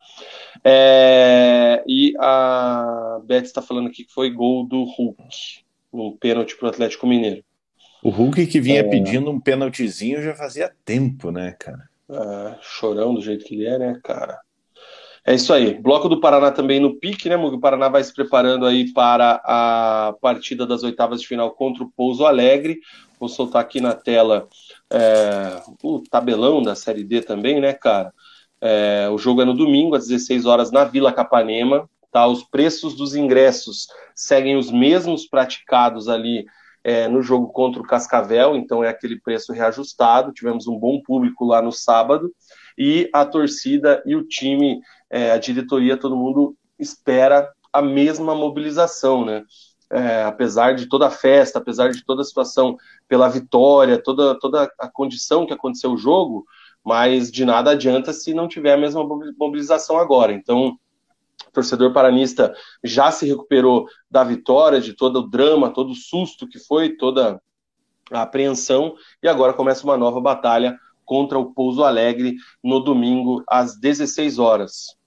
[0.66, 5.24] É, e a Beth está falando aqui que foi gol do Hulk,
[5.94, 7.42] um pênalti para o Atlético Mineiro.
[8.04, 8.84] O Hulk que vinha é...
[8.84, 11.90] pedindo um pênaltizinho já fazia tempo, né, cara?
[12.10, 14.38] É, chorão do jeito que ele é, né, cara?
[15.24, 15.76] É isso aí.
[15.76, 20.16] Bloco do Paraná também no pique, né, O Paraná vai se preparando aí para a
[20.20, 22.80] partida das oitavas de final contra o Pouso Alegre.
[23.20, 24.48] Vou soltar aqui na tela
[24.92, 28.12] é, o tabelão da Série D também, né, cara?
[28.60, 31.88] É, o jogo é no domingo, às 16 horas, na Vila Capanema.
[32.12, 32.26] Tá?
[32.26, 36.46] Os preços dos ingressos seguem os mesmos praticados ali
[36.84, 40.34] é, no jogo contra o Cascavel, então é aquele preço reajustado.
[40.34, 42.32] Tivemos um bom público lá no sábado
[42.78, 44.82] e a torcida e o time,
[45.12, 49.44] é, a diretoria, todo mundo espera a mesma mobilização, né?
[49.90, 52.78] É, apesar de toda a festa, apesar de toda a situação
[53.10, 56.46] pela vitória, toda, toda a condição que aconteceu o jogo,
[56.82, 59.04] mas de nada adianta se não tiver a mesma
[59.38, 60.32] mobilização agora.
[60.32, 60.78] Então,
[61.46, 66.48] o torcedor paranista já se recuperou da vitória, de todo o drama, todo o susto
[66.48, 67.42] que foi, toda
[68.10, 73.78] a apreensão, e agora começa uma nova batalha contra o Pouso Alegre no domingo às
[73.78, 75.01] 16 horas.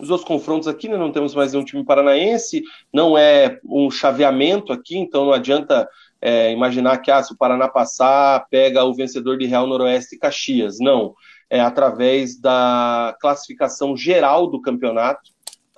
[0.00, 2.62] Os outros confrontos aqui, né, não temos mais nenhum time paranaense,
[2.92, 5.88] não é um chaveamento aqui, então não adianta
[6.20, 10.18] é, imaginar que ah, se o Paraná passar, pega o vencedor de Real Noroeste e
[10.18, 10.78] Caxias.
[10.80, 11.14] Não,
[11.48, 15.30] é através da classificação geral do campeonato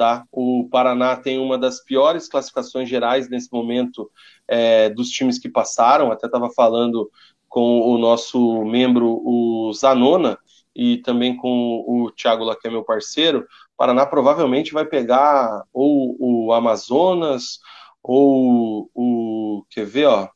[0.02, 0.24] tá?
[0.32, 4.10] O Paraná tem uma das piores classificações gerais nesse momento
[4.48, 6.10] é, dos times que passaram.
[6.10, 7.10] Até estava falando
[7.48, 10.38] com o nosso membro, o Zanona,
[10.74, 13.46] e também com o Thiago lá, que é meu parceiro.
[13.76, 17.58] Paraná provavelmente vai pegar ou o Amazonas
[18.02, 19.64] ou o.
[19.70, 20.28] Quer ver, ó?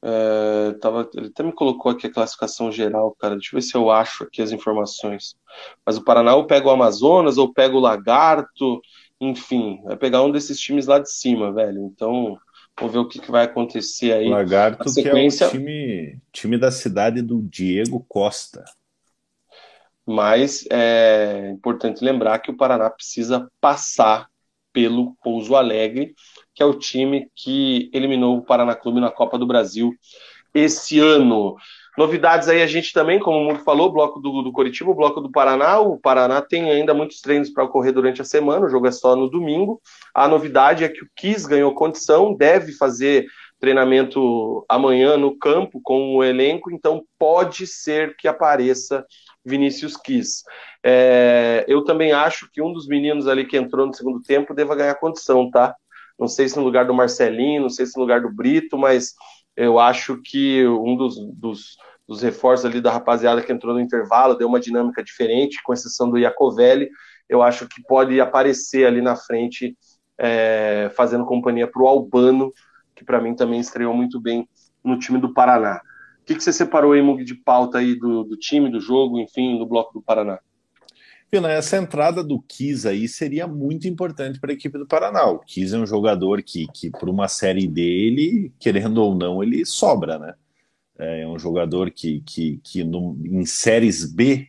[0.00, 3.34] É, tava, ele até me colocou aqui a classificação geral, cara.
[3.34, 5.36] Deixa eu ver se eu acho aqui as informações.
[5.84, 8.80] Mas o Paraná ou pega o Amazonas, ou pega o Lagarto,
[9.20, 11.84] enfim, vai pegar um desses times lá de cima, velho.
[11.86, 12.38] Então,
[12.78, 14.28] vamos ver o que, que vai acontecer aí.
[14.28, 15.48] Lagarto, sequência...
[15.48, 18.64] que é o time, time da cidade do Diego Costa.
[20.08, 24.26] Mas é importante lembrar que o Paraná precisa passar
[24.72, 26.14] pelo Pouso Alegre
[26.58, 29.94] que é o time que eliminou o Paraná Clube na Copa do Brasil
[30.52, 31.54] esse ano.
[31.96, 35.20] Novidades aí, a gente também, como o Mundo falou, bloco do, do Coritiba, o bloco
[35.20, 35.78] do Paraná.
[35.78, 39.14] O Paraná tem ainda muitos treinos para ocorrer durante a semana, o jogo é só
[39.14, 39.80] no domingo.
[40.12, 43.28] A novidade é que o Kiss ganhou condição, deve fazer
[43.60, 49.06] treinamento amanhã no campo com o elenco, então pode ser que apareça
[49.48, 50.42] Vinícius Kiss.
[50.84, 54.76] É, eu também acho que um dos meninos ali que entrou no segundo tempo deva
[54.76, 55.74] ganhar condição, tá?
[56.18, 59.14] não sei se no lugar do Marcelinho, não sei se no lugar do Brito, mas
[59.56, 61.76] eu acho que um dos, dos,
[62.06, 66.10] dos reforços ali da rapaziada que entrou no intervalo deu uma dinâmica diferente, com exceção
[66.10, 66.90] do Iacovelli,
[67.28, 69.76] eu acho que pode aparecer ali na frente,
[70.18, 72.52] é, fazendo companhia para o Albano,
[72.96, 74.48] que para mim também estreou muito bem
[74.82, 75.80] no time do Paraná.
[76.28, 79.56] Que, que você separou aí, Mug, de pauta aí do, do time, do jogo, enfim,
[79.56, 80.38] do bloco do Paraná?
[81.30, 85.24] Pina, essa entrada do Kiss aí seria muito importante para a equipe do Paraná.
[85.24, 89.64] O Kiss é um jogador que, que por uma série dele, querendo ou não, ele
[89.64, 90.34] sobra, né?
[90.98, 94.46] É um jogador que, que, que no, em séries B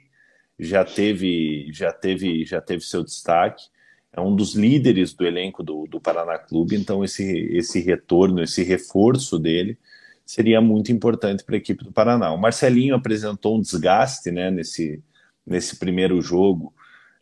[0.60, 3.64] já teve, já teve, já teve seu destaque.
[4.11, 7.23] É um dos líderes do elenco do, do Paraná Clube, então esse,
[7.53, 9.77] esse retorno, esse reforço dele
[10.30, 12.31] seria muito importante para a equipe do Paraná.
[12.31, 15.03] O Marcelinho apresentou um desgaste né, nesse,
[15.43, 16.72] nesse primeiro jogo,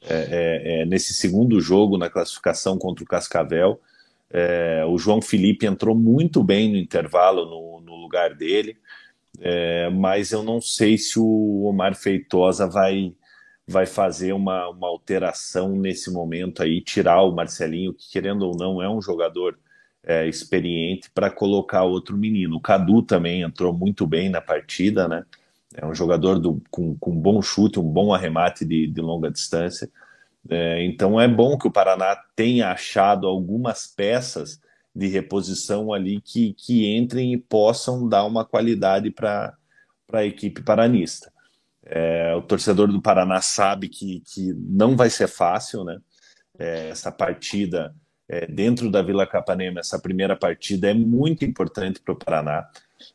[0.02, 3.80] é, é, é, nesse segundo jogo na classificação contra o Cascavel.
[4.30, 8.78] É, o João Felipe entrou muito bem no intervalo no, no lugar dele,
[9.40, 13.14] é, mas eu não sei se o Omar Feitosa vai,
[13.66, 18.82] vai fazer uma, uma alteração nesse momento aí, tirar o Marcelinho, que querendo ou não
[18.82, 19.58] é um jogador
[20.08, 22.56] é, experiente, para colocar outro menino.
[22.56, 25.26] O Cadu também entrou muito bem na partida, né?
[25.76, 29.92] É um jogador do, com, com bom chute, um bom arremate de, de longa distância.
[30.50, 34.62] É, então é bom que o Paraná tenha achado algumas peças
[34.96, 39.58] de reposição ali que, que entrem e possam dar uma qualidade para
[40.14, 41.34] a equipe paranista.
[41.86, 46.00] É, o torcedor do Paraná sabe que, que não vai ser fácil, né?
[46.58, 47.94] É, essa partida
[48.30, 52.68] é, dentro da Vila Capanema, essa primeira partida é muito importante para o Paraná.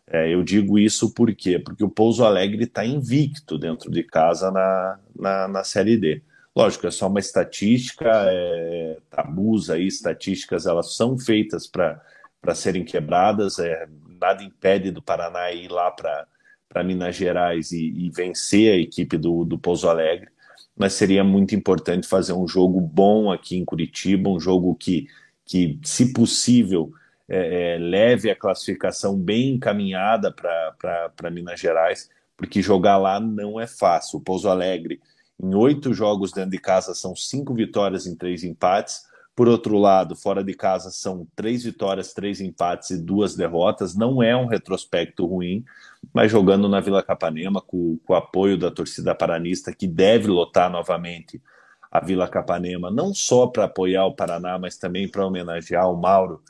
[0.07, 1.59] É, eu digo isso por quê?
[1.59, 6.23] Porque o Pouso Alegre está invicto dentro de casa na, na, na, Série D.
[6.55, 12.01] Lógico, é só uma estatística, é, tabus aí, estatísticas, elas são feitas para
[12.55, 13.89] serem quebradas, é,
[14.21, 19.45] nada impede do Paraná ir lá para Minas Gerais e, e, vencer a equipe do,
[19.45, 20.29] do Pouso Alegre,
[20.77, 25.07] mas seria muito importante fazer um jogo bom aqui em Curitiba, um jogo que,
[25.45, 26.93] que se possível,
[27.29, 33.67] é, é, leve a classificação bem encaminhada para Minas Gerais, porque jogar lá não é
[33.67, 34.19] fácil.
[34.19, 35.01] O Pouso Alegre,
[35.41, 39.03] em oito jogos dentro de casa, são cinco vitórias em três empates.
[39.35, 43.95] Por outro lado, fora de casa são três vitórias, três empates e duas derrotas.
[43.95, 45.65] Não é um retrospecto ruim,
[46.13, 50.71] mas jogando na Vila Capanema, com, com o apoio da torcida paranista, que deve lotar
[50.71, 51.41] novamente
[51.91, 56.43] a Vila Capanema, não só para apoiar o Paraná, mas também para homenagear o Mauro,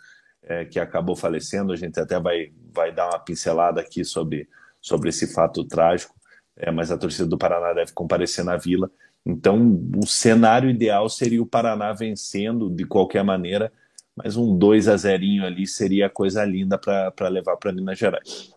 [0.44, 1.72] é, que acabou falecendo.
[1.72, 4.48] A gente até vai, vai dar uma pincelada aqui sobre,
[4.80, 6.14] sobre esse fato trágico,
[6.56, 8.90] é, mas a torcida do Paraná deve comparecer na vila.
[9.26, 13.72] Então, o cenário ideal seria o Paraná vencendo de qualquer maneira,
[14.14, 18.52] mas um 2 a 0 ali seria coisa linda para levar para Minas Gerais.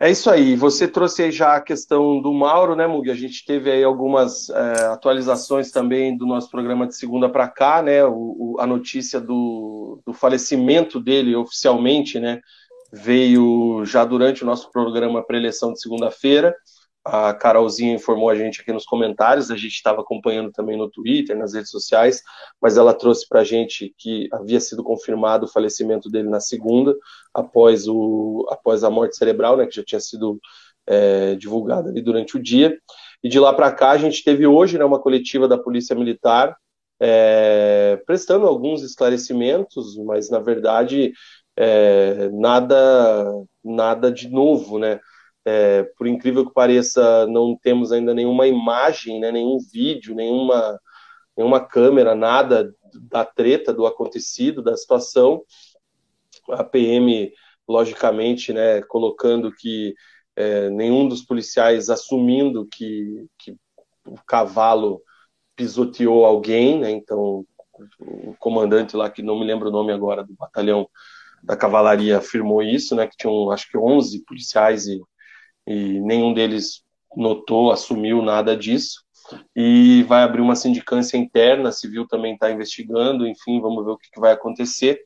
[0.00, 0.54] É isso aí.
[0.54, 3.10] Você trouxe aí já a questão do Mauro, né, Mug?
[3.10, 7.82] A gente teve aí algumas é, atualizações também do nosso programa de segunda para cá,
[7.82, 8.04] né?
[8.04, 12.40] O, o, a notícia do, do falecimento dele oficialmente, né?
[12.92, 16.54] Veio já durante o nosso programa pré-eleição de segunda-feira.
[17.04, 21.36] A Carolzinha informou a gente aqui nos comentários, a gente estava acompanhando também no Twitter,
[21.36, 22.22] nas redes sociais,
[22.60, 26.94] mas ela trouxe para a gente que havia sido confirmado o falecimento dele na segunda,
[27.32, 30.38] após, o, após a morte cerebral, né, que já tinha sido
[30.86, 32.78] é, divulgada ali durante o dia.
[33.22, 36.56] E de lá para cá, a gente teve hoje né, uma coletiva da Polícia Militar,
[37.00, 41.12] é, prestando alguns esclarecimentos, mas na verdade
[41.56, 43.32] é, nada,
[43.64, 45.00] nada de novo, né?
[45.50, 50.78] É, por incrível que pareça, não temos ainda nenhuma imagem, né, nenhum vídeo, nenhuma,
[51.34, 52.70] nenhuma câmera, nada
[53.10, 55.42] da treta, do acontecido, da situação.
[56.50, 57.32] A PM,
[57.66, 59.94] logicamente, né, colocando que
[60.36, 63.56] é, nenhum dos policiais assumindo que, que
[64.06, 65.00] o cavalo
[65.56, 67.46] pisoteou alguém, né, então
[67.98, 70.86] o comandante lá, que não me lembro o nome agora, do batalhão
[71.42, 75.00] da cavalaria afirmou isso, né, que tinham acho que 11 policiais e,
[75.68, 76.82] e nenhum deles
[77.14, 79.02] notou, assumiu nada disso.
[79.54, 83.98] E vai abrir uma sindicância interna, a civil também está investigando, enfim, vamos ver o
[83.98, 84.98] que, que, vai acontecer.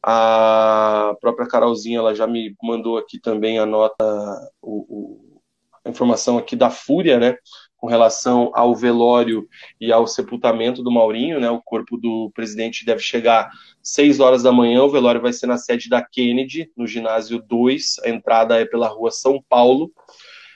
[0.00, 4.04] A própria Carolzinha ela já me mandou aqui também a nota,
[4.62, 5.40] o, o,
[5.84, 7.36] a informação aqui da Fúria, né?
[7.78, 9.48] Com relação ao velório
[9.80, 11.48] e ao sepultamento do Maurinho, né?
[11.48, 13.50] O corpo do presidente deve chegar
[13.82, 18.00] 6 horas da manhã, o velório vai ser na sede da Kennedy, no ginásio 2,
[18.04, 19.90] a entrada é pela rua São Paulo,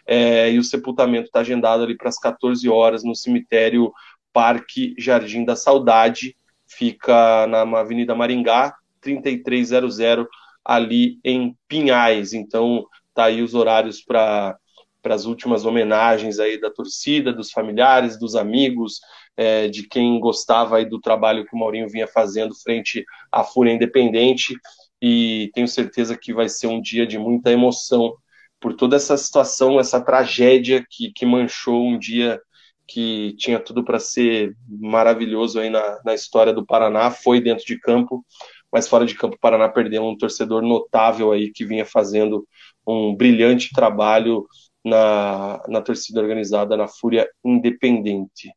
[0.05, 3.93] é, e o sepultamento está agendado ali para as 14 horas no cemitério
[4.33, 6.37] Parque Jardim da Saudade,
[6.67, 10.27] fica na Avenida Maringá, 3300,
[10.65, 12.33] ali em Pinhais.
[12.33, 14.57] Então, tá aí os horários para
[15.03, 19.01] para as últimas homenagens aí da torcida, dos familiares, dos amigos,
[19.37, 23.73] é, de quem gostava aí do trabalho que o Maurinho vinha fazendo frente à Fúria
[23.73, 24.55] Independente.
[25.01, 28.15] E tenho certeza que vai ser um dia de muita emoção
[28.61, 32.41] por toda essa situação, essa tragédia que, que manchou um dia
[32.87, 37.79] que tinha tudo para ser maravilhoso aí na, na história do Paraná, foi dentro de
[37.79, 38.25] campo,
[38.71, 42.47] mas fora de campo o Paraná perdeu um torcedor notável aí que vinha fazendo
[42.87, 44.47] um brilhante trabalho
[44.85, 48.53] na, na torcida organizada, na Fúria Independente.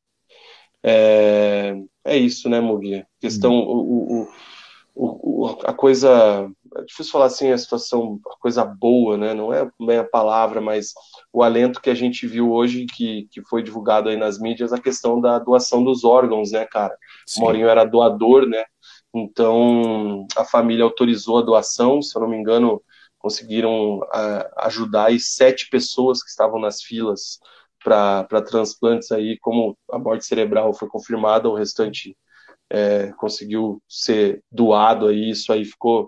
[0.83, 3.05] É, é isso, né, Mugi?
[3.19, 4.27] Questão, o, o,
[4.95, 9.69] o, a coisa, é difícil falar assim, a situação, a coisa boa, né, não é
[9.79, 10.93] bem a palavra, mas
[11.33, 14.79] o alento que a gente viu hoje, que, que foi divulgado aí nas mídias, a
[14.79, 16.95] questão da doação dos órgãos, né, cara?
[17.25, 17.41] Sim.
[17.41, 18.63] O Maurinho era doador, né?
[19.13, 22.81] Então, a família autorizou a doação, se eu não me engano,
[23.25, 24.01] conseguiram
[24.55, 27.39] ajudar aí sete pessoas que estavam nas filas
[27.83, 32.15] para transplantes aí, como a morte cerebral foi confirmada, o restante
[32.69, 36.07] é, conseguiu ser doado aí, isso aí ficou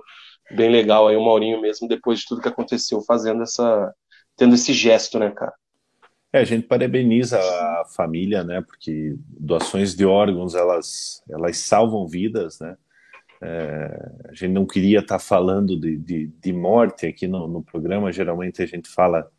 [0.51, 3.91] bem legal aí o Maurinho mesmo, depois de tudo que aconteceu, fazendo essa,
[4.35, 5.53] tendo esse gesto, né, cara?
[6.31, 12.59] É, a gente parabeniza a família, né, porque doações de órgãos, elas, elas salvam vidas,
[12.59, 12.77] né,
[13.41, 17.63] é, a gente não queria estar tá falando de, de, de morte aqui no, no,
[17.63, 19.29] programa, geralmente a gente fala,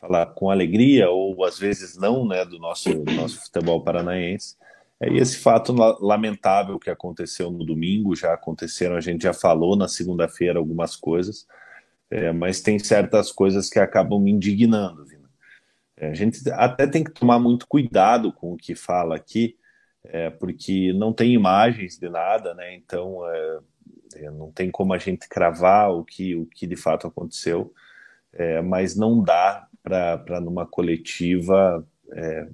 [0.00, 4.56] fala com alegria ou às vezes não, né, do nosso, do nosso futebol paranaense.
[5.00, 9.76] É, e esse fato lamentável que aconteceu no domingo, já aconteceram, a gente já falou
[9.76, 11.46] na segunda-feira algumas coisas,
[12.10, 15.04] é, mas tem certas coisas que acabam me indignando.
[15.96, 19.56] É, a gente até tem que tomar muito cuidado com o que fala aqui,
[20.04, 22.74] é, porque não tem imagens de nada, né?
[22.74, 23.58] Então é,
[24.16, 27.72] é, não tem como a gente cravar o que, o que de fato aconteceu,
[28.32, 32.48] é, mas não dá para numa coletiva é,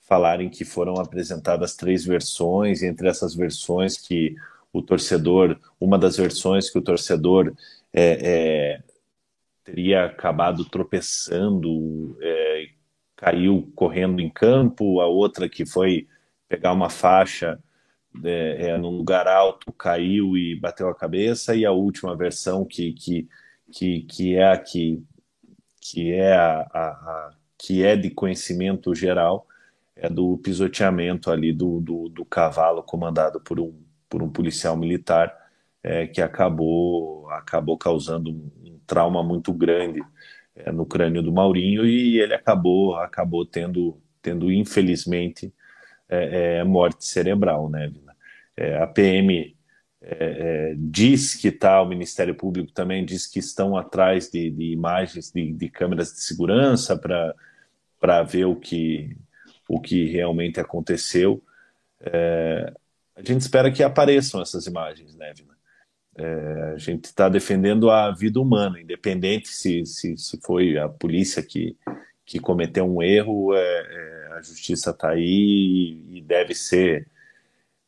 [0.00, 4.34] falarem que foram apresentadas três versões, e entre essas versões que
[4.72, 7.54] o torcedor, uma das versões que o torcedor
[7.92, 8.80] é,
[9.64, 12.16] teria acabado tropeçando,
[13.16, 16.08] caiu correndo em campo, a outra que foi
[16.52, 17.58] pegar uma faixa
[18.22, 22.92] é, é, num lugar alto, caiu e bateu a cabeça, e a última versão que,
[22.92, 23.26] que,
[23.72, 25.02] que, que é a que,
[25.80, 29.46] que é a, a, a, que é de conhecimento geral
[29.96, 33.74] é do pisoteamento ali do, do, do cavalo comandado por um,
[34.10, 35.34] por um policial militar
[35.82, 40.02] é, que acabou acabou causando um, um trauma muito grande
[40.54, 45.52] é, no crânio do Maurinho e ele acabou acabou tendo tendo infelizmente
[46.12, 47.90] é, é, morte cerebral, né,
[48.56, 49.56] É, a PM
[50.02, 54.72] é, é, diz que está, o Ministério Público também diz que estão atrás de, de
[54.72, 59.16] imagens de, de, câmeras de segurança para ver o que,
[59.68, 61.42] o que realmente aconteceu.
[62.00, 62.72] É,
[63.16, 65.52] a gente espera que apareçam essas imagens, né, Vina?
[66.14, 71.42] É, a gente está defendendo a vida humana, independente se, se, se foi a polícia
[71.42, 71.74] que,
[72.26, 77.08] que cometeu um erro, é, é, a justiça está aí e deve ser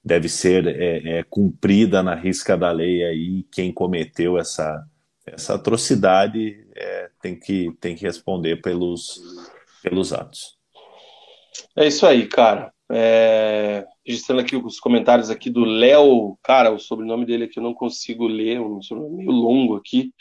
[0.04, 4.84] deve ser é, é, cumprida na risca da lei aí quem cometeu essa
[5.26, 9.20] essa atrocidade é, tem que tem que responder pelos
[9.82, 10.58] pelos atos.
[11.76, 12.72] É isso aí cara.
[12.90, 17.72] É, registrando aqui os comentários aqui do Léo, cara, o sobrenome dele aqui eu não
[17.72, 20.12] consigo ler, um sobrenome meio longo aqui,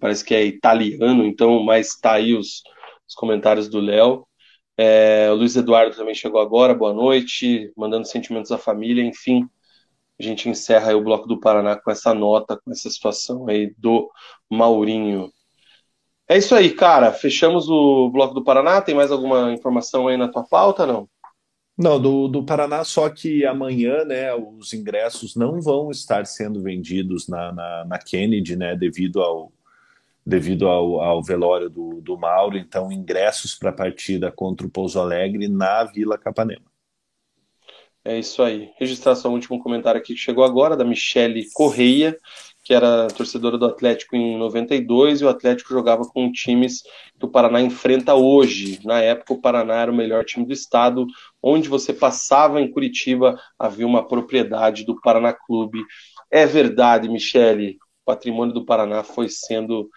[0.00, 2.62] parece que é italiano, então, mas tá aí os,
[3.08, 4.26] os comentários do Léo.
[4.76, 9.48] É, o Luiz Eduardo também chegou agora, boa noite, mandando sentimentos à família, enfim,
[10.18, 14.10] a gente encerra o Bloco do Paraná com essa nota, com essa situação aí do
[14.50, 15.30] Maurinho.
[16.28, 17.12] É isso aí, cara.
[17.12, 18.80] Fechamos o Bloco do Paraná.
[18.80, 21.08] Tem mais alguma informação aí na tua pauta, não?
[21.76, 27.26] Não, do, do Paraná, só que amanhã, né, os ingressos não vão estar sendo vendidos
[27.26, 29.50] na, na, na Kennedy, né, devido ao,
[30.24, 32.56] devido ao, ao velório do, do Mauro.
[32.56, 36.72] Então, ingressos para a partida contra o Pouso Alegre na Vila Capanema.
[38.04, 38.70] É isso aí.
[38.78, 42.16] Registrar só um último comentário aqui que chegou agora, da Michele Correia,
[42.64, 46.82] que era torcedora do Atlético em 92, e o Atlético jogava com times
[47.18, 48.80] que o Paraná enfrenta hoje.
[48.84, 51.06] Na época, o Paraná era o melhor time do estado.
[51.40, 55.78] Onde você passava em Curitiba, havia uma propriedade do Paraná Clube.
[56.30, 59.88] É verdade, Michele, o patrimônio do Paraná foi sendo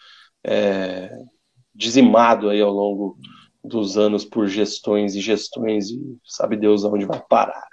[0.45, 1.11] é,
[1.73, 3.17] dizimado aí ao longo
[3.63, 7.63] dos anos por gestões e gestões, e sabe Deus aonde vai parar.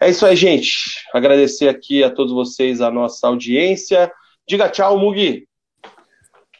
[0.00, 1.02] É isso aí, gente.
[1.14, 4.12] Agradecer aqui a todos vocês a nossa audiência.
[4.46, 5.48] Diga tchau, Mugi.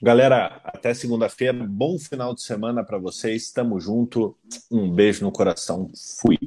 [0.00, 1.66] Galera, até segunda-feira.
[1.68, 3.50] Bom final de semana para vocês.
[3.52, 4.36] Tamo junto.
[4.70, 5.90] Um beijo no coração.
[6.20, 6.38] Fui.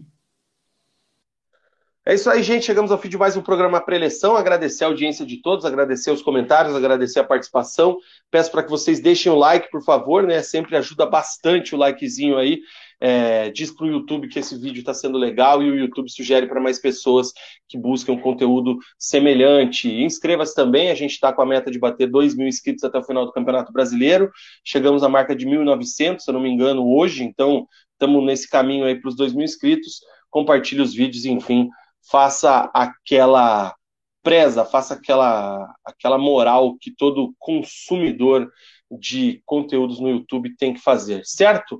[2.07, 2.65] É isso aí, gente.
[2.65, 4.38] Chegamos ao fim de mais um programa pré-eleição.
[4.38, 7.97] Agradecer a audiência de todos, agradecer os comentários, agradecer a participação.
[8.31, 10.41] Peço para que vocês deixem o like, por favor, né?
[10.41, 12.61] Sempre ajuda bastante o likezinho aí.
[12.97, 16.47] É, diz para o YouTube que esse vídeo está sendo legal e o YouTube sugere
[16.47, 17.34] para mais pessoas
[17.67, 19.91] que buscam conteúdo semelhante.
[19.91, 23.03] Inscreva-se também, a gente está com a meta de bater 2 mil inscritos até o
[23.03, 24.31] final do Campeonato Brasileiro.
[24.63, 28.85] Chegamos à marca de 1.900, se eu não me engano, hoje, então estamos nesse caminho
[28.85, 29.99] aí para os 2 mil inscritos.
[30.29, 31.67] Compartilhe os vídeos, enfim
[32.09, 33.75] faça aquela
[34.23, 38.51] preza, faça aquela, aquela moral que todo consumidor
[38.91, 41.79] de conteúdos no YouTube tem que fazer, certo?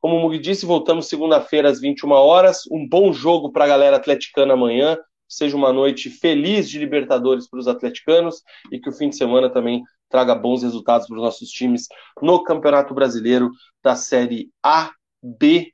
[0.00, 2.62] Como o Mug disse, voltamos segunda-feira às 21 horas.
[2.70, 4.98] Um bom jogo para a galera atleticana amanhã.
[5.26, 9.48] Seja uma noite feliz de Libertadores para os atleticanos e que o fim de semana
[9.48, 11.88] também traga bons resultados para os nossos times
[12.20, 13.50] no Campeonato Brasileiro
[13.82, 14.90] da Série A,
[15.22, 15.73] B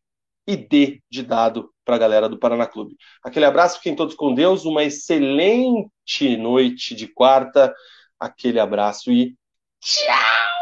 [0.51, 2.97] e D de dado para a galera do Paraná Clube.
[3.23, 7.73] Aquele abraço, fiquem todos com Deus, uma excelente noite de quarta,
[8.19, 9.37] aquele abraço e
[9.81, 10.60] tchau!